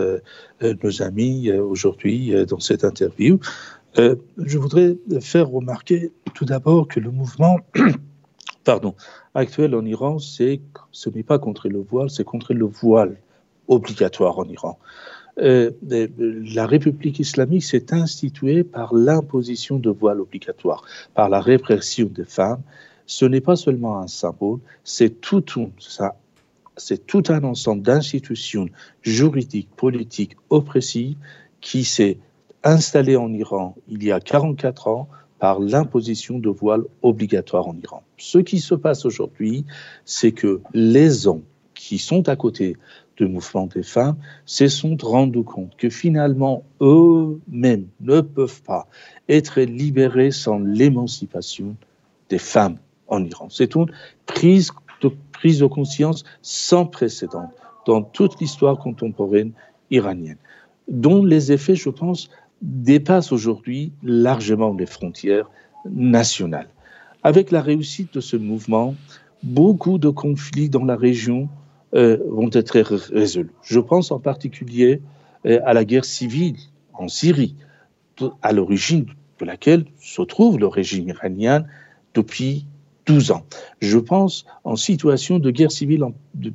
nos 0.61 1.01
amis 1.01 1.51
aujourd'hui 1.51 2.33
dans 2.47 2.59
cette 2.59 2.83
interview. 2.83 3.39
Euh, 3.97 4.15
je 4.37 4.57
voudrais 4.57 4.97
faire 5.19 5.49
remarquer 5.49 6.11
tout 6.35 6.45
d'abord 6.45 6.87
que 6.87 6.99
le 6.99 7.11
mouvement 7.11 7.57
actuel 9.33 9.73
en 9.73 9.83
Iran, 9.83 10.19
ce 10.19 11.09
n'est 11.09 11.23
pas 11.23 11.39
contre 11.39 11.69
le 11.69 11.79
voile, 11.79 12.09
c'est 12.09 12.23
contre 12.23 12.53
le 12.53 12.65
voile 12.65 13.17
obligatoire 13.67 14.37
en 14.37 14.45
Iran. 14.45 14.77
Euh, 15.41 15.71
la 16.53 16.65
République 16.65 17.19
islamique 17.19 17.63
s'est 17.63 17.93
instituée 17.93 18.63
par 18.63 18.93
l'imposition 18.93 19.79
de 19.79 19.89
voile 19.89 20.19
obligatoire, 20.19 20.83
par 21.13 21.29
la 21.29 21.39
répression 21.39 22.07
des 22.07 22.25
femmes. 22.25 22.61
Ce 23.05 23.25
n'est 23.25 23.41
pas 23.41 23.55
seulement 23.55 23.99
un 23.99 24.07
symbole, 24.07 24.59
c'est 24.83 25.21
tout, 25.21 25.43
un 27.29 27.43
ensemble 27.43 27.81
d'institutions 27.81 28.67
juridiques, 29.01 29.69
politiques, 29.75 30.35
oppressives 30.49 31.17
qui 31.61 31.83
s'est 31.83 32.17
installé 32.63 33.15
en 33.15 33.33
Iran 33.33 33.75
il 33.87 34.03
y 34.03 34.11
a 34.11 34.19
44 34.19 34.87
ans 34.87 35.09
par 35.39 35.59
l'imposition 35.59 36.37
de 36.37 36.49
voile 36.49 36.83
obligatoire 37.01 37.67
en 37.67 37.75
Iran. 37.81 38.03
Ce 38.17 38.37
qui 38.37 38.59
se 38.59 38.75
passe 38.75 39.05
aujourd'hui, 39.05 39.65
c'est 40.03 40.33
que 40.33 40.61
les 40.73 41.27
hommes 41.27 41.43
qui 41.73 41.97
sont 41.97 42.27
à 42.27 42.35
côté 42.35 42.75
mouvement 43.25 43.67
des 43.67 43.83
femmes 43.83 44.15
se 44.45 44.67
sont 44.67 44.97
rendus 45.01 45.43
compte 45.43 45.75
que 45.77 45.89
finalement 45.89 46.63
eux-mêmes 46.81 47.87
ne 48.01 48.21
peuvent 48.21 48.61
pas 48.63 48.87
être 49.27 49.61
libérés 49.61 50.31
sans 50.31 50.59
l'émancipation 50.59 51.75
des 52.29 52.37
femmes 52.37 52.77
en 53.07 53.23
Iran. 53.23 53.47
C'est 53.49 53.75
une 53.75 53.87
prise 54.25 54.71
de, 55.01 55.11
prise 55.31 55.59
de 55.59 55.65
conscience 55.65 56.23
sans 56.41 56.85
précédent 56.85 57.51
dans 57.85 58.01
toute 58.01 58.39
l'histoire 58.39 58.77
contemporaine 58.77 59.51
iranienne, 59.89 60.37
dont 60.87 61.23
les 61.23 61.51
effets, 61.51 61.75
je 61.75 61.89
pense, 61.89 62.29
dépasse 62.61 63.31
aujourd'hui 63.31 63.91
largement 64.03 64.73
les 64.73 64.85
frontières 64.85 65.49
nationales. 65.89 66.67
Avec 67.23 67.51
la 67.51 67.61
réussite 67.61 68.13
de 68.13 68.21
ce 68.21 68.37
mouvement, 68.37 68.95
beaucoup 69.43 69.97
de 69.97 70.09
conflits 70.09 70.69
dans 70.69 70.85
la 70.85 70.95
région 70.95 71.49
vont 71.93 72.49
être 72.53 72.79
résolus. 73.11 73.51
Je 73.63 73.79
pense 73.79 74.11
en 74.11 74.19
particulier 74.19 75.01
euh, 75.45 75.59
à 75.65 75.73
la 75.73 75.85
guerre 75.85 76.03
civile 76.03 76.57
en 76.93 77.07
Syrie, 77.07 77.55
à 78.41 78.51
l'origine 78.51 79.05
de 79.39 79.45
laquelle 79.45 79.85
se 80.01 80.21
trouve 80.21 80.59
le 80.59 80.67
régime 80.67 81.07
iranien 81.07 81.63
depuis 82.13 82.65
12 83.05 83.31
ans. 83.31 83.45
Je 83.79 83.97
pense 83.97 84.45
en 84.65 84.75
situation 84.75 85.39
de 85.39 85.49
guerre 85.49 85.71
civile 85.71 86.03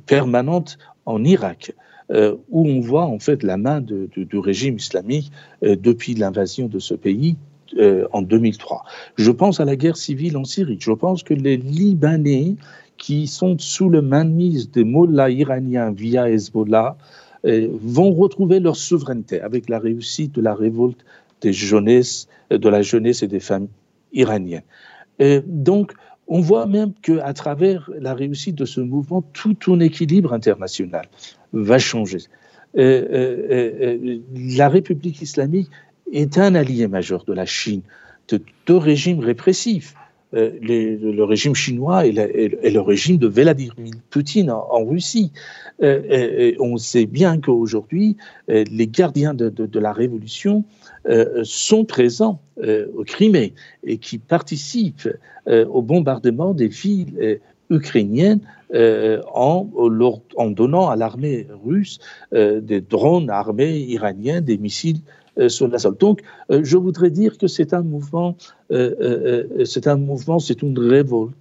permanente 0.05 0.77
en 1.07 1.23
Irak, 1.23 1.73
euh, 2.11 2.35
où 2.49 2.67
on 2.67 2.79
voit 2.79 3.05
en 3.05 3.17
fait 3.17 3.41
la 3.41 3.57
main 3.57 3.81
du 3.81 4.37
régime 4.37 4.75
islamique 4.75 5.31
euh, 5.63 5.75
depuis 5.75 6.13
l'invasion 6.13 6.67
de 6.67 6.77
ce 6.77 6.93
pays 6.93 7.37
euh, 7.79 8.07
en 8.13 8.21
2003. 8.21 8.83
Je 9.17 9.31
pense 9.31 9.59
à 9.59 9.65
la 9.65 9.75
guerre 9.75 9.97
civile 9.97 10.37
en 10.37 10.43
Syrie. 10.43 10.77
Je 10.79 10.91
pense 10.91 11.23
que 11.23 11.33
les 11.33 11.57
Libanais 11.57 12.55
qui 12.97 13.27
sont 13.27 13.57
sous 13.59 13.89
le 13.89 14.01
mainmise 14.01 14.71
des 14.71 14.83
mollahs 14.83 15.29
iraniens 15.29 15.91
via 15.91 16.29
Hezbollah 16.29 16.97
vont 17.43 18.11
retrouver 18.11 18.59
leur 18.59 18.75
souveraineté 18.75 19.39
avec 19.39 19.69
la 19.69 19.77
réussite 19.77 20.33
de 20.33 20.41
la 20.41 20.55
révolte 20.55 21.05
des 21.41 21.53
jeunesses, 21.53 22.27
de 22.49 22.69
la 22.69 22.81
jeunesse 22.81 23.21
et 23.21 23.27
des 23.27 23.39
femmes 23.39 23.67
iraniennes. 24.13 24.63
Donc, 25.45 25.93
on 26.27 26.41
voit 26.41 26.65
même 26.65 26.93
qu'à 27.01 27.33
travers 27.33 27.89
la 27.99 28.13
réussite 28.13 28.55
de 28.55 28.65
ce 28.65 28.81
mouvement, 28.81 29.21
tout 29.33 29.57
un 29.67 29.79
équilibre 29.79 30.33
international 30.33 31.05
va 31.53 31.77
changer. 31.77 32.19
Euh, 32.77 33.05
euh, 33.11 33.71
euh, 33.81 34.19
la 34.35 34.67
République 34.67 35.21
islamique 35.21 35.69
est 36.11 36.37
un 36.37 36.55
allié 36.55 36.87
majeur 36.87 37.23
de 37.25 37.33
la 37.33 37.45
Chine, 37.45 37.81
de 38.27 38.41
deux 38.65 38.77
régimes 38.77 39.19
répressifs. 39.19 39.95
Le 40.35 41.23
régime 41.23 41.55
chinois 41.55 42.05
et, 42.05 42.11
le 42.11 42.79
régime 42.79 43.17
de 43.17 43.27
Vladimir 43.27 43.73
Poutine 44.09 44.51
en, 44.51 44.85
Russie. 44.85 45.31
on 45.81 46.77
sait 46.77 47.05
bien 47.05 47.39
qu'aujourd'hui, 47.39 48.17
les 48.47 48.87
gardiens 48.87 49.33
de, 49.33 49.79
la 49.79 49.93
révolution 49.93 50.63
sont 51.43 51.85
présents 51.85 52.41
au 52.57 53.03
Crimée 53.05 53.53
et 53.83 53.97
qui 53.97 54.17
participent 54.17 55.09
au 55.47 55.81
bombardement 55.81 56.53
des 56.53 56.67
villes 56.67 57.39
ukrainiennes 57.69 58.41
euh, 58.73 59.21
en, 59.33 59.69
donnant 60.49 60.89
à 60.89 60.95
l'armée 60.95 61.47
russe 61.63 61.99
euh, 62.33 62.61
des 62.61 62.81
drones 62.81 63.29
armés 63.29 63.77
iraniens, 63.77 64.41
des 64.41 64.57
missiles 64.57 64.97
euh, 64.97 65.24
sur 65.47 65.67
la 65.67 65.79
sol. 65.79 65.95
Donc, 65.97 66.21
je 66.49 66.77
voudrais 66.77 67.09
dire 67.09 67.37
que 67.37 67.47
c'est 67.47 67.73
un 67.73 67.81
mouvement, 67.81 68.37
c'est 68.69 69.87
un 69.87 69.97
mouvement, 69.97 70.39
c'est 70.39 70.61
une 70.61 70.77
révolte 70.77 71.35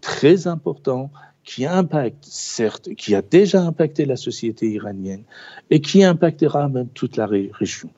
très 0.00 0.46
important 0.46 1.10
qui 1.44 1.66
impacte, 1.66 2.24
certes, 2.24 2.90
qui 2.96 3.14
a 3.14 3.22
déjà 3.22 3.62
impacté 3.62 4.04
la 4.04 4.16
société 4.16 4.70
iranienne 4.70 5.22
et 5.70 5.80
qui 5.80 6.04
impactera 6.04 6.68
même 6.68 6.88
toute 6.94 7.16
la 7.16 7.26
région. 7.26 7.90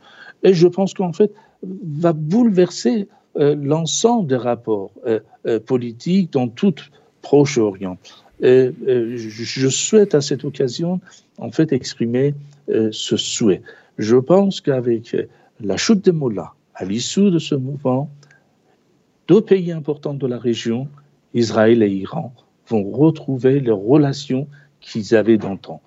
Et 0.43 0.55
je 0.55 0.69
pense 0.69 0.95
qu'en 0.95 1.13
fait, 1.13 1.33
va 1.63 2.13
bouleverser 2.13 3.09
l'ensemble 3.35 4.29
des 4.29 4.37
rapports 4.37 4.93
politiques 5.67 6.33
dans 6.33 6.49
tout 6.49 6.75
Proche-Orient. 7.23 7.99
Euh, 8.43 8.73
je 9.17 9.69
souhaite 9.69 10.15
à 10.15 10.21
cette 10.21 10.45
occasion, 10.45 11.01
en 11.39 11.51
fait, 11.51 11.73
exprimer 11.73 12.35
euh, 12.71 12.89
ce 12.93 13.17
souhait. 13.17 13.63
Je 14.01 14.17
pense 14.17 14.63
qu'avec 14.63 15.15
la 15.61 15.77
chute 15.77 16.03
des 16.07 16.13
Mollahs, 16.13 16.55
à 16.75 16.87
l'issue 16.87 17.31
de 17.31 17.39
ce 17.39 17.55
mouvement, 17.55 18.09
deux 19.29 19.43
pays 19.43 19.73
importants 19.73 20.15
de 20.15 20.27
la 20.27 20.39
région, 20.39 20.89
Israël 21.35 21.83
et 21.83 21.91
Iran, 21.91 22.33
vont 22.67 22.91
retrouver 22.91 23.61
les 23.61 23.71
relations 23.71 24.49
qu'ils 24.81 25.15
avaient 25.15 25.37
d'antan. 25.37 25.83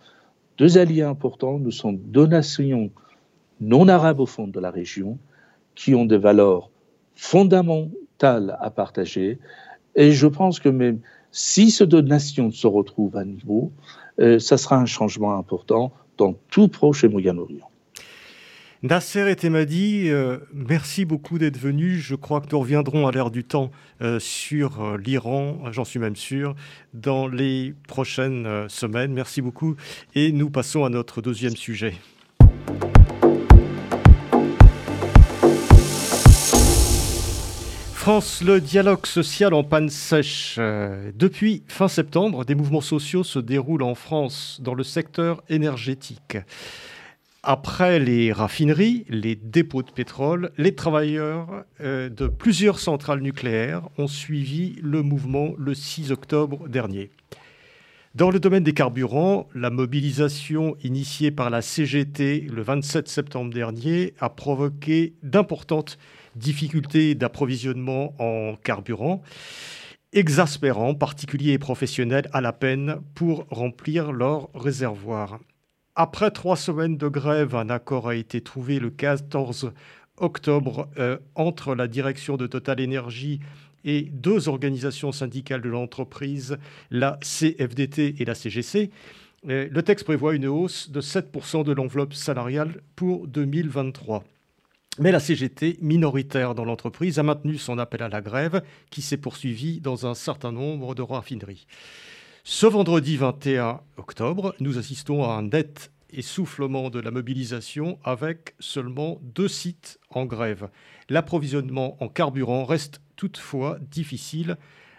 Deux 0.59 0.77
alliés 0.77 1.01
importants, 1.01 1.57
nous 1.57 1.71
sommes 1.71 1.97
deux 1.97 2.27
nations 2.27 2.91
non 3.59 3.87
arabes 3.87 4.19
au 4.19 4.27
fond 4.27 4.47
de 4.47 4.59
la 4.59 4.69
région, 4.69 5.17
qui 5.73 5.95
ont 5.95 6.05
des 6.05 6.19
valeurs 6.19 6.69
fondamentales 7.15 8.59
à 8.61 8.69
partager. 8.69 9.39
Et 9.95 10.11
je 10.11 10.27
pense 10.27 10.59
que 10.59 10.69
même 10.69 10.99
si 11.31 11.71
ces 11.71 11.87
deux 11.87 12.01
nations 12.01 12.51
se 12.51 12.67
retrouvent 12.67 13.17
à 13.17 13.25
niveau, 13.25 13.71
euh, 14.19 14.37
ça 14.37 14.57
sera 14.57 14.77
un 14.77 14.85
changement 14.85 15.35
important 15.35 15.91
dans 16.19 16.35
tout 16.51 16.67
Proche 16.67 17.03
et 17.03 17.09
Moyen-Orient. 17.09 17.72
Nasser 18.85 19.31
et 19.31 19.37
Temadi, 19.37 20.09
euh, 20.09 20.39
merci 20.53 21.05
beaucoup 21.05 21.37
d'être 21.39 21.57
venus. 21.57 22.01
Je 22.03 22.15
crois 22.15 22.41
que 22.41 22.47
nous 22.51 22.59
reviendrons 22.59 23.07
à 23.07 23.13
l'ère 23.13 23.31
du 23.31 23.45
temps 23.45 23.71
euh, 24.01 24.19
sur 24.19 24.83
euh, 24.83 24.97
l'Iran, 24.97 25.71
j'en 25.71 25.85
suis 25.85 25.99
même 25.99 26.17
sûr, 26.17 26.53
dans 26.93 27.29
les 27.29 27.75
prochaines 27.87 28.67
semaines. 28.67 29.13
Merci 29.13 29.41
beaucoup. 29.41 29.77
Et 30.15 30.33
nous 30.33 30.49
passons 30.49 30.83
à 30.83 30.89
notre 30.89 31.21
deuxième 31.21 31.55
sujet. 31.55 31.93
France, 37.93 38.43
le 38.45 38.59
dialogue 38.59 39.05
social 39.05 39.53
en 39.53 39.63
panne 39.63 39.87
sèche. 39.87 40.59
Depuis 41.15 41.63
fin 41.69 41.87
septembre, 41.87 42.43
des 42.43 42.53
mouvements 42.53 42.81
sociaux 42.81 43.23
se 43.23 43.39
déroulent 43.39 43.83
en 43.83 43.95
France 43.95 44.59
dans 44.61 44.73
le 44.73 44.83
secteur 44.83 45.41
énergétique. 45.47 46.35
Après 47.45 47.99
les 47.99 48.31
raffineries, 48.31 49.03
les 49.09 49.35
dépôts 49.35 49.83
de 49.83 49.91
pétrole, 49.91 50.51
les 50.57 50.75
travailleurs 50.75 51.65
euh, 51.81 52.07
de 52.07 52.27
plusieurs 52.27 52.79
centrales 52.79 53.19
nucléaires 53.19 53.89
ont 53.97 54.07
suivi 54.07 54.77
le 54.81 55.03
mouvement 55.03 55.49
le 55.57 55.73
6 55.73 56.13
octobre 56.13 56.69
dernier. 56.69 57.11
Dans 58.15 58.31
le 58.31 58.39
domaine 58.39 58.63
des 58.63 58.73
carburants, 58.73 59.49
la 59.53 59.69
mobilisation 59.69 60.77
initiée 60.85 61.31
par 61.31 61.49
la 61.49 61.61
CGT 61.61 62.47
le 62.49 62.61
27 62.61 63.09
septembre 63.09 63.53
dernier 63.53 64.13
a 64.21 64.29
provoqué 64.29 65.13
d'importantes 65.21 65.97
difficultés 66.37 67.13
d'approvisionnement 67.13 68.15
en 68.19 68.55
carburant, 68.55 69.21
exaspérant 70.13 70.95
particuliers 70.95 71.51
et 71.51 71.59
professionnels 71.59 72.29
à 72.31 72.39
la 72.39 72.53
peine 72.53 73.01
pour 73.15 73.47
remplir 73.49 74.13
leurs 74.13 74.49
réservoirs. 74.53 75.39
Après 75.95 76.31
trois 76.31 76.57
semaines 76.57 76.97
de 76.97 77.07
grève, 77.07 77.55
un 77.55 77.69
accord 77.69 78.07
a 78.07 78.15
été 78.15 78.41
trouvé 78.41 78.79
le 78.79 78.89
14 78.89 79.73
octobre 80.17 80.89
euh, 80.97 81.19
entre 81.35 81.75
la 81.75 81.87
direction 81.87 82.35
de 82.35 82.47
Total 82.47 82.79
Énergie 82.79 83.39
et 83.85 84.01
deux 84.11 84.49
organisations 84.49 85.11
syndicales 85.11 85.61
de 85.61 85.69
l'entreprise, 85.69 86.57
la 86.89 87.19
CFDT 87.21 88.15
et 88.17 88.25
la 88.25 88.33
CGC. 88.33 88.89
Euh, 89.47 89.67
le 89.69 89.83
texte 89.83 90.05
prévoit 90.05 90.33
une 90.33 90.47
hausse 90.47 90.89
de 90.89 90.99
7% 90.99 91.63
de 91.63 91.73
l'enveloppe 91.73 92.15
salariale 92.15 92.81
pour 92.95 93.27
2023. 93.27 94.23
Mais 94.97 95.11
la 95.11 95.19
CGT, 95.19 95.77
minoritaire 95.79 96.55
dans 96.55 96.65
l'entreprise, 96.65 97.19
a 97.19 97.23
maintenu 97.23 97.57
son 97.57 97.77
appel 97.77 98.01
à 98.01 98.09
la 98.09 98.21
grève 98.21 98.63
qui 98.89 99.03
s'est 99.03 99.17
poursuivi 99.17 99.79
dans 99.79 100.07
un 100.07 100.15
certain 100.15 100.51
nombre 100.51 100.95
de 100.95 101.03
raffineries. 101.03 101.67
Ce 102.45 102.65
vendredi 102.65 103.15
21 103.15 103.79
octobre, 103.95 104.53
nous 104.59 104.77
assistons 104.77 105.23
à 105.23 105.35
un 105.35 105.43
net 105.43 105.93
essoufflement 106.11 106.89
de 106.89 106.99
la 106.99 107.09
mobilisation 107.09 107.97
avec 108.03 108.53
seulement 108.59 109.21
deux 109.21 109.47
sites 109.47 109.97
en 110.09 110.25
grève. 110.25 110.69
L'approvisionnement 111.07 111.95
en 112.03 112.09
carburant 112.09 112.65
reste 112.65 112.99
toutefois 113.15 113.77
difficile 113.89 114.57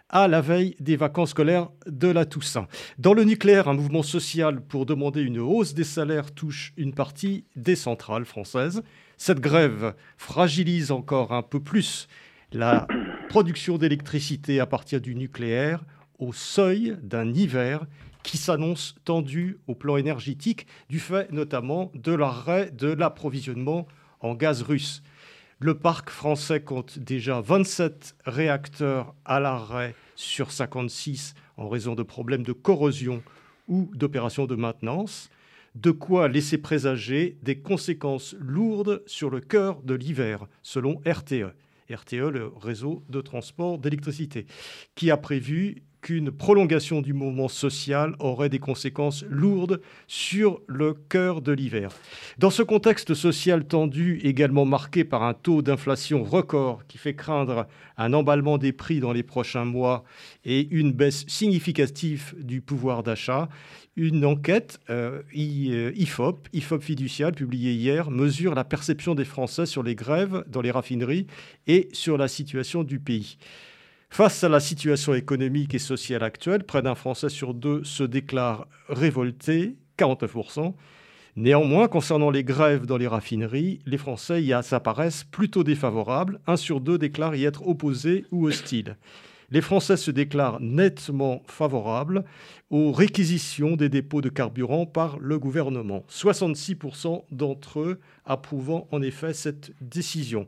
à 0.09 0.26
la 0.26 0.40
veille 0.40 0.74
des 0.80 0.97
vacances 0.97 1.30
scolaires 1.30 1.68
de 1.86 2.09
la 2.09 2.24
Toussaint. 2.24 2.66
Dans 2.97 3.12
le 3.12 3.24
nucléaire, 3.24 3.68
un 3.68 3.74
mouvement 3.74 4.03
social 4.03 4.62
pour 4.62 4.86
demander 4.86 5.20
une 5.20 5.38
hausse 5.38 5.74
des 5.74 5.84
salaires 5.84 6.32
touche 6.32 6.72
une 6.78 6.95
partie 6.95 7.45
des 7.57 7.76
centrales 7.76 8.24
françaises. 8.24 8.82
Cette 9.18 9.40
grève 9.40 9.95
fragilise 10.16 10.90
encore 10.90 11.34
un 11.34 11.42
peu 11.42 11.61
plus 11.61 12.09
la 12.53 12.88
production 13.28 13.76
d'électricité 13.76 14.61
à 14.61 14.66
partir 14.66 15.03
du 15.03 15.14
nucléaire 15.14 15.84
au 16.25 16.33
seuil 16.33 16.97
d'un 17.03 17.33
hiver 17.33 17.87
qui 18.22 18.39
s'annonce 18.39 18.95
tendu 19.05 19.59
au 19.66 19.75
plan 19.75 19.99
énergétique, 19.99 20.66
du 20.89 20.99
fait 20.99 21.31
notamment 21.31 21.93
de 21.95 22.12
l'arrêt 22.12 22.70
de 22.70 22.89
l'approvisionnement 22.89 23.87
en 24.20 24.35
gaz 24.35 24.62
russe. 24.62 25.03
Le 25.59 25.75
parc 25.75 26.09
français 26.09 26.62
compte 26.62 26.99
déjà 26.99 27.43
27 27.43 28.16
réacteurs 28.25 29.14
à 29.27 29.39
l'arrêt 29.39 29.95
sur 30.16 30.51
56 30.51 31.35
en 31.59 31.68
raison 31.68 31.95
de 31.95 32.03
problèmes 32.03 32.43
de 32.43 32.53
corrosion 32.53 33.22
ou 33.68 33.91
d'opérations 33.95 34.47
de 34.47 34.55
maintenance, 34.55 35.29
de 35.75 35.91
quoi 35.91 36.29
laisser 36.29 36.57
présager 36.57 37.37
des 37.43 37.59
conséquences 37.59 38.35
lourdes 38.41 39.03
sur 39.07 39.29
le 39.29 39.41
cœur 39.41 39.83
de 39.83 39.95
l'hiver, 39.95 40.47
selon 40.62 41.03
RTE. 41.07 41.53
RTE, 41.91 42.31
le 42.31 42.51
réseau 42.61 43.05
de 43.11 43.20
transport 43.20 43.79
d'électricité, 43.79 44.47
qui 44.95 45.11
a 45.11 45.16
prévu 45.16 45.83
qu'une 46.05 46.30
prolongation 46.30 47.00
du 47.00 47.14
mouvement 47.14 47.48
social 47.48 48.14
aurait 48.18 48.50
des 48.50 48.59
conséquences 48.59 49.24
lourdes 49.30 49.80
sur 50.07 50.61
le 50.66 50.92
cœur 50.92 51.40
de 51.40 51.50
l'hiver. 51.50 51.92
Dans 52.36 52.50
ce 52.50 52.62
contexte 52.62 53.14
social 53.14 53.64
tendu, 53.64 54.20
également 54.22 54.66
marqué 54.66 55.05
par 55.05 55.22
un 55.22 55.32
taux 55.32 55.62
d'inflation 55.62 56.22
record 56.22 56.86
qui 56.88 56.98
fait 56.98 57.14
craindre 57.14 57.66
un 57.96 58.12
emballement 58.12 58.59
des 58.59 58.72
prix 58.72 59.00
dans 59.00 59.14
les 59.14 59.22
prochains 59.22 59.64
mois 59.64 60.05
et 60.44 60.68
une 60.72 60.92
baisse 60.92 61.24
significative 61.26 62.34
du 62.38 62.61
pouvoir 62.61 63.02
d'achat, 63.02 63.48
une 63.96 64.26
enquête 64.26 64.80
euh, 64.90 65.22
IFOP, 65.32 66.48
IFOP 66.52 66.82
fiducial, 66.82 67.32
publiée 67.32 67.72
hier, 67.72 68.11
mesure 68.11 68.55
la 68.55 68.64
perception 68.64 69.14
des 69.14 69.24
Français 69.24 69.64
sur 69.64 69.82
les 69.82 69.94
grèves 69.94 70.44
dans 70.48 70.61
les 70.61 70.70
raffineries 70.70 71.28
et 71.66 71.88
sur 71.94 72.18
la 72.18 72.28
situation 72.28 72.84
du 72.84 72.98
pays. 72.98 73.38
Face 74.14 74.44
à 74.44 74.48
la 74.48 74.60
situation 74.60 75.12
économique 75.12 75.74
et 75.74 75.80
sociale 75.80 76.22
actuelle, 76.22 76.62
près 76.62 76.82
d'un 76.82 76.94
Français 76.94 77.28
sur 77.28 77.52
deux 77.52 77.82
se 77.82 78.04
déclare 78.04 78.68
révolté, 78.88 79.74
49%. 79.98 80.72
Néanmoins, 81.34 81.88
concernant 81.88 82.30
les 82.30 82.44
grèves 82.44 82.86
dans 82.86 82.96
les 82.96 83.08
raffineries, 83.08 83.80
les 83.86 83.98
Français 83.98 84.40
y 84.40 84.52
apparaissent 84.52 85.24
plutôt 85.24 85.64
défavorables. 85.64 86.38
Un 86.46 86.56
sur 86.56 86.80
deux 86.80 86.96
déclare 86.96 87.34
y 87.34 87.44
être 87.44 87.66
opposé 87.66 88.24
ou 88.30 88.46
hostile. 88.46 88.98
Les 89.50 89.60
Français 89.60 89.96
se 89.96 90.12
déclarent 90.12 90.60
nettement 90.60 91.42
favorables 91.48 92.24
aux 92.70 92.92
réquisitions 92.92 93.74
des 93.74 93.88
dépôts 93.88 94.20
de 94.20 94.28
carburant 94.28 94.86
par 94.86 95.18
le 95.18 95.40
gouvernement. 95.40 96.04
66% 96.08 97.24
d'entre 97.32 97.80
eux 97.80 98.00
approuvant 98.24 98.86
en 98.92 99.02
effet 99.02 99.34
cette 99.34 99.72
décision. 99.80 100.46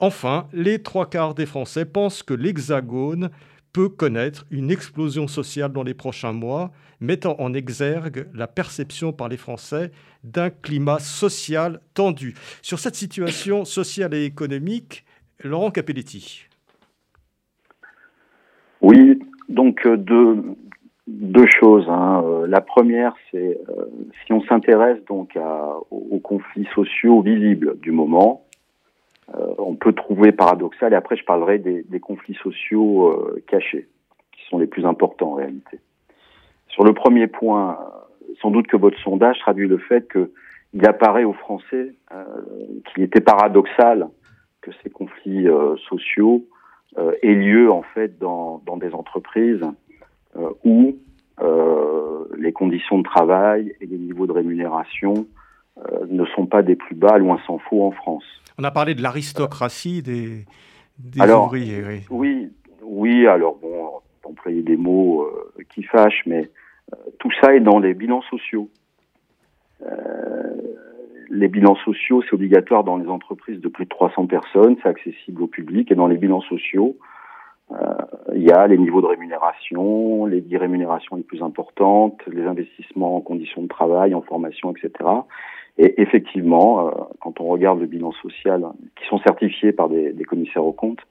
Enfin, 0.00 0.46
les 0.52 0.80
trois 0.82 1.10
quarts 1.10 1.34
des 1.34 1.46
Français 1.46 1.84
pensent 1.84 2.22
que 2.22 2.34
l'Hexagone 2.34 3.30
peut 3.72 3.88
connaître 3.88 4.46
une 4.50 4.70
explosion 4.70 5.26
sociale 5.26 5.72
dans 5.72 5.82
les 5.82 5.94
prochains 5.94 6.32
mois, 6.32 6.70
mettant 7.00 7.36
en 7.38 7.52
exergue 7.52 8.28
la 8.34 8.46
perception 8.46 9.12
par 9.12 9.28
les 9.28 9.36
Français 9.36 9.90
d'un 10.24 10.50
climat 10.50 10.98
social 10.98 11.80
tendu. 11.94 12.34
Sur 12.62 12.78
cette 12.78 12.94
situation 12.94 13.64
sociale 13.64 14.14
et 14.14 14.24
économique, 14.24 15.04
Laurent 15.42 15.70
Capelletti. 15.70 16.46
Oui, 18.80 19.18
donc 19.48 19.84
euh, 19.86 19.96
deux, 21.06 21.46
choses. 21.60 21.86
Hein. 21.88 22.22
Euh, 22.24 22.46
la 22.46 22.60
première, 22.60 23.14
c'est 23.30 23.58
euh, 23.68 23.84
si 24.24 24.32
on 24.32 24.42
s'intéresse 24.42 24.98
donc 25.08 25.36
aux 25.90 26.18
conflits 26.20 26.68
sociaux 26.74 27.22
visibles 27.22 27.78
du 27.80 27.92
moment, 27.92 28.44
on 29.34 29.74
peut 29.74 29.92
trouver 29.92 30.32
paradoxal, 30.32 30.92
et 30.92 30.96
après 30.96 31.16
je 31.16 31.24
parlerai 31.24 31.58
des, 31.58 32.00
conflits 32.00 32.38
sociaux 32.42 33.08
euh, 33.08 33.42
cachés, 33.46 33.88
qui 34.32 34.44
sont 34.48 34.58
les 34.58 34.66
plus 34.66 34.86
importants 34.86 35.32
en 35.32 35.34
réalité. 35.34 35.80
Sur 36.68 36.84
le 36.84 36.94
premier 36.94 37.26
point, 37.26 37.78
sans 38.40 38.50
doute 38.50 38.66
que 38.66 38.76
votre 38.76 38.98
sondage 39.00 39.38
traduit 39.40 39.68
le 39.68 39.78
fait 39.78 40.10
qu'il 40.10 40.86
apparaît 40.86 41.24
aux 41.24 41.32
Français 41.32 41.94
euh, 42.12 42.24
qu'il 42.86 43.02
était 43.02 43.20
paradoxal 43.20 44.08
que 44.60 44.70
ces 44.82 44.90
conflits 44.90 45.46
sociaux 45.88 46.44
aient 47.22 47.34
lieu 47.34 47.70
en 47.70 47.82
fait 47.82 48.18
dans, 48.18 48.60
dans 48.66 48.76
des 48.76 48.92
entreprises 48.92 49.62
où 50.64 50.96
les 52.36 52.52
conditions 52.52 52.98
de 52.98 53.04
travail 53.04 53.74
et 53.80 53.86
les 53.86 53.98
niveaux 53.98 54.26
de 54.26 54.32
rémunération 54.32 55.26
ne 56.08 56.24
sont 56.26 56.46
pas 56.46 56.62
des 56.62 56.76
plus 56.76 56.94
bas, 56.94 57.18
loin 57.18 57.38
s'en 57.46 57.58
faut, 57.58 57.82
en 57.82 57.92
France. 57.92 58.24
On 58.58 58.64
a 58.64 58.70
parlé 58.70 58.94
de 58.94 59.02
l'aristocratie 59.02 60.02
des, 60.02 60.44
ouvriers. 61.20 62.02
Oui. 62.10 62.50
oui, 62.82 63.26
alors 63.26 63.56
bon, 63.56 64.00
employer 64.28 64.62
des 64.62 64.76
mots 64.76 65.22
euh, 65.22 65.62
qui 65.74 65.82
fâchent, 65.82 66.22
mais 66.26 66.50
euh, 66.92 66.96
tout 67.18 67.30
ça 67.40 67.54
est 67.54 67.60
dans 67.60 67.78
les 67.78 67.94
bilans 67.94 68.22
sociaux. 68.22 68.68
Euh, 69.82 70.56
les 71.30 71.48
bilans 71.48 71.76
sociaux, 71.76 72.22
c'est 72.22 72.34
obligatoire 72.34 72.84
dans 72.84 72.96
les 72.96 73.08
entreprises 73.08 73.60
de 73.60 73.68
plus 73.68 73.84
de 73.84 73.90
300 73.90 74.26
personnes, 74.26 74.76
c'est 74.82 74.88
accessible 74.88 75.42
au 75.42 75.46
public, 75.46 75.90
et 75.92 75.94
dans 75.94 76.06
les 76.06 76.16
bilans 76.16 76.40
sociaux, 76.42 76.96
il 78.34 78.42
y 78.42 78.50
a 78.50 78.66
les 78.66 78.78
niveaux 78.78 79.02
de 79.02 79.06
rémunération, 79.06 80.24
les 80.24 80.40
dix 80.40 80.56
rémunérations 80.56 81.16
les 81.16 81.22
plus 81.22 81.42
importantes, 81.42 82.18
les 82.26 82.46
investissements 82.46 83.16
en 83.16 83.20
conditions 83.20 83.60
de 83.60 83.68
travail, 83.68 84.14
en 84.14 84.22
formation, 84.22 84.72
etc. 84.74 84.90
Et 85.78 86.00
effectivement, 86.02 86.88
euh, 86.88 86.90
quand 87.20 87.40
on 87.40 87.46
regarde 87.46 87.80
le 87.80 87.86
bilan 87.86 88.12
social, 88.12 88.66
qui 88.96 89.06
sont 89.06 89.18
certifiés 89.18 89.72
par 89.72 89.88
des, 89.88 90.12
des 90.12 90.24
commissaires 90.24 90.64
aux 90.64 90.72
comptes, 90.72 91.02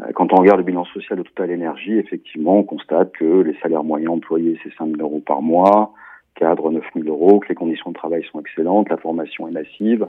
euh, 0.00 0.12
quand 0.14 0.32
on 0.32 0.36
regarde 0.36 0.58
le 0.58 0.64
bilan 0.64 0.84
social 0.84 1.18
de 1.18 1.22
Total 1.24 1.50
Énergie, 1.50 1.98
effectivement, 1.98 2.58
on 2.58 2.64
constate 2.64 3.12
que 3.12 3.40
les 3.40 3.56
salaires 3.60 3.84
moyens 3.84 4.12
employés, 4.12 4.58
c'est 4.62 4.72
5 4.76 4.96
000 4.96 5.00
euros 5.00 5.20
par 5.20 5.40
mois, 5.42 5.92
cadre 6.34 6.70
9 6.70 6.84
000 6.94 7.08
euros, 7.08 7.40
que 7.40 7.48
les 7.48 7.54
conditions 7.54 7.90
de 7.90 7.96
travail 7.96 8.22
sont 8.30 8.40
excellentes, 8.40 8.90
la 8.90 8.98
formation 8.98 9.48
est 9.48 9.52
massive, 9.52 10.06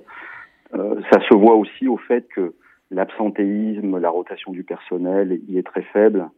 ça 0.74 1.22
se 1.30 1.34
voit 1.34 1.56
aussi 1.56 1.88
au 1.88 1.96
fait 1.96 2.28
que 2.28 2.54
l'absentéisme, 2.92 3.98
la 3.98 4.10
rotation 4.10 4.52
du 4.52 4.64
personnel 4.64 5.40
y 5.48 5.58
est 5.58 5.66
très 5.66 5.82
faible, 5.82 6.30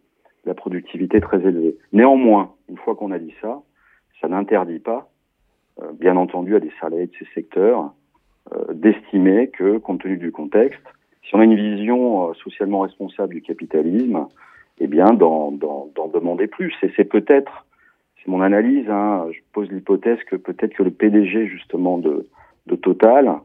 la 0.46 0.54
productivité 0.54 1.20
très 1.20 1.38
élevée. 1.38 1.78
Néanmoins, 1.94 2.54
une 2.70 2.78
fois 2.78 2.96
qu'on 2.96 3.12
a 3.12 3.20
dit 3.20 3.34
ça, 3.42 3.62
ça 4.22 4.28
n'interdit 4.28 4.80
pas, 4.80 5.10
euh, 5.10 5.19
bien 5.94 6.18
entendu, 6.18 6.56
à 6.56 6.60
des 6.60 6.72
salariés 6.80 7.08
de 7.08 7.14
ces 7.20 7.28
secteurs 7.34 7.94
euh, 8.54 8.74
d'estimer 8.74 9.50
que, 9.50 9.78
compte 9.78 10.02
tenu 10.02 10.18
du 10.18 10.32
contexte, 10.32 10.82
si 11.24 11.36
on 11.36 11.40
a 11.40 11.44
une 11.44 11.56
vision 11.56 12.30
euh, 12.30 12.34
socialement 12.34 12.80
responsable 12.80 13.36
du 13.36 13.42
capitalisme, 13.42 14.28
eh 14.80 14.88
bien, 14.88 15.14
d'en 15.14 15.52
demander 15.52 16.48
plus. 16.48 16.74
C'est 16.96 17.04
peut-être, 17.04 17.68
c'est 18.18 18.32
mon 18.32 18.42
analyse, 18.42 18.90
hein, 18.90 19.28
je 19.32 19.40
pose 19.54 19.70
l'hypothèse 19.70 20.20
que 20.24 20.36
peut-être 20.36 20.74
que 20.74 20.84
le 20.84 20.92
PDG 20.92 21.48
justement 21.48 21.98
de, 21.98 22.28
Total 22.84 23.36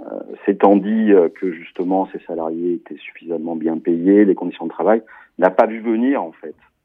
euh, 0.00 0.04
s'étant 0.44 0.76
dit 0.76 1.10
euh, 1.10 1.30
que 1.30 1.50
justement 1.50 2.06
ces 2.12 2.18
salariés 2.26 2.74
étaient 2.74 2.98
suffisamment 2.98 3.56
bien 3.56 3.78
payés, 3.78 4.26
les 4.26 4.34
conditions 4.34 4.66
de 4.66 4.70
travail, 4.70 5.02
n'a 5.38 5.48
pas 5.48 5.64
vu 5.64 5.80
venir 5.80 6.22
en 6.22 6.32
fait 6.32 6.54
euh, 6.54 6.75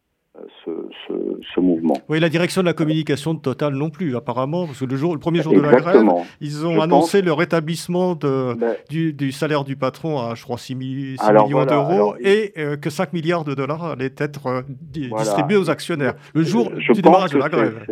ce, 0.64 0.72
ce, 1.08 1.14
ce, 1.54 1.60
mouvement. 1.60 1.96
Oui, 2.08 2.20
la 2.20 2.30
direction 2.30 2.62
de 2.62 2.68
la 2.68 2.74
communication 2.74 3.34
de 3.34 3.40
Total 3.40 3.74
non 3.74 3.90
plus, 3.90 4.16
apparemment, 4.16 4.66
parce 4.66 4.80
que 4.80 4.86
le, 4.86 4.96
jour, 4.96 5.14
le 5.14 5.20
premier 5.20 5.42
jour 5.42 5.54
de 5.54 5.60
la 5.60 5.76
grève, 5.76 6.06
ils 6.40 6.66
ont 6.66 6.80
annoncé 6.80 7.22
le 7.22 7.34
rétablissement 7.34 8.16
de, 8.16 8.54
ben, 8.56 8.76
du, 8.90 9.14
du, 9.14 9.32
salaire 9.32 9.64
du 9.64 9.76
patron 9.76 10.20
à, 10.20 10.36
je 10.36 10.44
crois, 10.44 10.58
6, 10.58 10.68
6 10.68 10.76
millions 10.76 11.66
d'euros 11.66 12.16
et 12.20 12.54
que 12.82 12.90
5 12.90 13.14
milliards 13.14 13.44
de 13.44 13.54
dollars 13.54 13.84
allaient 13.84 14.16
être 14.18 14.64
distribués 14.70 15.58
aux 15.58 15.70
actionnaires 15.70 16.16
le 16.34 16.44
jour 16.44 16.72
je 16.78 16.94
du 16.94 17.02
démarrage 17.02 17.32
de 17.32 17.38
la 17.38 17.50
grève. 17.50 17.86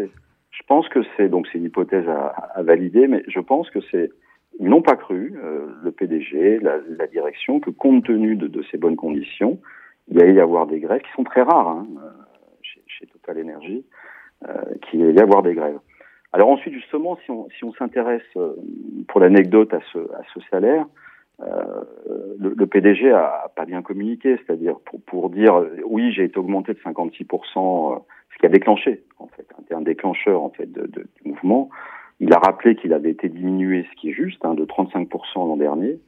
je 0.52 0.64
pense 0.68 0.88
que 0.90 1.00
c'est, 1.18 1.30
donc 1.30 1.48
c'est 1.52 1.58
une 1.58 1.66
hypothèse 1.66 2.08
à, 2.08 2.28
à, 2.56 2.64
valider, 2.64 3.08
mais 3.08 3.24
je 3.28 3.40
pense 3.40 3.70
que 3.70 3.80
c'est 3.92 4.12
ils 4.62 4.68
n'ont 4.68 4.82
pas 4.82 4.98
cru, 4.98 5.40
euh, 5.42 5.68
le 5.84 5.92
PDG, 5.92 6.60
la, 6.60 6.78
la, 6.98 7.08
direction, 7.08 7.62
que 7.62 7.70
compte 7.70 8.04
tenu 8.04 8.36
de, 8.36 8.48
de, 8.48 8.62
ces 8.70 8.78
bonnes 8.78 8.98
conditions, 8.98 9.58
il 10.10 10.22
allait 10.22 10.34
y 10.34 10.40
avoir 10.42 10.68
des 10.68 10.82
grèves 10.82 11.02
qui 11.02 11.12
sont 11.16 11.24
très 11.24 11.44
rares 11.44 11.70
hein, 11.70 11.88
Total 13.30 13.44
Energy, 13.44 13.86
euh, 14.48 14.54
qu'il 14.82 15.02
allait 15.04 15.14
y 15.14 15.20
avoir 15.20 15.44
des 15.44 15.54
grèves. 15.54 15.80
Alors 16.32 16.50
ensuite, 16.50 16.74
justement, 16.74 17.18
si 17.26 17.32
on, 17.32 17.48
si 17.50 17.64
on 17.64 17.74
s'intéresse, 17.74 18.22
euh, 18.38 18.56
pour 19.08 19.20
l'anecdote, 19.20 19.74
à 19.74 19.80
ce, 19.92 20.00
à 20.00 20.22
salaire, 20.50 20.86
euh, 21.42 21.84
le, 22.40 22.68
PDG 22.68 23.12
a 23.12 23.52
pas 23.56 23.66
bien 23.66 23.82
communiqué, 23.82 24.38
c'est-à-dire 24.38 24.76
pour, 25.06 25.30
dire 25.30 25.66
oui, 25.86 26.12
j'ai 26.12 26.26
été 26.26 26.38
augmenté 26.38 26.74
de 26.74 26.80
56%, 26.80 28.04
ce 28.34 28.38
qui 28.38 28.46
a 28.46 28.50
déclenché, 28.50 29.04
en 29.20 29.28
fait, 29.28 29.48
un 29.74 29.82
déclencheur 29.82 30.44
en 30.44 30.50
fait 30.50 30.70
du 30.72 31.06
mouvement. 31.24 31.70
Il 32.20 32.34
a 32.34 32.40
rappelé 32.40 32.76
qu'il 32.76 32.94
avait 32.94 33.12
été 33.12 33.30
diminué, 33.30 33.88
ce 33.90 34.02
qui 34.02 34.10
est 34.10 34.14
juste, 34.14 34.44
hein, 34.44 34.54
de 34.54 34.66
35% 34.66 35.08
l'an 35.36 35.56
dernier, 35.56 36.00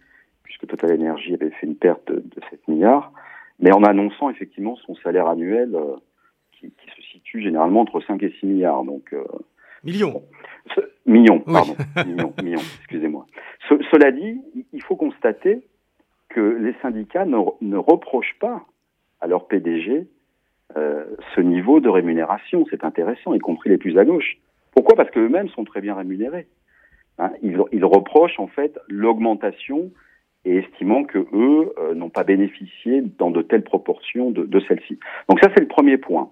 puisque 0.43 0.67
Total 0.67 0.93
Energy 0.93 1.33
avait 1.33 1.51
fait 1.51 1.65
une 1.65 1.77
perte 1.77 2.05
de, 2.11 2.15
de 2.15 2.41
7 2.49 2.67
milliards, 2.67 3.13
mais 3.59 3.71
en 3.71 3.83
annonçant 3.83 4.29
effectivement 4.29 4.75
son 4.75 4.95
salaire 4.95 5.27
annuel 5.27 5.77
qui, 6.61 6.71
qui, 6.71 6.89
se 6.95 7.01
situe 7.11 7.41
généralement 7.41 7.81
entre 7.81 7.99
5 8.01 8.21
et 8.23 8.33
6 8.39 8.45
milliards. 8.45 8.83
Donc, 8.83 9.13
euh, 9.13 9.23
millions. 9.83 10.23
Ce, 10.75 10.81
millions, 11.05 11.39
pardon. 11.39 11.75
millions, 12.05 12.33
millions, 12.43 12.59
excusez-moi. 12.79 13.25
Ce, 13.67 13.75
cela 13.91 14.11
dit, 14.11 14.41
il 14.71 14.81
faut 14.83 14.95
constater 14.95 15.61
que 16.29 16.39
les 16.39 16.73
syndicats 16.81 17.25
ne, 17.25 17.37
ne 17.61 17.77
reprochent 17.77 18.37
pas 18.39 18.65
à 19.19 19.27
leur 19.27 19.47
PDG 19.47 20.07
euh, 20.77 21.05
ce 21.35 21.41
niveau 21.41 21.79
de 21.79 21.89
rémunération. 21.89 22.65
C'est 22.69 22.83
intéressant, 22.83 23.33
y 23.33 23.39
compris 23.39 23.69
les 23.69 23.77
plus 23.77 23.97
à 23.97 24.05
gauche. 24.05 24.37
Pourquoi? 24.73 24.95
Parce 24.95 25.11
qu'eux-mêmes 25.11 25.49
sont 25.49 25.65
très 25.65 25.81
bien 25.81 25.95
rémunérés. 25.95 26.47
Hein, 27.17 27.31
ils, 27.41 27.61
ils, 27.73 27.85
reprochent 27.85 28.39
en 28.39 28.47
fait 28.47 28.79
l'augmentation 28.87 29.91
et 30.45 30.57
estimant 30.57 31.03
que 31.03 31.19
eux 31.33 31.73
euh, 31.77 31.93
n'ont 31.93 32.09
pas 32.09 32.23
bénéficié 32.23 33.01
dans 33.19 33.31
de 33.31 33.41
telles 33.41 33.63
proportions 33.63 34.31
de, 34.31 34.43
de 34.45 34.59
celle-ci. 34.61 34.97
Donc 35.29 35.39
ça 35.41 35.49
c'est 35.53 35.61
le 35.61 35.67
premier 35.67 35.97
point. 35.97 36.31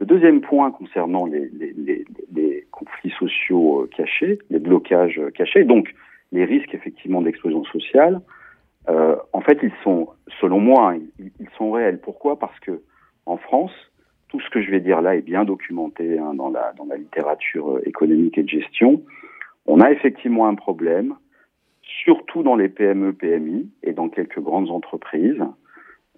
Le 0.00 0.06
deuxième 0.06 0.40
point 0.40 0.70
concernant 0.72 1.26
les, 1.26 1.48
les, 1.50 1.72
les, 1.76 2.04
les 2.32 2.66
conflits 2.72 3.14
sociaux 3.18 3.82
euh, 3.82 3.90
cachés, 3.96 4.38
les 4.50 4.58
blocages 4.58 5.20
cachés, 5.34 5.64
donc 5.64 5.94
les 6.32 6.44
risques 6.44 6.74
effectivement 6.74 7.22
d'explosion 7.22 7.64
sociale, 7.64 8.20
euh, 8.88 9.16
en 9.32 9.40
fait 9.40 9.58
ils 9.62 9.72
sont, 9.82 10.08
selon 10.40 10.58
moi, 10.58 10.96
ils, 11.18 11.30
ils 11.40 11.48
sont 11.56 11.70
réels. 11.70 12.00
Pourquoi? 12.00 12.38
Parce 12.38 12.58
que 12.60 12.82
en 13.26 13.36
France, 13.36 13.72
tout 14.28 14.40
ce 14.40 14.50
que 14.50 14.60
je 14.60 14.70
vais 14.70 14.80
dire 14.80 15.00
là 15.00 15.14
est 15.14 15.22
bien 15.22 15.44
documenté 15.44 16.18
hein, 16.18 16.34
dans, 16.34 16.50
la, 16.50 16.72
dans 16.72 16.86
la 16.86 16.96
littérature 16.96 17.76
euh, 17.76 17.88
économique 17.88 18.36
et 18.36 18.42
de 18.42 18.48
gestion. 18.48 19.02
On 19.66 19.80
a 19.80 19.92
effectivement 19.92 20.48
un 20.48 20.56
problème, 20.56 21.14
surtout 21.82 22.42
dans 22.42 22.56
les 22.56 22.68
PME, 22.68 23.12
PMI 23.12 23.70
et 23.84 23.92
dans 23.92 24.08
quelques 24.08 24.40
grandes 24.40 24.70
entreprises, 24.70 25.42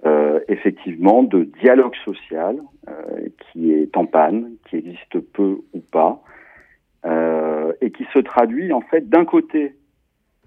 euh, 0.04 0.40
effectivement, 0.48 1.22
de 1.22 1.44
dialogue 1.44 1.94
social 2.04 2.60
euh, 2.86 3.28
qui 3.38 3.72
est 3.72 3.96
en 3.96 4.04
panne, 4.04 4.56
qui 4.68 4.76
existe 4.76 5.18
peu 5.32 5.62
ou 5.72 5.80
pas, 5.80 6.22
euh, 7.06 7.72
et 7.80 7.90
qui 7.90 8.04
se 8.12 8.18
traduit 8.18 8.74
en 8.74 8.82
fait 8.82 9.08
d'un 9.08 9.24
côté 9.24 9.74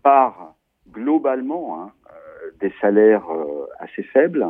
par 0.04 0.54
globalement 0.92 1.82
hein, 1.82 1.92
des 2.62 2.72
salaires 2.80 3.26
assez 3.80 4.04
faibles, 4.04 4.46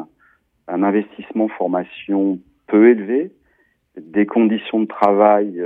un 0.68 0.84
investissement 0.84 1.48
formation 1.48 2.40
peu 2.68 2.90
élevé, 2.90 3.32
des 3.98 4.26
conditions 4.26 4.82
de 4.82 4.86
travail 4.86 5.62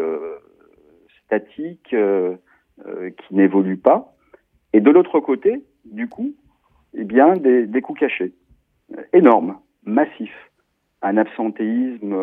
statiques 1.26 1.96
qui 1.96 3.36
n'évoluent 3.36 3.78
pas, 3.78 4.16
et 4.74 4.80
de 4.80 4.90
l'autre 4.90 5.20
côté, 5.20 5.64
du 5.86 6.08
coup, 6.08 6.34
eh 6.96 7.04
bien, 7.04 7.34
des, 7.34 7.68
des 7.68 7.82
coûts 7.82 7.94
cachés 7.94 8.34
énormes, 9.14 9.58
massifs, 9.86 10.52
un 11.02 11.18
absentéisme 11.18 12.16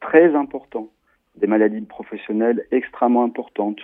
très 0.00 0.34
important, 0.34 0.90
des 1.36 1.46
maladies 1.46 1.80
professionnelles 1.82 2.66
extrêmement 2.70 3.24
importantes, 3.24 3.80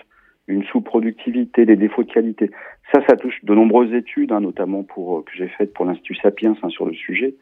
une 0.47 0.65
sous-productivité, 0.65 1.67
des 1.67 1.77
défauts 1.77 2.03
de 2.03 2.13
qualité. 2.13 2.51
Ça, 2.93 3.01
ça 3.07 3.17
touche 3.17 3.45
de 3.45 3.55
nombreuses 3.55 3.93
études, 3.93 4.33
hein, 4.33 4.41
notamment 4.41 4.83
pour 4.83 5.25
que 5.25 5.31
j'ai 5.35 5.49
faites 5.49 5.73
pour 5.75 5.85
l'Institut 5.85 6.17
Sapiens 6.17 6.57
hein, 6.63 6.71
sur 6.71 6.87
le 6.87 6.95
sujet, 6.95 7.35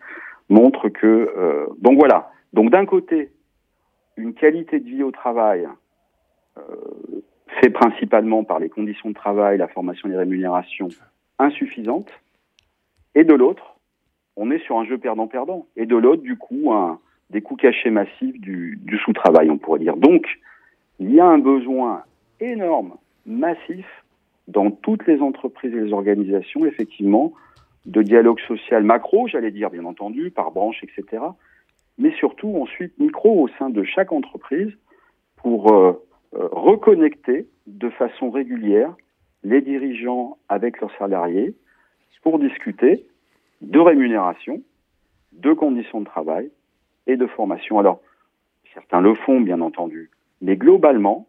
montrent 0.49 0.89
que 0.89 1.07
euh, 1.07 1.67
donc 1.79 1.99
voilà, 1.99 2.31
donc 2.53 2.71
d'un 2.71 2.85
côté, 2.85 3.31
une 4.17 4.35
qualité 4.35 4.81
de 4.81 4.89
vie 4.89 5.03
au 5.03 5.13
travail 5.13 5.69
euh, 6.59 6.63
fait 7.61 7.71
principalement 7.71 8.45
par 8.45 8.59
les 8.59 8.69
conditions 8.69 9.11
de 9.11 9.15
travail, 9.15 9.59
la 9.59 9.69
formation 9.69 10.09
et 10.09 10.13
les 10.13 10.19
rémunérations 10.19 10.89
insuffisantes, 11.39 12.11
et 13.15 13.25
de 13.25 13.35
l'autre, 13.35 13.76
on 14.37 14.51
est 14.51 14.63
sur 14.65 14.79
un 14.79 14.85
jeu 14.85 14.99
perdant-perdant, 14.99 15.67
et 15.77 15.87
de 15.87 15.97
l'autre, 15.97 16.23
du 16.23 16.37
coup, 16.37 16.73
des 17.31 17.43
coûts 17.43 17.57
cachés 17.57 17.91
massifs 17.91 18.39
du, 18.41 18.79
du 18.83 18.99
sous-travail, 18.99 19.51
on 19.51 19.59
pourrait 19.59 19.81
dire. 19.81 19.97
Donc, 19.97 20.27
il 21.01 21.13
y 21.13 21.21
a 21.21 21.27
un 21.27 21.39
besoin 21.39 22.03
énorme, 22.41 22.97
massif, 23.25 23.87
dans 24.49 24.71
toutes 24.71 25.07
les 25.07 25.21
entreprises 25.21 25.75
et 25.75 25.81
les 25.81 25.93
organisations, 25.93 26.65
effectivement, 26.67 27.33
de 27.87 28.03
dialogue 28.03 28.41
social 28.47 28.83
macro, 28.83 29.27
j'allais 29.29 29.51
dire, 29.51 29.71
bien 29.71 29.85
entendu, 29.85 30.31
par 30.31 30.51
branche, 30.51 30.83
etc., 30.83 31.23
mais 31.99 32.13
surtout 32.13 32.55
ensuite 32.61 32.99
micro 32.99 33.43
au 33.43 33.49
sein 33.59 33.71
de 33.71 33.83
chaque 33.83 34.13
entreprise 34.13 34.71
pour 35.37 35.73
euh, 35.73 35.93
euh, 36.35 36.49
reconnecter 36.53 37.47
de 37.67 37.89
façon 37.89 38.31
régulière 38.31 38.95
les 39.45 39.63
dirigeants 39.63 40.37
avec 40.49 40.81
leurs 40.81 40.95
salariés 40.99 41.55
pour 42.23 42.39
discuter 42.41 43.07
de 43.61 43.79
rémunération, 43.79 44.63
de 45.33 45.53
conditions 45.53 46.01
de 46.01 46.07
travail 46.07 46.51
et 47.07 47.17
de 47.17 47.27
formation. 47.27 47.79
Alors, 47.79 48.01
certains 48.75 49.01
le 49.01 49.15
font, 49.15 49.41
bien 49.41 49.61
entendu, 49.61 50.11
mais 50.41 50.57
globalement, 50.57 51.27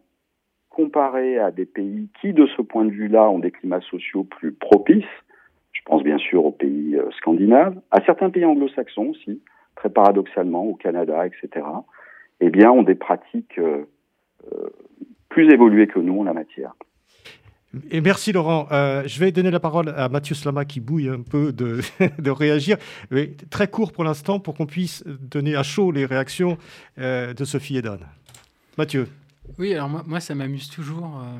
comparé 0.70 1.38
à 1.38 1.50
des 1.50 1.66
pays 1.66 2.08
qui, 2.20 2.32
de 2.32 2.46
ce 2.56 2.62
point 2.62 2.84
de 2.84 2.90
vue-là, 2.90 3.28
ont 3.30 3.38
des 3.38 3.50
climats 3.50 3.80
sociaux 3.80 4.24
plus 4.24 4.52
propices, 4.52 5.04
je 5.72 5.80
pense 5.84 6.02
bien 6.02 6.18
sûr 6.18 6.44
aux 6.44 6.52
pays 6.52 6.96
euh, 6.96 7.10
scandinaves, 7.12 7.80
à 7.90 8.00
certains 8.04 8.30
pays 8.30 8.44
anglo-saxons 8.44 9.08
aussi, 9.08 9.42
très 9.74 9.88
paradoxalement, 9.88 10.64
au 10.64 10.74
Canada, 10.74 11.26
etc., 11.26 11.66
eh 12.40 12.50
bien, 12.50 12.70
ont 12.70 12.82
des 12.82 12.94
pratiques 12.94 13.58
euh, 13.58 13.84
euh, 14.52 14.68
plus 15.28 15.52
évoluées 15.52 15.86
que 15.86 15.98
nous 15.98 16.20
en 16.20 16.24
la 16.24 16.32
matière. 16.32 16.74
Et 17.90 18.00
merci 18.00 18.32
Laurent. 18.32 18.66
Euh, 18.72 19.06
je 19.06 19.20
vais 19.20 19.30
donner 19.30 19.50
la 19.50 19.60
parole 19.60 19.90
à 19.90 20.08
Mathieu 20.08 20.34
Slama 20.34 20.64
qui 20.64 20.80
bouille 20.80 21.08
un 21.08 21.20
peu 21.20 21.52
de, 21.52 22.30
réagir. 22.30 22.78
Mais 23.10 23.34
très 23.50 23.68
court 23.68 23.92
pour 23.92 24.04
l'instant 24.04 24.40
pour 24.40 24.54
qu'on 24.54 24.66
puisse 24.66 25.04
donner 25.06 25.54
à 25.54 25.62
chaud 25.62 25.92
les 25.92 26.06
réactions 26.06 26.56
euh, 26.98 27.34
de 27.34 27.44
Sophie 27.44 27.76
et 27.76 27.82
Dan. 27.82 28.00
Mathieu. 28.78 29.08
Oui, 29.58 29.74
alors 29.74 29.88
moi, 29.88 30.20
ça 30.20 30.34
m'amuse 30.34 30.68
toujours 30.68 31.20
euh, 31.20 31.38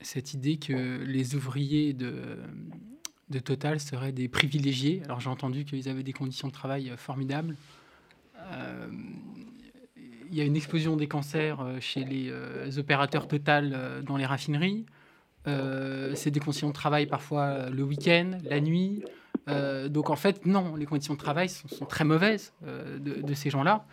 cette 0.00 0.32
idée 0.34 0.58
que 0.58 1.02
les 1.04 1.34
ouvriers 1.34 1.92
de, 1.92 2.38
de 3.30 3.38
Total 3.40 3.80
seraient 3.80 4.12
des 4.12 4.28
privilégiés. 4.28 5.02
Alors 5.04 5.20
j'ai 5.20 5.30
entendu 5.30 5.64
qu'ils 5.64 5.88
avaient 5.88 6.02
des 6.04 6.12
conditions 6.12 6.48
de 6.48 6.52
travail 6.52 6.92
formidables. 6.96 7.56
Il 10.30 10.36
y 10.36 10.40
a 10.40 10.44
une 10.44 10.56
explosion 10.56 10.96
des 10.96 11.08
cancers 11.08 11.58
chez 11.80 12.04
les 12.04 12.78
opérateurs 12.78 13.28
Total 13.28 14.02
dans 14.04 14.16
les 14.16 14.26
raffineries. 14.26 14.86
C'est 16.14 16.30
des 16.30 16.40
conditions 16.40 16.68
de 16.68 16.72
travail 16.72 17.06
parfois 17.06 17.70
le 17.70 17.82
week-end, 17.82 18.38
la 18.44 18.60
nuit. 18.60 19.02
donc 19.88 20.10
en 20.10 20.16
fait, 20.16 20.46
non, 20.46 20.76
les 20.76 20.86
conditions 20.86 21.14
de 21.14 21.18
travail 21.18 21.48
sont, 21.48 21.86
très 21.86 22.04
mauvaises 22.04 22.52
de, 22.62 23.22
de, 23.22 23.34
ces 23.34 23.50
gens-là. 23.50 23.84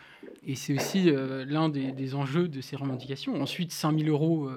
Et 0.47 0.55
c'est 0.55 0.75
aussi 0.75 1.11
l'un 1.11 1.69
des, 1.69 2.15
enjeux 2.15 2.47
de 2.47 2.61
ces 2.61 2.75
revendications. 2.75 3.41
Ensuite, 3.41 3.71
5000 3.71 4.09
euros 4.09 4.49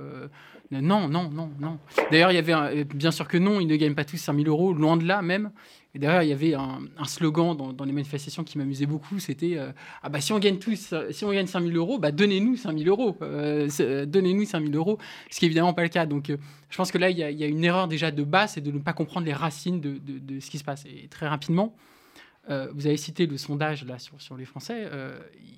non, 0.70 1.08
non, 1.08 1.30
non, 1.30 1.50
non. 1.58 1.78
D'ailleurs, 2.10 2.30
il 2.30 2.34
y 2.34 2.38
avait, 2.38 2.52
euh, 2.52 2.84
bien 2.94 3.10
sûr 3.10 3.26
que 3.26 3.38
non, 3.38 3.58
ils 3.58 3.66
ne 3.66 3.76
gagnent 3.76 3.94
pas 3.94 4.04
tous 4.04 4.18
5000 4.18 4.48
euros, 4.48 4.74
loin 4.74 4.98
de 4.98 5.04
là 5.04 5.22
même. 5.22 5.50
Et 5.94 5.98
d'ailleurs, 5.98 6.22
il 6.22 6.28
y 6.28 6.32
avait 6.32 6.52
un, 6.52 6.80
slogan 7.06 7.56
dans, 7.56 7.84
les 7.84 7.92
manifestations 7.92 8.44
qui 8.44 8.58
m'amusait 8.58 8.84
beaucoup, 8.84 9.18
c'était 9.18 9.56
euh, 9.56 9.72
ah 10.02 10.10
bah 10.10 10.20
si 10.20 10.34
on 10.34 10.38
gagne 10.38 10.58
tous, 10.58 10.92
si 11.10 11.24
on 11.24 11.32
gagne 11.32 11.46
5000 11.46 11.74
euros, 11.74 11.98
bah 11.98 12.12
donnez-nous 12.12 12.56
5000 12.56 12.86
euros, 12.88 13.16
euh, 13.22 14.04
donnez-nous 14.04 14.44
5000 14.44 14.76
euros, 14.76 14.98
ce 15.30 15.38
qui 15.38 15.46
est 15.46 15.48
évidemment 15.48 15.72
pas 15.72 15.82
le 15.82 15.88
cas. 15.88 16.04
Donc, 16.04 16.30
je 16.68 16.76
pense 16.76 16.92
que 16.92 16.98
là, 16.98 17.08
il 17.08 17.16
y, 17.16 17.22
a, 17.22 17.46
une 17.46 17.64
erreur 17.64 17.88
déjà 17.88 18.10
de 18.10 18.22
base, 18.22 18.52
c'est 18.52 18.60
de 18.60 18.70
ne 18.70 18.78
pas 18.78 18.92
comprendre 18.92 19.24
les 19.24 19.32
racines 19.32 19.80
de, 19.80 20.40
ce 20.40 20.50
qui 20.50 20.58
se 20.58 20.64
passe. 20.64 20.84
Et 20.84 21.08
très 21.08 21.26
rapidement, 21.26 21.74
vous 22.48 22.86
avez 22.86 22.96
cité 22.96 23.26
le 23.26 23.36
sondage 23.36 23.84
là 23.84 23.98
sur, 23.98 24.36
les 24.36 24.44
Français. 24.46 24.90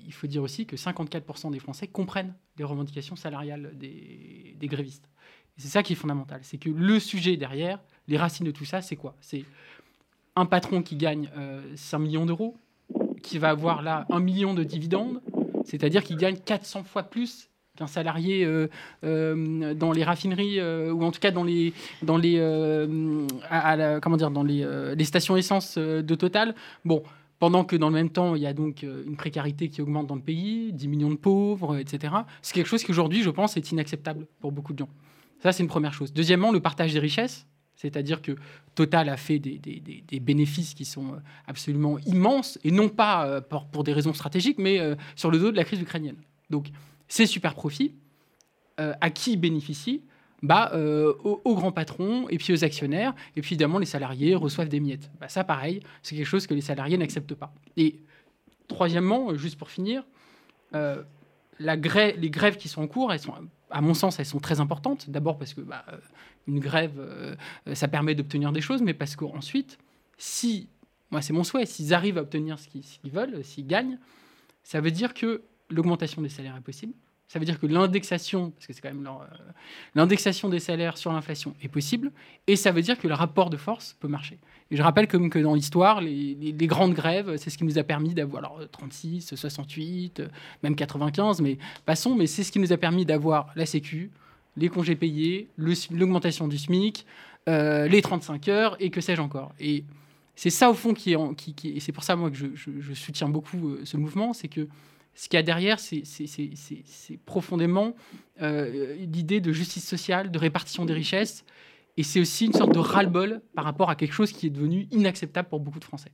il 0.07 0.13
faut 0.13 0.27
dire 0.27 0.43
aussi 0.43 0.67
que 0.67 0.77
54% 0.77 1.53
des 1.53 1.61
Français 1.61 1.87
comprennent 1.87 2.35
les 2.59 2.65
revendications 2.65 3.17
salariales 3.17 3.73
des, 3.79 4.57
des 4.59 4.67
grévistes. 4.67 5.09
C'est 5.57 5.69
ça 5.69 5.83
qui 5.83 5.93
est 5.93 5.97
fondamental. 5.97 6.41
C'est 6.43 6.59
que 6.59 6.71
le 6.71 6.99
sujet 6.99 7.37
derrière, 7.37 7.81
les 8.09 8.17
racines 8.17 8.47
de 8.47 8.51
tout 8.51 8.65
ça, 8.65 8.81
c'est 8.81 8.97
quoi? 8.97 9.15
C'est 9.21 9.45
un 10.35 10.47
patron 10.47 10.83
qui 10.83 10.97
gagne 10.97 11.29
5 11.77 11.97
euh, 11.97 12.01
millions 12.01 12.25
d'euros, 12.25 12.57
qui 13.23 13.39
va 13.39 13.51
avoir 13.51 13.83
là 13.83 14.07
1 14.11 14.21
million 14.21 14.55
de 14.55 14.65
dividendes, 14.65 15.21
c'est-à-dire 15.65 16.03
qu'il 16.03 16.17
gagne 16.17 16.39
400 16.39 16.85
fois 16.85 17.03
plus 17.03 17.50
qu'un 17.81 17.87
salarié 17.87 18.45
euh, 18.45 18.69
euh, 19.05 19.75
dans 19.75 19.93
les 19.93 20.05
raffineries 20.05 20.61
ou 20.61 21.03
en 21.03 21.11
tout 21.11 21.21
cas 21.21 21.31
dans 21.31 21.45
les 21.45 21.73
dans 22.03 22.19
les 22.19 22.37
comment 24.03 24.17
dire 24.17 24.31
dans 24.31 24.43
les, 24.43 25.05
stations 25.05 25.37
essence 25.37 25.79
de 25.79 26.15
Total. 26.15 26.55
Bon, 26.85 27.03
pendant 27.39 27.65
que 27.65 27.75
dans 27.75 27.89
le 27.89 27.95
même 27.95 28.11
temps, 28.11 28.35
il 28.35 28.43
y 28.43 28.47
a 28.47 28.53
donc 28.53 28.83
une 28.83 29.17
précarité 29.17 29.71
qui 29.71 29.81
augmente 29.81 30.07
dans 30.07 30.15
le 30.15 30.21
pays, 30.21 30.73
10 30.73 30.89
millions 30.89 31.11
de 31.11 31.17
pauvres, 31.17 31.79
etc. 31.79 32.15
C'est 32.43 32.53
quelque 32.53 32.67
chose 32.67 32.85
qui 32.85 32.91
aujourd'hui, 32.91 33.23
je 33.23 33.31
pense, 33.31 33.57
est 33.57 33.73
inacceptable 33.73 34.27
pour 34.41 34.53
beaucoup 34.53 34.75
de 34.75 34.79
gens. 34.79 34.91
Ça, 35.43 35.53
c'est 35.53 35.63
une 35.63 35.69
première 35.69 35.95
chose. 35.95 36.13
Deuxièmement, 36.13 36.53
le 36.53 36.61
partage 36.61 36.93
des 36.93 36.99
richesses. 36.99 37.47
C'est-à-dire 37.81 38.21
que 38.21 38.33
Total 38.75 39.09
a 39.09 39.17
fait 39.17 39.39
des, 39.39 40.21
bénéfices 40.21 40.75
qui 40.75 40.85
sont 40.85 41.15
euh, 41.15 41.19
absolument 41.47 41.99
immenses, 42.01 42.59
et 42.63 42.71
non 42.71 42.91
pas 42.91 43.27
euh, 43.27 43.41
pour, 43.41 43.85
des 43.85 43.95
raisons 43.95 44.13
stratégiques, 44.13 44.59
mais 44.59 44.79
euh, 44.79 44.97
sur 45.17 45.31
le 45.31 45.39
dos 45.39 45.51
de 45.51 45.57
la 45.57 45.65
crise 45.65 45.81
ukrainienne. 45.81 46.17
Donc, 46.51 46.69
ces 47.11 47.27
super 47.27 47.55
profits, 47.55 47.95
à 48.79 49.11
qui 49.11 49.37
bénéficient 49.37 50.01
bah, 50.43 50.73
aux, 50.75 51.55
grands 51.55 51.71
patrons 51.71 52.31
et 52.31 52.39
puis 52.39 52.55
aux 52.55 52.65
actionnaires. 52.65 53.15
Et 53.37 53.43
puis 53.43 53.51
évidemment, 53.51 53.79
les 53.79 53.85
salariés 53.85 54.35
reçoivent 54.35 54.71
des 54.71 54.81
miettes. 54.81 55.11
Bah, 55.21 55.29
ça, 55.29 55.45
pareil, 55.45 55.81
c'est 56.03 56.17
quelque 56.17 56.25
chose 56.25 56.47
que 56.47 56.55
les 56.55 56.63
salariés 56.63 56.97
n'acceptent 56.97 57.35
pas. 57.35 57.53
Et 57.77 58.01
troisièmement, 58.69 59.35
juste 59.35 59.59
pour 59.59 59.69
finir, 59.69 60.03
les 60.73 62.31
grèves 62.31 62.57
qui 62.57 62.69
sont 62.69 62.81
en 62.81 62.87
cours, 62.87 63.13
elles 63.13 63.21
sont 63.21 63.35
à 63.71 63.81
mon 63.81 63.95
sens, 63.95 64.19
elles 64.19 64.27
sont 64.27 64.41
très 64.41 64.61
importantes. 64.61 65.09
D'abord 65.11 65.39
parce 65.39 65.55
que 65.55 65.61
bah, 65.61 65.85
une 66.47 66.61
grève, 66.61 66.99
euh, 66.99 67.35
ça 67.75 67.89
permet 67.89 68.15
d'obtenir 68.15 68.53
des 68.53 68.61
choses, 68.61 68.83
mais 68.83 68.95
parce 68.95 69.17
qu'ensuite, 69.17 69.79
si, 70.19 70.69
moi 71.11 71.23
c'est 71.23 71.33
mon 71.33 71.45
souhait, 71.45 71.67
s'ils 71.67 71.95
arrivent 71.95 72.19
à 72.19 72.23
obtenir 72.23 72.59
ce 72.59 72.69
qu'ils 72.69 73.13
veulent, 73.13 73.45
s'ils 73.45 73.67
gagnent, 73.67 73.99
ça 74.63 74.81
veut 74.81 74.91
dire 74.91 75.15
que 75.15 75.43
l'augmentation 75.71 76.23
des 76.23 76.29
salaires 76.29 76.57
est 76.57 76.63
possible. 76.63 76.93
Ça 77.29 77.39
veut 77.39 77.45
dire 77.45 77.61
que 77.61 77.67
l'indexation, 77.67 78.51
parce 78.51 78.67
que 78.67 78.73
c'est 78.73 78.81
quand 78.81 78.93
même 78.93 79.07
euh, 79.07 79.25
l'indexation 79.95 80.49
des 80.49 80.59
salaires 80.59 80.99
sur 80.99 81.13
l'inflation 81.13 81.55
est 81.63 81.69
possible, 81.69 82.11
et 82.49 82.57
ça 82.57 82.73
veut 82.73 82.83
dire 82.83 82.99
que 82.99 83.07
le 83.07 83.15
rapport 83.15 83.51
de 83.51 83.57
force 83.57 83.97
peut 84.01 84.09
marcher. 84.09 84.41
Et 84.73 84.77
je 84.77 84.83
rappelle 84.83 85.07
que 85.07 85.39
dans 85.39 85.55
l'histoire, 85.55 86.01
les, 86.01 86.53
grandes 86.67 86.93
grèves, 86.93 87.37
c'est 87.37 87.51
ce 87.51 87.57
qui 87.57 87.65
nous 87.65 87.79
a 87.79 87.85
permis 87.85 88.15
d'avoir 88.15 88.53
36, 88.73 89.35
68, 89.37 90.23
même 90.65 90.75
95, 90.75 91.41
mais 91.41 91.59
passons, 91.87 92.17
mais 92.17 92.27
c'est 92.27 92.43
ce 92.43 92.51
qui 92.51 92.59
nous 92.59 92.73
a 92.73 92.77
permis 92.77 93.05
d'avoir 93.05 93.53
la 93.55 93.65
Sécu, 93.65 94.11
les 94.57 94.69
congés 94.69 94.97
payés, 94.97 95.49
l'augmentation 95.57 96.49
du 96.49 96.59
SMIC, 96.59 97.07
euh, 97.49 97.87
les 97.87 98.03
35 98.03 98.49
heures, 98.49 98.77
et 98.81 98.91
que 98.91 99.01
sais-je 99.01 99.21
encore. 99.21 99.53
Et 99.61 99.85
c'est 100.35 100.51
ça 100.51 100.69
au 100.69 100.75
fond 100.75 100.95
qui 100.95 101.13
est, 101.13 101.65
et 101.65 101.79
c'est 101.79 101.93
pour 101.93 102.03
ça 102.03 102.17
moi 102.17 102.29
que 102.31 102.37
je, 102.37 102.47
je 102.55 102.95
soutiens 102.95 103.29
beaucoup 103.29 103.69
euh, 103.71 103.81
ce 103.85 103.97
mouvement, 103.97 104.33
c'est 104.33 104.49
que 104.49 104.67
ce 105.15 105.29
qu'il 105.29 105.37
y 105.37 105.41
a 105.41 105.43
derrière, 105.43 105.79
c'est 105.81 106.05
profondément 107.27 107.95
euh, 108.43 108.95
l'idée 108.97 109.41
de 109.41 109.53
justice 109.53 109.87
sociale, 109.87 110.31
de 110.31 110.39
répartition 110.39 110.85
des 110.85 110.95
richesses, 110.95 111.45
et 112.01 112.03
c'est 112.03 112.19
aussi 112.19 112.47
une 112.47 112.55
sorte 112.55 112.73
de 112.73 112.79
ras-le-bol 112.79 113.43
par 113.55 113.67
rapport 113.67 113.91
à 113.91 113.95
quelque 113.95 114.15
chose 114.15 114.33
qui 114.33 114.47
est 114.47 114.51
devenu 114.51 114.89
inacceptable 114.91 115.51
pour 115.51 115.61
beaucoup 115.61 115.81
de 115.81 115.85
Français. 115.85 116.11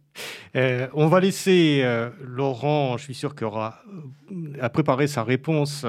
Euh, 0.57 0.89
on 0.95 1.07
va 1.07 1.21
laisser 1.21 1.83
euh, 1.85 2.11
Laurent, 2.21 2.97
je 2.97 3.05
suis 3.05 3.15
sûr 3.15 3.37
qu'il 3.37 3.47
aura 3.47 3.83
à 4.61 4.69
préparer 4.69 5.07
sa 5.07 5.23
réponse, 5.23 5.87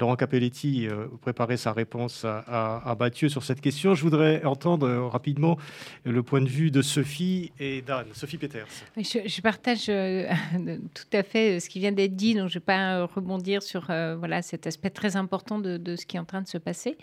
Laurent 0.00 0.16
Capelletti, 0.16 0.88
préparer 1.20 1.56
sa 1.56 1.72
réponse 1.72 2.24
à, 2.24 2.40
à, 2.78 2.96
Mathieu 2.98 3.28
sur 3.28 3.44
cette 3.44 3.60
question. 3.60 3.94
Je 3.94 4.02
voudrais 4.02 4.44
entendre 4.44 4.88
rapidement 5.06 5.58
le 6.04 6.24
point 6.24 6.40
de 6.40 6.48
vue 6.48 6.72
de 6.72 6.82
Sophie 6.82 7.52
et 7.60 7.82
d'Anne. 7.82 8.06
Sophie 8.14 8.38
Peters. 8.38 8.66
Je, 8.96 9.40
partage 9.40 9.86
tout 10.94 11.16
à 11.16 11.22
fait 11.22 11.60
ce 11.60 11.68
qui 11.68 11.78
vient 11.78 11.92
d'être 11.92 12.16
dit, 12.16 12.34
donc 12.34 12.48
je 12.48 12.56
ne 12.56 12.60
vais 12.60 12.64
pas 12.64 13.04
rebondir 13.04 13.62
sur 13.62 13.84
voilà, 14.18 14.42
cet 14.42 14.66
aspect 14.66 14.90
très 14.90 15.14
important 15.14 15.60
de, 15.60 15.76
de, 15.76 15.94
ce 15.94 16.04
qui 16.04 16.16
est 16.16 16.20
en 16.20 16.24
train 16.24 16.42
de 16.42 16.48
se 16.48 16.58
passer. 16.58 16.96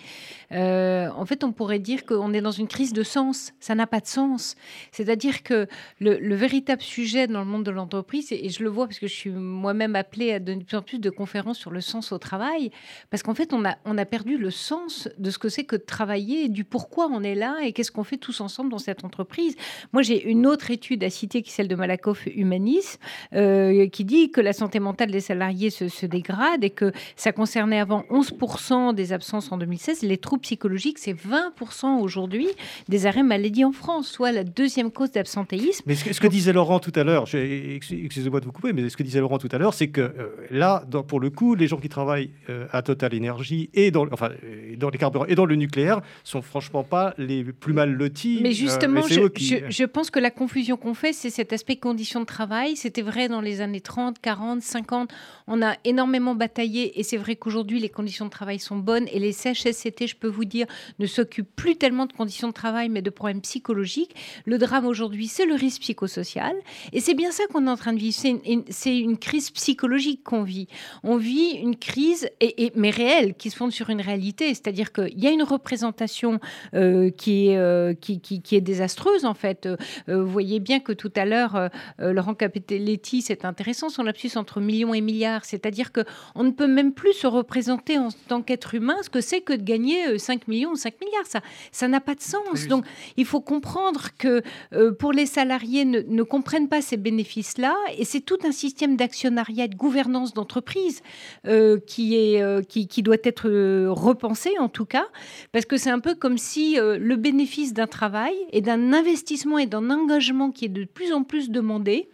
en 0.52 1.26
fait, 1.26 1.46
on 1.46 1.54
pourrait 1.54 1.80
dire 1.80 2.06
que 2.06 2.14
on 2.34 2.38
est 2.38 2.42
dans 2.42 2.52
une 2.52 2.68
crise 2.68 2.94
de 2.94 3.04
sens. 3.04 3.54
Ça 3.60 3.76
n'a 3.76 3.86
pas 3.86 4.00
de 4.00 4.08
sens. 4.08 4.56
C'est-à-dire 4.92 5.44
que 5.44 5.68
le, 6.00 6.36
véritable 6.36 6.82
sujet 6.82 7.28
dans 7.28 7.40
le 7.40 7.46
monde 7.46 7.64
de 7.64 7.70
l'entreprise, 7.70 8.32
et 8.32 8.50
je 8.50 8.64
le 8.64 8.70
vois 8.70 8.88
parce 8.88 8.98
que 8.98 9.08
je 9.08 9.14
suis 9.14 9.30
moi-même 9.30 9.96
appelée 9.96 10.34
à 10.34 10.40
donner 10.40 10.62
de 10.62 10.66
plus 10.66 10.78
en 10.78 10.82
plus 10.82 11.00
de 11.00 11.10
conférences 11.12 11.60
sur 11.60 11.70
le 11.70 11.80
sens 11.80 12.12
au 12.12 12.18
travail, 12.18 12.72
parce 13.12 13.22
qu'en 13.22 13.36
fait, 13.36 13.54
on 13.54 13.64
a, 13.66 13.76
on 13.86 13.98
a 14.00 14.06
perdu 14.06 14.38
le 14.38 14.50
sens 14.50 15.08
de 15.20 15.30
ce 15.30 15.38
que 15.38 15.48
c'est 15.48 15.64
que 15.64 15.76
de 15.76 15.84
travailler, 15.84 16.50
du 16.50 16.64
pourquoi 16.64 17.08
on 17.08 17.22
est 17.22 17.36
là 17.36 17.58
et 17.64 17.72
qu'est-ce 17.72 17.92
qu'on 17.92 18.04
fait 18.04 18.18
tous 18.18 18.42
ensemble 18.42 18.72
dans 18.72 18.80
cette 18.80 19.06
entreprise. 19.06 19.56
Moi, 19.92 20.02
j'ai 20.02 20.24
une 20.28 20.48
autre 20.48 20.72
étude 20.72 21.04
à 21.04 21.12
citer 21.12 21.44
qui 21.44 21.52
est 21.52 21.54
celle 21.54 21.68
de 21.68 21.76
Malakoff 21.76 22.26
Humanis, 22.26 22.98
euh, 23.34 23.88
qui 23.90 24.06
dit 24.06 24.32
que 24.32 24.42
la 24.42 24.54
santé 24.54 24.80
mentale 24.80 25.12
des 25.12 25.20
salariés 25.20 25.70
se, 25.70 25.88
se 25.88 26.08
dégrade 26.08 26.64
et 26.64 26.72
que 26.72 26.92
ça 27.16 27.32
concernait 27.32 27.80
avant 27.80 28.06
11% 28.10 28.96
des 28.96 29.14
absences 29.14 29.52
en 29.52 29.58
2016. 29.58 30.02
Les 30.02 30.18
troubles 30.18 30.42
psychologiques, 30.42 30.98
c'est 30.98 31.14
20% 31.14 32.00
aujourd'hui 32.00 32.13
aujourd'hui 32.14 32.48
des 32.90 33.06
arrêts 33.06 33.24
maladie 33.24 33.66
en 33.66 33.72
France, 33.72 34.08
soit 34.08 34.32
la 34.32 34.44
deuxième 34.44 34.92
cause 34.92 35.12
d'absentéisme. 35.12 35.84
Mais 35.86 35.96
ce 35.96 36.20
que, 36.20 36.28
disait 36.28 36.54
Laurent 36.54 36.80
tout 36.80 36.92
à 36.96 37.04
l'heure, 37.04 37.26
excusez-moi 37.34 38.40
de 38.40 38.46
vous 38.46 38.52
couper, 38.52 38.74
mais 38.74 38.90
ce 38.90 38.98
que 38.98 39.04
disait 39.04 39.20
Laurent 39.20 39.38
tout 39.38 39.50
à 39.52 39.58
l'heure, 39.58 39.74
c'est 39.74 39.90
que 39.90 40.02
euh, 40.02 40.36
là, 40.52 40.84
pour 41.08 41.20
le 41.20 41.30
coup, 41.30 41.56
les 41.56 41.68
gens 41.68 41.78
qui 41.78 41.90
travaillent 41.90 42.32
euh, 42.50 42.68
à 42.72 42.82
Total 42.82 43.14
Énergie 43.14 43.70
et 43.74 43.92
dans, 43.92 44.08
enfin, 44.12 44.30
dans 44.78 44.90
les 44.90 44.98
carburants 44.98 45.26
et 45.26 45.36
dans 45.36 45.46
le 45.46 45.56
nucléaire 45.56 46.02
sont 46.24 46.42
franchement 46.42 46.84
pas 46.84 47.14
les 47.18 47.44
plus 47.44 47.74
mal 47.74 47.92
lotis. 47.92 48.40
Mais 48.42 48.50
euh, 48.50 48.54
justement, 48.54 49.02
je, 49.08 49.86
pense 49.86 50.10
que 50.10 50.20
la 50.20 50.32
confusion 50.32 50.78
qu'on 50.78 50.94
fait, 50.94 51.14
c'est 51.14 51.30
cet 51.30 51.54
aspect 51.54 51.76
conditions 51.76 52.20
de 52.20 52.26
travail. 52.26 52.76
C'était 52.76 53.02
vrai 53.02 53.28
dans 53.28 53.42
les 53.42 53.62
années 53.62 53.82
30, 53.82 54.20
40, 54.20 54.62
50. 54.62 55.12
On 55.48 55.62
a 55.62 55.76
énormément 55.84 56.36
bataillé 56.36 57.00
et 57.00 57.04
c'est 57.04 57.18
vrai 57.18 57.36
qu'aujourd'hui, 57.36 57.80
les 57.80 57.90
conditions 57.90 58.26
de 58.26 58.30
travail 58.30 58.60
sont 58.60 58.78
bonnes 58.78 59.08
et 59.12 59.20
les 59.20 59.32
CHSCT, 59.32 60.08
je 60.08 60.16
peux 60.16 60.28
vous 60.28 60.46
dire, 60.46 60.68
ne 61.00 61.06
s'occupent 61.06 61.56
plus 61.56 61.76
tellement 61.76 62.03
de 62.06 62.14
conditions 62.14 62.48
de 62.48 62.54
travail, 62.54 62.90
mais 62.90 63.02
de 63.02 63.10
problèmes 63.10 63.42
psychologiques. 63.42 64.16
Le 64.46 64.58
drame 64.58 64.86
aujourd'hui, 64.86 65.28
c'est 65.28 65.46
le 65.46 65.56
risque 65.56 65.82
psychosocial. 65.82 66.56
Et 66.92 67.00
c'est 67.00 67.14
bien 67.14 67.32
ça 67.32 67.44
qu'on 67.52 67.68
est 67.68 67.70
en 67.70 67.78
train 67.78 67.94
de 67.94 68.00
vivre. 68.00 68.16
C'est 68.16 68.98
une, 68.98 69.18
crise 69.18 69.52
psychologique 69.52 70.24
qu'on 70.24 70.44
vit. 70.44 70.68
On 71.04 71.18
vit 71.18 71.52
une 71.52 71.76
crise, 71.76 72.30
mais 72.76 72.90
réelle, 72.90 73.36
qui 73.36 73.50
se 73.50 73.56
fonde 73.56 73.72
sur 73.72 73.90
une 73.90 74.02
réalité. 74.02 74.50
C'est-à-dire 74.50 74.92
qu'il 74.92 75.20
y 75.20 75.28
a 75.28 75.32
une 75.32 75.44
représentation 75.44 76.40
euh, 76.74 77.10
qui, 77.10 77.48
est, 77.48 77.58
euh, 77.58 77.94
qui, 77.94 78.44
est 78.52 78.62
désastreuse, 78.62 79.26
en 79.26 79.34
fait. 79.34 79.66
Euh, 79.66 79.78
vous 80.08 80.28
voyez 80.28 80.60
bien 80.60 80.80
que 80.80 80.92
tout 80.92 81.12
à 81.16 81.26
l'heure, 81.26 81.70
Laurent 82.00 82.34
Capitelletti, 82.34 83.22
c'est 83.22 83.46
intéressant, 83.46 83.90
son 83.90 84.04
lapsus 84.04 84.32
entre 84.36 84.60
millions 84.60 84.94
et 84.94 85.02
milliards. 85.02 85.46
C'est-à-dire 85.46 85.92
qu'on 85.92 86.44
ne 86.44 86.52
peut 86.52 86.68
même 86.68 86.94
plus 86.94 87.14
se 87.14 87.28
représenter 87.28 87.98
en 87.98 88.10
tant 88.28 88.42
qu'être 88.42 88.76
humain 88.76 88.98
ce 89.02 89.10
que 89.10 89.22
c'est 89.22 89.42
que 89.42 89.54
de 89.54 89.64
gagner 89.64 90.18
5 90.18 90.48
millions 90.48 90.72
ou 90.72 90.76
5 90.76 90.94
milliards. 91.02 91.26
Ça, 91.26 91.42
ça 91.72 91.88
n'a 91.94 92.02
pas 92.02 92.16
de 92.16 92.22
sens. 92.22 92.68
Donc, 92.68 92.86
il 93.18 93.26
faut 93.26 93.42
comprendre 93.42 94.10
que 94.18 94.42
euh, 94.74 94.92
pour 94.92 95.14
les 95.14 95.26
salariés 95.26 95.86
ne, 95.86 96.02
ne, 96.02 96.24
comprennent 96.24 96.68
pas 96.68 96.82
ces 96.82 96.98
bénéfices-là, 96.98 97.76
et 97.98 98.06
c'est 98.06 98.22
tout 98.22 98.40
un 98.44 98.52
système 98.52 98.98
d'actionnariat, 98.98 99.68
de 99.68 99.76
gouvernance 99.76 100.34
d'entreprise 100.34 101.02
euh, 101.48 101.80
qui 101.80 102.16
est 102.16 102.42
euh, 102.42 102.62
qui, 102.62 102.88
qui, 102.88 103.04
doit 103.04 103.18
être 103.24 103.50
repensé 103.90 104.52
en 104.60 104.70
tout 104.70 104.86
cas, 104.86 105.06
parce 105.52 105.66
que 105.66 105.78
c'est 105.78 105.90
un 105.90 106.00
peu 106.00 106.16
comme 106.16 106.38
si 106.38 106.78
le 106.78 107.16
bénéfice 107.16 107.74
d'un 107.74 107.88
travail 107.88 108.34
et 108.52 108.62
d'un 108.62 108.94
investissement 108.94 109.58
et 109.58 109.66
d'un 109.66 109.90
engagement 109.90 110.52
qui 110.52 110.66
est 110.66 110.70
de 110.70 110.86
plus 110.86 111.14
en 111.14 111.24
plus 111.24 111.50
demandé 111.50 112.10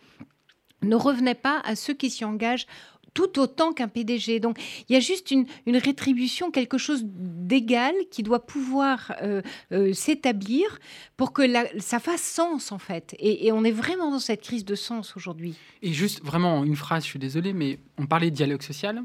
ne 0.81 0.95
revenait 0.95 1.35
pas 1.35 1.61
à 1.65 1.75
ceux 1.75 1.93
qui 1.93 2.09
s'y 2.09 2.25
engagent 2.25 2.65
tout 3.13 3.39
autant 3.39 3.73
qu'un 3.73 3.87
PDG. 3.87 4.39
Donc 4.39 4.57
il 4.87 4.93
y 4.93 4.95
a 4.95 4.99
juste 4.99 5.31
une, 5.31 5.45
rétribution, 5.67 6.51
quelque 6.51 6.77
chose 6.77 7.01
d'égal 7.05 7.93
qui 8.11 8.23
doit 8.23 8.45
pouvoir 8.45 9.13
euh, 9.21 9.41
euh, 9.71 9.93
s'établir 9.93 10.79
pour 11.17 11.33
que 11.33 11.43
ça 11.79 11.99
fasse 11.99 12.23
sens 12.23 12.71
en 12.71 12.79
fait. 12.79 13.15
Et, 13.19 13.51
on 13.51 13.63
est 13.63 13.71
vraiment 13.71 14.11
dans 14.11 14.19
cette 14.19 14.41
crise 14.41 14.65
de 14.65 14.75
sens 14.75 15.15
aujourd'hui. 15.15 15.55
Et 15.81 15.91
juste 15.91 16.23
vraiment 16.23 16.63
une 16.63 16.75
phrase, 16.75 17.03
je 17.03 17.09
suis 17.09 17.19
désolé, 17.19 17.53
mais 17.53 17.79
on 17.97 18.05
parlait 18.05 18.29
de 18.29 18.35
dialogue 18.35 18.61
social. 18.61 19.03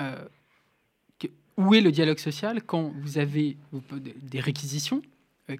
Euh, 0.00 0.24
où 1.56 1.74
est 1.74 1.80
le 1.80 1.90
dialogue 1.90 2.18
social 2.18 2.62
quand 2.62 2.92
vous 3.02 3.18
avez 3.18 3.56
des 4.22 4.38
réquisitions 4.38 5.02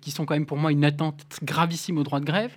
qui 0.00 0.12
sont 0.12 0.26
quand 0.26 0.34
même 0.34 0.46
pour 0.46 0.56
moi 0.56 0.70
une 0.70 0.84
attente 0.84 1.26
gravissime 1.42 1.98
au 1.98 2.04
droit 2.04 2.20
de 2.20 2.24
grève, 2.24 2.54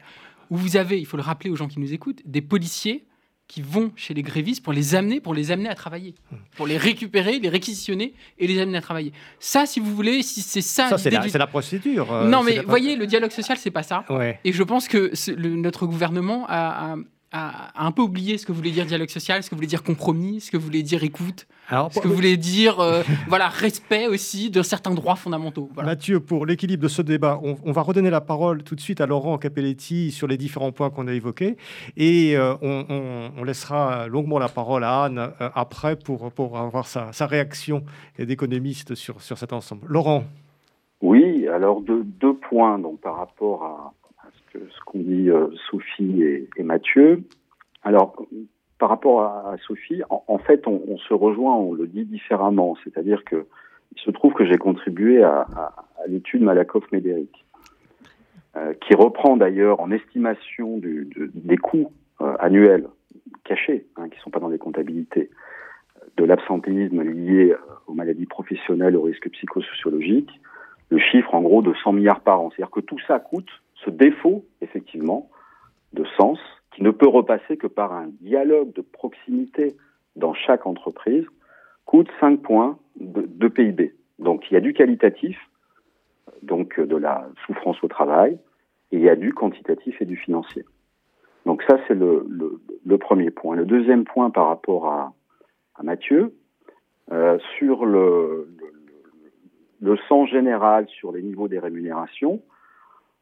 où 0.51 0.57
vous 0.57 0.77
avez, 0.77 0.99
il 0.99 1.05
faut 1.07 1.17
le 1.17 1.23
rappeler 1.23 1.49
aux 1.49 1.55
gens 1.55 1.67
qui 1.67 1.79
nous 1.79 1.91
écoutent, 1.91 2.21
des 2.25 2.41
policiers 2.41 3.05
qui 3.51 3.61
vont 3.61 3.91
chez 3.97 4.13
les 4.13 4.21
grévistes 4.21 4.63
pour 4.63 4.71
les 4.71 4.95
amener, 4.95 5.19
pour 5.19 5.33
les 5.33 5.51
amener 5.51 5.67
à 5.67 5.75
travailler, 5.75 6.15
pour 6.55 6.67
les 6.67 6.77
récupérer, 6.77 7.37
les 7.37 7.49
réquisitionner 7.49 8.13
et 8.39 8.47
les 8.47 8.61
amener 8.61 8.77
à 8.77 8.81
travailler. 8.81 9.11
Ça, 9.41 9.65
si 9.65 9.81
vous 9.81 9.93
voulez, 9.93 10.23
si 10.23 10.41
c'est 10.41 10.61
ça, 10.61 10.87
ça 10.87 10.97
c'est 10.97 11.09
la, 11.09 11.47
procédure. 11.47 12.13
Euh, 12.13 12.29
non, 12.29 12.43
mais 12.43 12.59
voyez, 12.59 12.95
le 12.95 13.05
dialogue 13.07 13.31
social, 13.31 13.57
c'est 13.57 13.69
pas 13.69 13.83
ça. 13.83 14.05
Et 14.45 14.53
je 14.53 14.63
pense 14.63 14.87
que 14.87 15.11
notre 15.37 15.85
gouvernement 15.85 16.45
a, 16.47 16.93
a, 16.93 16.95
un 17.33 17.91
peu 17.91 18.01
oublié 18.01 18.37
ce 18.37 18.45
que 18.45 18.51
voulait 18.51 18.71
dire 18.71 18.85
dialogue 18.85 19.09
social, 19.09 19.41
ce 19.41 19.49
que 19.49 19.55
voulait 19.55 19.67
dire 19.67 19.83
compromis, 19.83 20.41
ce 20.41 20.51
que 20.51 20.57
voulait 20.57 20.83
dire 20.83 21.03
écoute, 21.03 21.47
ce 21.69 21.99
que 21.99 22.07
voulait 22.07 22.35
dire 22.35 22.79
euh, 22.79 23.03
voilà 23.27 23.47
respect 23.47 24.07
aussi 24.07 24.49
de 24.49 24.61
certains 24.61 24.93
droits 24.93 25.15
fondamentaux. 25.15 25.69
Mathieu, 25.77 26.19
pour 26.19 26.45
l'équilibre 26.45 26.83
de 26.83 26.89
ce 26.89 27.01
débat, 27.01 27.39
on, 27.41 27.71
va 27.71 27.81
redonner 27.81 28.09
la 28.09 28.21
parole 28.21 28.63
tout 28.63 28.75
de 28.75 28.81
suite 28.81 28.99
à 28.99 29.05
Laurent 29.05 29.37
Capelletti 29.37 30.11
sur 30.11 30.27
les 30.27 30.37
différents 30.37 30.73
points 30.73 30.89
qu'on 30.89 31.07
a 31.07 31.13
évoqués 31.13 31.55
et 31.95 32.35
euh, 32.35 32.55
on, 32.61 33.43
laissera 33.43 34.07
longuement 34.07 34.37
la 34.37 34.49
parole 34.49 34.83
à 34.83 35.03
Anne 35.03 35.17
euh, 35.19 35.49
après 35.55 35.95
pour, 35.95 36.31
pour 36.31 36.57
avoir 36.57 36.85
sa, 36.85 37.11
réaction 37.25 37.83
d'économiste 38.19 38.95
sur, 38.95 39.21
sur 39.21 39.37
cet 39.37 39.53
ensemble. 39.53 39.87
Laurent. 39.87 40.25
Oui, 41.01 41.47
alors 41.47 41.81
deux, 41.81 42.03
deux 42.03 42.35
points 42.35 42.77
donc, 42.77 42.99
par 42.99 43.15
rapport 43.17 43.63
à, 43.63 43.93
ce 44.53 44.79
qu'ont 44.85 44.99
dit 44.99 45.29
euh, 45.29 45.47
Sophie 45.69 46.23
et, 46.23 46.63
Mathieu. 46.63 47.23
Alors, 47.83 48.15
par 48.79 48.89
rapport 48.89 49.21
à, 49.21 49.55
Sophie, 49.65 50.01
en, 50.09 50.37
fait, 50.37 50.67
on, 50.67 50.97
se 50.97 51.13
rejoint, 51.13 51.55
on 51.55 51.73
le 51.73 51.87
dit 51.87 52.05
différemment. 52.05 52.75
C'est-à-dire 52.83 53.23
que 53.23 53.45
il 53.93 54.01
se 54.01 54.11
trouve 54.11 54.33
que 54.33 54.45
j'ai 54.45 54.57
contribué 54.57 55.21
à, 55.23 55.45
l'étude 56.07 56.41
Malakoff-Médéric, 56.41 57.45
euh, 58.55 58.73
qui 58.81 58.95
reprend 58.95 59.37
d'ailleurs 59.37 59.79
en 59.79 59.91
estimation 59.91 60.79
des 60.79 61.57
coûts 61.57 61.91
euh, 62.21 62.33
annuels 62.39 62.87
cachés, 63.43 63.85
hein, 63.97 64.09
qui 64.09 64.17
ne 64.17 64.21
sont 64.21 64.29
pas 64.29 64.39
dans 64.39 64.49
les 64.49 64.57
comptabilités, 64.57 65.29
de 66.17 66.23
l'absentéisme 66.23 67.01
lié 67.03 67.53
aux 67.87 67.93
maladies 67.93 68.25
professionnelles, 68.25 68.95
aux 68.95 69.03
risques 69.03 69.29
psychosociologiques, 69.29 70.31
le 70.89 70.97
chiffre 70.97 71.35
en 71.35 71.41
gros 71.41 71.61
de 71.61 71.73
100 71.83 71.93
milliards 71.93 72.21
par 72.21 72.41
an. 72.41 72.49
C'est-à-dire 72.49 72.71
que 72.71 72.81
tout 72.81 72.99
ça 73.07 73.19
coûte 73.19 73.49
ce 73.83 73.89
défaut, 73.89 74.45
effectivement, 74.61 75.29
de 75.93 76.05
sens, 76.17 76.39
qui 76.73 76.83
ne 76.83 76.91
peut 76.91 77.07
repasser 77.07 77.57
que 77.57 77.67
par 77.67 77.93
un 77.93 78.07
dialogue 78.21 78.73
de 78.73 78.81
proximité 78.81 79.75
dans 80.15 80.33
chaque 80.33 80.65
entreprise, 80.65 81.25
coûte 81.85 82.09
5 82.19 82.41
points 82.41 82.77
de, 82.99 83.47
PIB. 83.47 83.93
Donc 84.19 84.49
il 84.49 84.53
y 84.53 84.57
a 84.57 84.61
du 84.61 84.73
qualitatif, 84.73 85.37
donc 86.43 86.79
de 86.79 86.95
la 86.95 87.27
souffrance 87.45 87.83
au 87.83 87.87
travail, 87.87 88.39
et 88.91 88.97
il 88.97 89.01
y 89.01 89.09
a 89.09 89.15
du 89.15 89.33
quantitatif 89.33 90.01
et 90.01 90.05
du 90.05 90.15
financier. 90.15 90.63
Donc 91.45 91.63
ça, 91.63 91.77
c'est 91.87 91.95
le, 91.95 92.97
premier 92.97 93.31
point. 93.31 93.55
Le 93.55 93.65
deuxième 93.65 94.03
point 94.03 94.29
par 94.29 94.47
rapport 94.47 94.87
à, 94.87 95.13
Mathieu, 95.83 96.35
euh, 97.11 97.39
sur 97.57 97.85
le, 97.85 98.47
sens 100.07 100.29
général 100.29 100.87
sur 100.87 101.11
les 101.11 101.23
niveaux 101.23 101.47
des 101.47 101.57
rémunérations, 101.57 102.41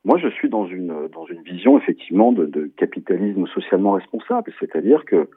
moi, 0.05 0.17
je 0.17 0.29
suis 0.29 0.49
dans 0.49 0.65
une, 0.65 1.07
dans 1.09 1.25
une 1.25 1.41
vision 1.41 1.77
effectivement 1.77 2.31
de, 2.31 2.67
capitalisme 2.77 3.45
socialement 3.47 3.93
responsable, 3.93 4.53
c'est-à-dire 4.59 5.03
que 5.05 5.29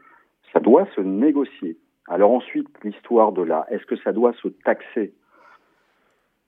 ça 0.52 0.60
doit 0.60 0.86
se 0.94 1.00
négocier. 1.00 1.76
Alors 2.08 2.32
ensuite, 2.32 2.68
l'histoire 2.84 3.32
de 3.32 3.42
la, 3.42 3.66
est-ce 3.70 3.84
que 3.86 3.96
ça 3.96 4.12
doit 4.12 4.32
se 4.34 4.48
taxer? 4.48 5.14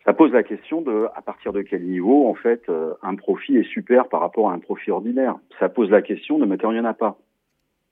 Ça 0.04 0.12
pose 0.12 0.32
la 0.32 0.42
question 0.42 0.82
de, 0.82 1.06
à 1.14 1.22
partir 1.22 1.52
de 1.52 1.62
quel 1.62 1.82
niveau, 1.82 2.28
en 2.28 2.34
fait, 2.34 2.68
euh, 2.68 2.94
un 3.02 3.14
profit 3.14 3.56
est 3.56 3.68
super 3.68 4.08
par 4.08 4.20
rapport 4.20 4.50
à 4.50 4.52
un 4.52 4.58
profit 4.58 4.90
ordinaire? 4.90 5.36
Ça 5.58 5.68
pose 5.68 5.90
la 5.90 6.02
question 6.02 6.38
de, 6.38 6.44
mais 6.44 6.56
il 6.62 6.68
n'y 6.68 6.80
en 6.80 6.84
a 6.84 6.94
pas. 6.94 7.18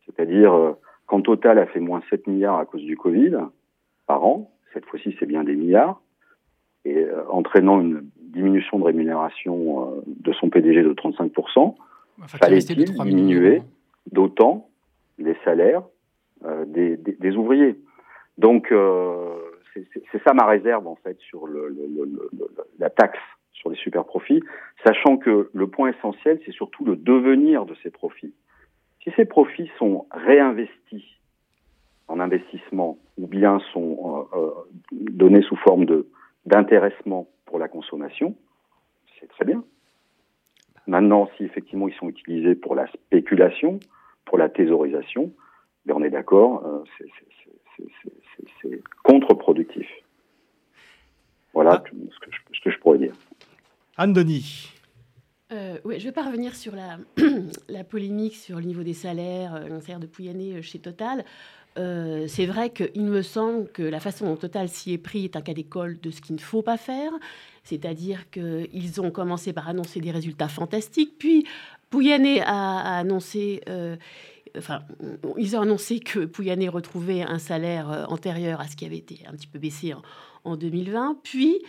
C'est-à-dire, 0.05 0.53
euh, 0.53 0.73
quand 1.07 1.23
Total 1.23 1.59
a 1.59 1.67
fait 1.67 1.81
moins 1.81 2.03
7 2.11 2.27
milliards 2.27 2.59
à 2.59 2.67
cause 2.67 2.83
du 2.83 2.97
Covid 2.97 3.37
par 4.07 4.25
an, 4.25 4.51
cette 4.75 4.85
fois-ci 4.87 5.17
c'est 5.19 5.27
bien 5.27 5.43
des 5.43 5.57
milliards, 5.57 6.03
et 6.85 6.99
euh, 6.99 7.25
entraînant 7.31 7.81
une 7.81 8.11
diminution 8.33 8.79
de 8.79 8.85
rémunération 8.85 9.97
euh, 9.97 10.03
de 10.07 10.33
son 10.33 10.49
PDG 10.49 10.83
de 10.83 10.93
35%, 10.93 11.75
fallait-il 12.27 12.85
diminuer 12.85 13.63
d'autant 14.11 14.69
les 15.19 15.37
salaires 15.45 15.83
euh, 16.45 16.65
des, 16.67 16.97
des, 16.97 17.37
ouvriers 17.37 17.77
Donc, 18.39 18.73
c'est 19.75 20.23
ça 20.25 20.35
ma 20.35 20.47
réserve 20.47 20.87
en 20.87 20.97
fait 20.97 21.19
sur 21.21 21.47
le, 21.47 21.69
le, 21.69 22.31
la 22.79 22.91
taxe 22.91 23.19
sur 23.53 23.71
les 23.71 23.77
super 23.77 24.05
profits, 24.05 24.43
sachant 24.85 25.17
que 25.17 25.51
le 25.53 25.67
point 25.69 25.91
essentiel, 25.91 26.41
c'est 26.45 26.53
surtout 26.53 26.85
le 26.85 26.97
devenir 26.97 27.65
de 27.65 27.75
ces 27.83 27.91
profits. 27.91 28.35
Si 29.05 29.11
ces 29.17 29.25
profits 29.25 29.71
sont 29.79 30.07
réinvestis 30.11 31.05
en 32.09 32.19
investissement 32.19 32.99
ou 33.19 33.27
bien 33.27 33.61
sont 33.73 34.27
donnés 34.91 35.43
sous 35.43 35.57
forme 35.57 35.85
de 35.85 36.09
d'intéressement 36.47 37.29
pour 37.47 37.59
la 37.59 37.69
consommation, 37.69 38.35
c'est 39.19 39.29
très 39.29 39.45
bien. 39.45 39.65
Maintenant, 40.87 41.31
si 41.37 41.45
effectivement 41.45 41.89
ils 41.89 41.95
sont 41.95 42.09
utilisés 42.09 42.55
pour 42.55 42.75
la 42.75 42.87
spéculation, 42.89 43.79
pour 44.25 44.39
la 44.39 44.49
thésaurisation, 44.49 45.33
ben 45.87 45.95
on 45.97 46.03
est 46.03 46.11
d'accord, 46.11 46.65
euh, 46.67 46.85
c'est 48.61 48.81
contre-productif. 49.03 49.87
Voilà 51.53 51.83
ah. 51.85 51.91
ce, 51.91 52.61
que 52.61 52.71
je, 52.71 52.79
pourrais 52.79 52.99
dire. 52.99 53.13
Anne-Denis. 53.97 54.73
Euh, 55.53 55.77
oui, 55.85 55.97
je 55.99 56.07
ne 56.07 56.09
vais 56.09 56.15
pas 56.15 56.23
revenir 56.23 56.55
sur 56.55 56.75
la, 56.75 56.99
la, 57.69 57.85
polémique 57.85 58.37
sur 58.37 58.57
le 58.57 58.65
niveau 58.65 58.83
des 58.83 58.95
salaires, 58.95 59.55
euh, 59.55 59.81
salaire 59.81 60.01
de 60.01 60.07
Pouyanné 60.07 60.63
chez 60.63 60.79
Total. 60.79 61.25
Euh, 61.79 62.27
c'est 62.29 62.47
vrai 62.47 62.71
qu'il 62.71 63.05
me 63.05 63.23
semble 63.23 63.69
que 63.71 63.83
la 63.83 64.01
façon 64.01 64.27
dont 64.27 64.37
Total 64.37 64.69
s'y 64.69 64.93
est 64.93 64.99
pris 64.99 65.25
est 65.25 65.37
un 65.37 65.41
cas 65.41 65.55
d'école 65.55 65.99
de 66.01 66.11
ce 66.11 66.21
qu'il 66.21 66.37
ne 66.37 66.41
faut 66.41 66.63
pas 66.63 66.77
faire. 66.77 67.13
C'est-à-dire 67.65 68.31
qu'ils 68.31 69.01
ont 69.01 69.11
commencé 69.11 69.53
par 69.53 69.69
annoncer 69.69 70.01
des 70.01 70.11
résultats 70.11 70.49
fantastiques, 70.49 71.15
puis 71.19 71.47
Pouyanné 71.91 72.43
a, 72.43 72.99
annoncé... 72.99 73.63
Euh, 73.69 73.97
enfin, 74.59 74.83
ils 75.39 75.57
ont 75.57 75.63
annoncé 75.63 76.01
que 76.01 76.25
Pouyanné 76.25 76.69
retrouvait 76.69 77.23
un 77.23 77.39
salaire 77.39 77.91
euh, 77.91 78.05
antérieur 78.07 78.61
à 78.61 78.67
ce 78.67 78.77
qui 78.77 78.85
avait 78.85 78.99
été 78.99 79.21
un 79.27 79.33
petit 79.33 79.47
peu 79.47 79.59
baissé 79.59 79.95
en, 80.45 80.57
2020. 80.57 81.19
Puis, 81.23 81.63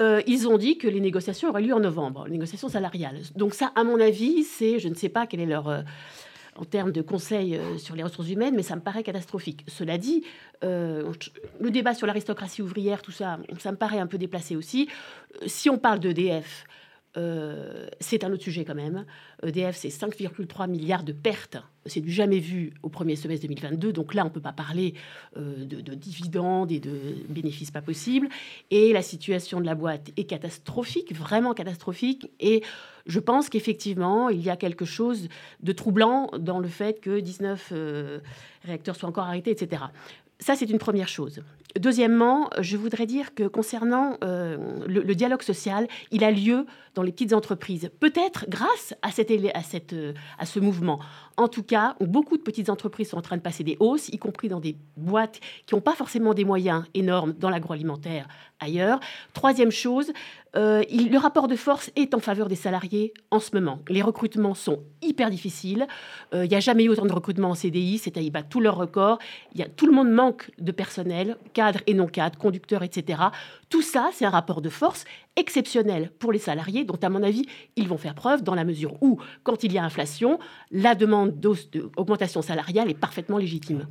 ils 0.00 0.48
ont 0.48 0.58
dit 0.58 0.78
que 0.78 0.88
les 0.88 1.00
négociations 1.00 1.50
auraient 1.50 1.62
lieu 1.62 1.74
en 1.74 1.80
novembre, 1.80 2.24
les 2.24 2.32
négociations 2.32 2.68
salariales. 2.68 3.20
Donc 3.36 3.54
ça, 3.54 3.70
à 3.76 3.84
mon 3.84 4.00
avis, 4.00 4.42
c'est, 4.42 4.78
je 4.78 4.88
ne 4.88 4.94
sais 4.94 5.08
pas 5.08 5.26
quelle 5.26 5.40
est 5.40 5.46
leur 5.46 5.84
en 6.56 6.64
termes 6.64 6.92
de 6.92 7.02
conseils 7.02 7.56
euh, 7.56 7.78
sur 7.78 7.94
les 7.94 8.02
ressources 8.02 8.28
humaines, 8.28 8.54
mais 8.54 8.62
ça 8.62 8.76
me 8.76 8.80
paraît 8.80 9.02
catastrophique. 9.02 9.64
Cela 9.68 9.98
dit, 9.98 10.24
euh, 10.62 11.12
le 11.60 11.70
débat 11.70 11.94
sur 11.94 12.06
l'aristocratie 12.06 12.62
ouvrière, 12.62 13.02
tout 13.02 13.12
ça, 13.12 13.38
ça 13.58 13.72
me 13.72 13.76
paraît 13.76 13.98
un 13.98 14.06
peu 14.06 14.18
déplacé 14.18 14.56
aussi. 14.56 14.88
Euh, 15.42 15.46
si 15.46 15.68
on 15.70 15.78
parle 15.78 16.00
d'EDF, 16.00 16.66
euh, 17.16 17.86
c'est 18.00 18.24
un 18.24 18.32
autre 18.32 18.42
sujet 18.42 18.64
quand 18.64 18.74
même. 18.74 19.04
EDF, 19.42 19.76
c'est 19.76 19.88
5,3 19.88 20.68
milliards 20.68 21.04
de 21.04 21.12
pertes. 21.12 21.58
C'est 21.86 22.00
du 22.00 22.10
jamais 22.10 22.38
vu 22.38 22.72
au 22.82 22.88
premier 22.88 23.14
semestre 23.14 23.46
2022. 23.46 23.92
Donc 23.92 24.14
là, 24.14 24.22
on 24.22 24.28
ne 24.28 24.32
peut 24.32 24.40
pas 24.40 24.52
parler 24.52 24.94
euh, 25.36 25.64
de, 25.64 25.94
dividendes 25.94 26.72
et 26.72 26.80
de 26.80 26.98
bénéfices 27.28 27.70
pas 27.70 27.82
possibles. 27.82 28.28
Et 28.70 28.92
la 28.92 29.02
situation 29.02 29.60
de 29.60 29.66
la 29.66 29.74
boîte 29.74 30.10
est 30.16 30.24
catastrophique, 30.24 31.14
vraiment 31.14 31.54
catastrophique. 31.54 32.30
Et 32.40 32.62
je 33.06 33.20
pense 33.20 33.48
qu'effectivement, 33.48 34.28
il 34.28 34.40
y 34.40 34.50
a 34.50 34.56
quelque 34.56 34.84
chose 34.84 35.28
de 35.60 35.72
troublant 35.72 36.30
dans 36.38 36.58
le 36.58 36.68
fait 36.68 37.00
que 37.00 37.20
19 37.20 37.70
euh, 37.72 38.20
réacteurs 38.64 38.96
soient 38.96 39.08
encore 39.08 39.24
arrêtés, 39.24 39.50
etc. 39.50 39.84
Ça, 40.38 40.56
c'est 40.56 40.68
une 40.68 40.78
première 40.78 41.08
chose. 41.08 41.42
Deuxièmement, 41.78 42.50
je 42.60 42.76
voudrais 42.76 43.06
dire 43.06 43.34
que 43.34 43.48
concernant 43.48 44.16
euh, 44.22 44.56
le, 44.86 45.14
dialogue 45.14 45.42
social, 45.42 45.88
il 46.12 46.22
a 46.22 46.30
lieu 46.30 46.66
dans 46.94 47.02
les 47.02 47.10
petites 47.10 47.32
entreprises, 47.32 47.90
peut-être 47.98 48.46
grâce 48.48 48.94
à, 49.02 49.10
cette, 49.10 49.32
à, 49.54 49.62
cette, 49.62 49.92
euh, 49.92 50.12
à 50.38 50.46
ce 50.46 50.60
mouvement. 50.60 51.00
En 51.36 51.48
tout 51.48 51.64
cas, 51.64 51.96
beaucoup 52.00 52.36
de 52.36 52.42
petites 52.42 52.70
entreprises 52.70 53.08
sont 53.08 53.16
en 53.18 53.22
train 53.22 53.36
de 53.36 53.42
passer 53.42 53.64
des 53.64 53.76
hausses, 53.80 54.08
y 54.08 54.18
compris 54.18 54.48
dans 54.48 54.60
des 54.60 54.76
boîtes 54.96 55.40
qui 55.66 55.74
n'ont 55.74 55.80
pas 55.80 55.96
forcément 55.96 56.32
des 56.32 56.44
moyens 56.44 56.84
énormes 56.94 57.32
dans 57.32 57.50
l'agroalimentaire 57.50 58.28
ailleurs. 58.60 59.00
Troisième 59.32 59.70
chose, 59.70 60.12
euh, 60.56 60.84
le 60.90 61.18
rapport 61.18 61.48
de 61.48 61.56
force 61.56 61.90
est 61.96 62.14
en 62.14 62.20
faveur 62.20 62.48
des 62.48 62.54
salariés 62.54 63.12
en 63.30 63.40
ce 63.40 63.50
moment. 63.54 63.80
Les 63.88 64.02
recrutements 64.02 64.54
sont 64.54 64.80
hyper 65.02 65.30
difficiles. 65.30 65.86
Euh, 66.32 66.44
il 66.44 66.48
n'y 66.48 66.56
a 66.56 66.60
jamais 66.60 66.84
eu 66.84 66.88
autant 66.88 67.06
de 67.06 67.12
recrutements 67.12 67.50
en 67.50 67.54
CDI, 67.54 67.98
c'est-à-dire 67.98 68.30
battent 68.30 68.48
tous 68.48 68.60
leurs 68.60 68.76
records. 68.76 69.18
Tout 69.76 69.86
le 69.86 69.92
monde 69.92 70.10
manque 70.10 70.50
de 70.58 70.72
personnel, 70.72 71.36
cadres 71.52 71.80
et 71.86 71.94
non 71.94 72.06
cadres, 72.06 72.38
conducteurs, 72.38 72.82
etc. 72.82 73.22
Tout 73.68 73.82
ça, 73.82 74.10
c'est 74.12 74.24
un 74.24 74.30
rapport 74.30 74.60
de 74.60 74.68
force 74.68 75.04
exceptionnel 75.36 76.10
pour 76.18 76.32
les 76.32 76.38
salariés, 76.38 76.84
dont, 76.84 76.98
à 77.02 77.08
mon 77.08 77.22
avis, 77.22 77.46
ils 77.76 77.88
vont 77.88 77.98
faire 77.98 78.14
preuve 78.14 78.42
dans 78.42 78.54
la 78.54 78.64
mesure 78.64 79.02
où, 79.02 79.18
quand 79.42 79.64
il 79.64 79.72
y 79.72 79.78
a 79.78 79.84
inflation, 79.84 80.38
la 80.70 80.94
demande 80.94 81.40
d'augmentation 81.40 82.42
salariale 82.42 82.90
est 82.90 82.98
parfaitement 82.98 83.38
légitime. 83.38 83.86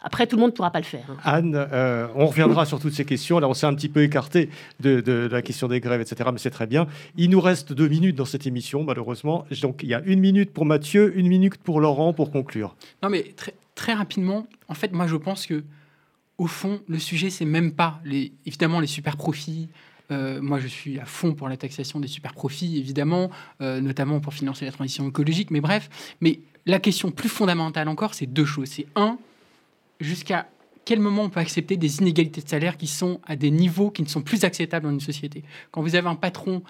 Après, 0.00 0.26
tout 0.26 0.36
le 0.36 0.40
monde 0.40 0.50
ne 0.50 0.56
pourra 0.56 0.70
pas 0.70 0.80
le 0.80 0.84
faire. 0.84 1.06
Hein. 1.10 1.16
Anne, 1.24 1.54
euh, 1.54 2.08
on 2.14 2.26
reviendra 2.26 2.66
sur 2.66 2.80
toutes 2.80 2.94
ces 2.94 3.04
questions. 3.04 3.38
Là, 3.38 3.48
on 3.48 3.54
s'est 3.54 3.66
un 3.66 3.74
petit 3.74 3.88
peu 3.88 4.02
écarté 4.02 4.50
de, 4.80 5.28
la 5.30 5.42
question 5.42 5.68
des 5.68 5.80
grèves, 5.80 6.00
etc. 6.00 6.30
Mais 6.32 6.38
c'est 6.38 6.50
très 6.50 6.66
bien. 6.66 6.86
Il 7.16 7.30
nous 7.30 7.40
reste 7.40 7.72
deux 7.72 7.88
minutes 7.88 8.16
dans 8.16 8.24
cette 8.24 8.46
émission, 8.46 8.82
malheureusement. 8.82 9.46
Donc, 9.62 9.82
il 9.82 9.88
y 9.88 9.94
a 9.94 10.02
une 10.04 10.20
minute 10.20 10.52
pour 10.52 10.64
Mathieu, 10.64 11.16
une 11.16 11.28
minute 11.28 11.58
pour 11.58 11.80
Laurent 11.80 12.12
pour 12.12 12.30
conclure. 12.30 12.74
Non, 13.02 13.08
mais 13.08 13.22
très, 13.36 13.54
très 13.74 13.94
rapidement, 13.94 14.46
en 14.68 14.74
fait, 14.74 14.92
moi, 14.92 15.06
je 15.06 15.16
pense 15.16 15.46
que 15.46 15.62
au 16.38 16.46
fond, 16.46 16.80
le 16.86 16.98
sujet, 17.00 17.30
c'est 17.30 17.44
même 17.44 17.72
pas 17.72 18.00
les, 18.04 18.32
évidemment 18.46 18.78
les 18.78 18.86
super 18.86 19.16
profits, 19.16 19.68
euh, 20.10 20.40
moi, 20.40 20.58
je 20.58 20.66
suis 20.66 20.98
à 20.98 21.04
fond 21.04 21.34
pour 21.34 21.48
la 21.48 21.56
taxation 21.56 22.00
des 22.00 22.08
super 22.08 22.32
profits, 22.32 22.78
évidemment, 22.78 23.30
euh, 23.60 23.80
notamment 23.80 24.20
pour 24.20 24.32
financer 24.32 24.64
la 24.64 24.72
transition 24.72 25.08
écologique. 25.08 25.50
Mais 25.50 25.60
bref, 25.60 25.90
mais 26.20 26.40
la 26.66 26.78
question 26.78 27.10
plus 27.10 27.28
fondamentale 27.28 27.88
encore, 27.88 28.14
c'est 28.14 28.26
deux 28.26 28.44
choses. 28.44 28.68
C'est 28.68 28.86
un, 28.96 29.18
jusqu'à 30.00 30.48
quel 30.84 31.00
moment 31.00 31.24
on 31.24 31.30
peut 31.30 31.40
accepter 31.40 31.76
des 31.76 31.98
inégalités 31.98 32.40
de 32.40 32.48
salaire 32.48 32.78
qui 32.78 32.86
sont 32.86 33.20
à 33.26 33.36
des 33.36 33.50
niveaux 33.50 33.90
qui 33.90 34.02
ne 34.02 34.08
sont 34.08 34.22
plus 34.22 34.44
acceptables 34.44 34.86
dans 34.86 34.92
une 34.92 35.00
société? 35.00 35.44
Quand 35.70 35.82
vous 35.82 35.94
avez 35.94 36.08
un 36.08 36.14
patron 36.14 36.62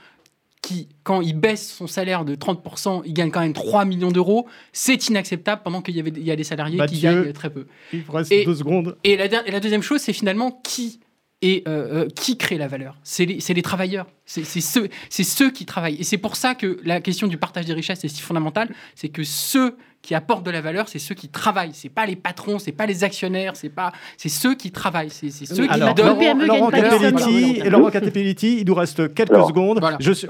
qui, 0.60 0.88
quand 1.04 1.20
il 1.20 1.34
baisse 1.38 1.72
son 1.72 1.86
salaire 1.86 2.24
de 2.24 2.34
30%, 2.34 3.02
il 3.06 3.12
gagne 3.12 3.30
quand 3.30 3.40
même 3.40 3.52
3 3.52 3.84
millions 3.84 4.10
d'euros, 4.10 4.48
c'est 4.72 5.08
inacceptable 5.08 5.62
pendant 5.62 5.82
qu'il 5.82 5.94
y, 5.94 6.00
avait, 6.00 6.10
il 6.10 6.24
y 6.24 6.32
a 6.32 6.36
des 6.36 6.42
salariés 6.42 6.80
qui 6.88 7.00
gagnent 7.00 7.32
très 7.32 7.50
peu. 7.50 7.68
Il 7.92 8.02
reste 8.08 8.32
deux 8.44 8.56
secondes. 8.56 8.96
Et 9.04 9.16
la, 9.16 9.46
et 9.46 9.52
la 9.52 9.60
deuxième 9.60 9.82
chose, 9.82 10.00
c'est 10.00 10.12
finalement 10.12 10.60
qui 10.64 10.98
et 11.40 11.62
euh, 11.68 12.04
euh, 12.04 12.08
qui 12.08 12.36
crée 12.36 12.58
la 12.58 12.66
valeur 12.66 12.96
C'est 13.04 13.24
les, 13.26 13.62
travailleurs, 13.62 14.06
c'est 14.24 14.44
ceux, 14.44 14.88
ceux 15.10 15.50
qui 15.50 15.66
travaillent. 15.66 16.00
Et 16.00 16.04
c'est 16.04 16.18
pour 16.18 16.36
ça 16.36 16.54
que 16.54 16.78
la 16.84 17.00
question 17.00 17.28
du 17.28 17.36
partage 17.36 17.66
des 17.66 17.74
richesses 17.74 18.04
est 18.04 18.08
si 18.08 18.22
fondamentale, 18.22 18.68
c'est 18.96 19.08
que 19.08 19.22
ceux 19.22 19.76
qui 20.02 20.14
apportent 20.14 20.44
de 20.44 20.50
la 20.50 20.60
valeur, 20.60 20.88
c'est 20.88 20.98
ceux 20.98 21.14
qui 21.14 21.28
travaillent. 21.28 21.74
C'est 21.74 21.88
pas 21.88 22.06
les 22.06 22.16
patrons, 22.16 22.58
c'est 22.58 22.72
pas 22.72 22.86
les 22.86 23.04
actionnaires, 23.04 23.56
c'est 23.56 23.68
pas, 23.68 23.92
c'est 24.16 24.28
ceux 24.28 24.54
qui 24.54 24.70
travaillent, 24.72 25.10
c'est 25.10 25.30
ceux 25.30 25.66
qui 25.66 25.70
Alors, 25.70 25.94
donnent. 25.94 26.06
Laurent, 26.06 26.34
Laurent 26.34 26.70
il 28.00 28.64
nous 28.66 28.74
reste 28.74 29.14
quelques 29.14 29.44
secondes. 29.46 29.80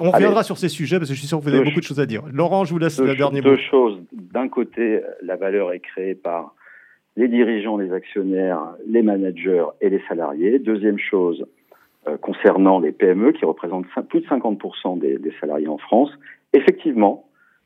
on 0.00 0.10
reviendra 0.10 0.42
sur 0.42 0.58
ces 0.58 0.68
sujets 0.68 0.98
parce 0.98 1.08
que 1.08 1.14
je 1.14 1.20
suis 1.20 1.28
sûr 1.28 1.38
que 1.38 1.44
vous 1.44 1.54
avez 1.54 1.64
beaucoup 1.64 1.80
de 1.80 1.84
choses 1.84 2.00
à 2.00 2.06
dire. 2.06 2.22
Laurent, 2.30 2.64
je 2.64 2.72
vous 2.72 2.78
laisse 2.78 2.98
le 2.98 3.14
dernier 3.14 3.40
mot. 3.40 3.50
Deux 3.50 3.62
choses. 3.70 3.98
D'un 4.12 4.48
côté, 4.48 5.00
la 5.22 5.36
valeur 5.36 5.72
est 5.72 5.80
créée 5.80 6.14
par 6.14 6.54
les 7.18 7.26
dirigeants, 7.26 7.76
les 7.76 7.92
actionnaires, 7.92 8.76
les 8.86 9.02
managers 9.02 9.66
et 9.80 9.90
les 9.90 10.00
salariés. 10.08 10.60
Deuxième 10.60 11.00
chose, 11.00 11.44
euh, 12.06 12.16
concernant 12.16 12.78
les 12.78 12.92
PME 12.92 13.32
qui 13.32 13.44
représentent 13.44 13.86
plus 14.08 14.20
de 14.20 14.26
50% 14.26 15.00
des, 15.00 15.32
salariés 15.40 15.66
en 15.66 15.78
France, 15.78 16.12
effectivement, 16.52 17.24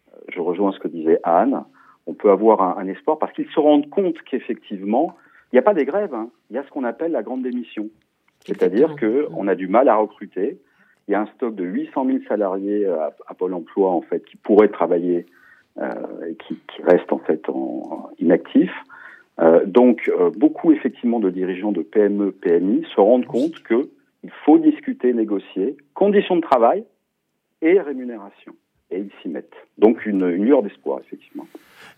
euh, 0.09 0.17
je 0.35 0.41
rejoins 0.41 0.73
ce 0.73 0.79
que 0.79 0.89
disait 0.89 1.21
Anne, 1.23 1.65
on 2.07 2.15
peut 2.15 2.31
avoir 2.31 2.79
un, 2.79 2.89
espoir 2.89 3.19
parce 3.19 3.35
qu'ils 3.35 3.51
se 3.51 3.61
rendent 3.61 3.91
compte 3.91 4.17
qu'effectivement, 4.23 5.15
il 5.53 5.57
n'y 5.57 5.59
a 5.59 5.63
pas 5.63 5.75
des 5.75 5.85
grèves, 5.85 6.15
hein. 6.15 6.31
il 6.49 6.57
y 6.57 6.59
a 6.59 6.65
ce 6.65 6.71
qu'on 6.71 6.85
appelle 6.85 7.13
la 7.13 7.23
grande 7.23 7.43
démission. 7.43 7.91
C'est-à-dire 8.47 8.97
qu'on 8.97 9.49
a 9.49 9.55
du 9.55 9.69
mal 9.69 9.91
à 9.91 9.97
recruter. 9.97 10.59
Il 11.09 11.13
y 11.13 11.15
a 11.15 11.21
un 11.21 11.27
stock 11.27 11.55
de 11.55 11.65
800 11.65 12.07
000 12.07 12.19
salariés 12.27 12.87
à, 12.87 13.35
Pôle 13.35 13.53
emploi 13.53 13.91
en 13.91 14.01
fait 14.01 14.25
qui 14.25 14.37
pourraient 14.37 14.69
travailler 14.69 15.27
euh, 15.79 15.91
et 16.27 16.37
qui, 16.37 16.59
restent 16.83 17.13
en 17.13 17.19
fait 17.19 17.47
en, 17.51 18.09
inactifs. 18.19 18.75
Euh, 19.41 19.65
donc, 19.65 20.09
euh, 20.09 20.31
beaucoup 20.31 20.73
effectivement 20.73 21.21
de 21.21 21.31
dirigeants 21.31 21.73
de 21.73 21.83
PME, 21.83 22.33
PMI 22.33 22.85
se 22.95 23.01
rendent 23.01 23.27
compte 23.27 23.63
qu'il 23.67 24.31
faut 24.45 24.59
discuter, 24.59 25.13
négocier, 25.13 25.77
conditions 25.95 26.37
de 26.37 26.43
travail 26.43 26.85
et 27.63 27.81
rémunération. 27.81 28.55
Et 28.91 28.99
ils 28.99 29.11
s'y 29.23 29.29
mettent. 29.29 29.55
Donc, 29.79 30.05
une, 30.05 30.27
lueur 30.27 30.63
d'espoir, 30.63 31.01
effectivement. 31.01 31.47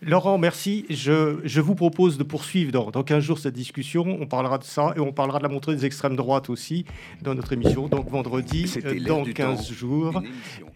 Laurent, 0.01 0.37
merci. 0.37 0.85
Je, 0.89 1.59
vous 1.59 1.75
propose 1.75 2.17
de 2.17 2.23
poursuivre 2.23 2.71
dans, 2.71 2.89
dans 2.89 3.03
15 3.03 3.21
jours 3.21 3.37
cette 3.37 3.53
discussion. 3.53 4.05
On 4.21 4.27
parlera 4.27 4.57
de 4.57 4.63
ça 4.63 4.93
et 4.95 5.01
on 5.01 5.11
parlera 5.11 5.39
de 5.39 5.43
la 5.43 5.49
montée 5.49 5.75
des 5.75 5.85
extrêmes 5.85 6.15
droites 6.15 6.49
aussi 6.49 6.85
dans 7.21 7.35
notre 7.35 7.51
émission. 7.51 7.87
Donc 7.87 8.07
vendredi, 8.07 8.73
euh, 8.85 8.97
dans 9.05 9.25
15 9.25 9.71
jours. 9.73 10.21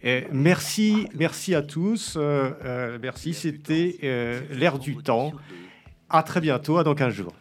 Et 0.04 0.24
merci, 0.34 1.08
merci 1.18 1.56
à 1.56 1.62
tous. 1.62 2.18
merci, 3.02 3.34
c'était 3.34 3.96
l'ère 4.52 4.78
du 4.78 4.98
temps. 4.98 5.32
À 6.12 6.24
très 6.24 6.42
bientôt, 6.42 6.78
à 6.80 6.84
dans 6.84 6.96
15 6.96 7.14
jours. 7.14 7.34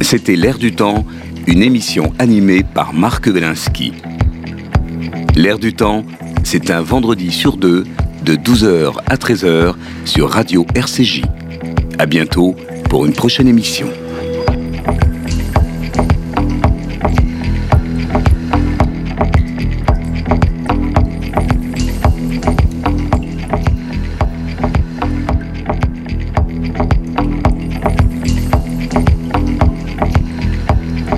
C'était 0.00 0.36
L'air 0.36 0.58
du 0.58 0.72
temps, 0.72 1.04
une 1.48 1.60
émission 1.60 2.12
animée 2.20 2.62
par 2.62 2.94
Marc 2.94 3.28
Belinsky. 3.28 3.92
L'air 5.34 5.58
du 5.58 5.74
temps, 5.74 6.04
c'est 6.44 6.70
un 6.70 6.82
vendredi 6.82 7.32
sur 7.32 7.56
deux, 7.56 7.84
de 8.22 8.36
12h 8.36 8.94
à 9.06 9.16
13h 9.16 9.74
sur 10.04 10.30
Radio 10.30 10.64
RCJ. 10.76 11.22
À 11.98 12.06
bientôt 12.06 12.54
pour 12.88 13.04
une 13.04 13.12
prochaine 13.12 13.48
émission. 13.48 13.88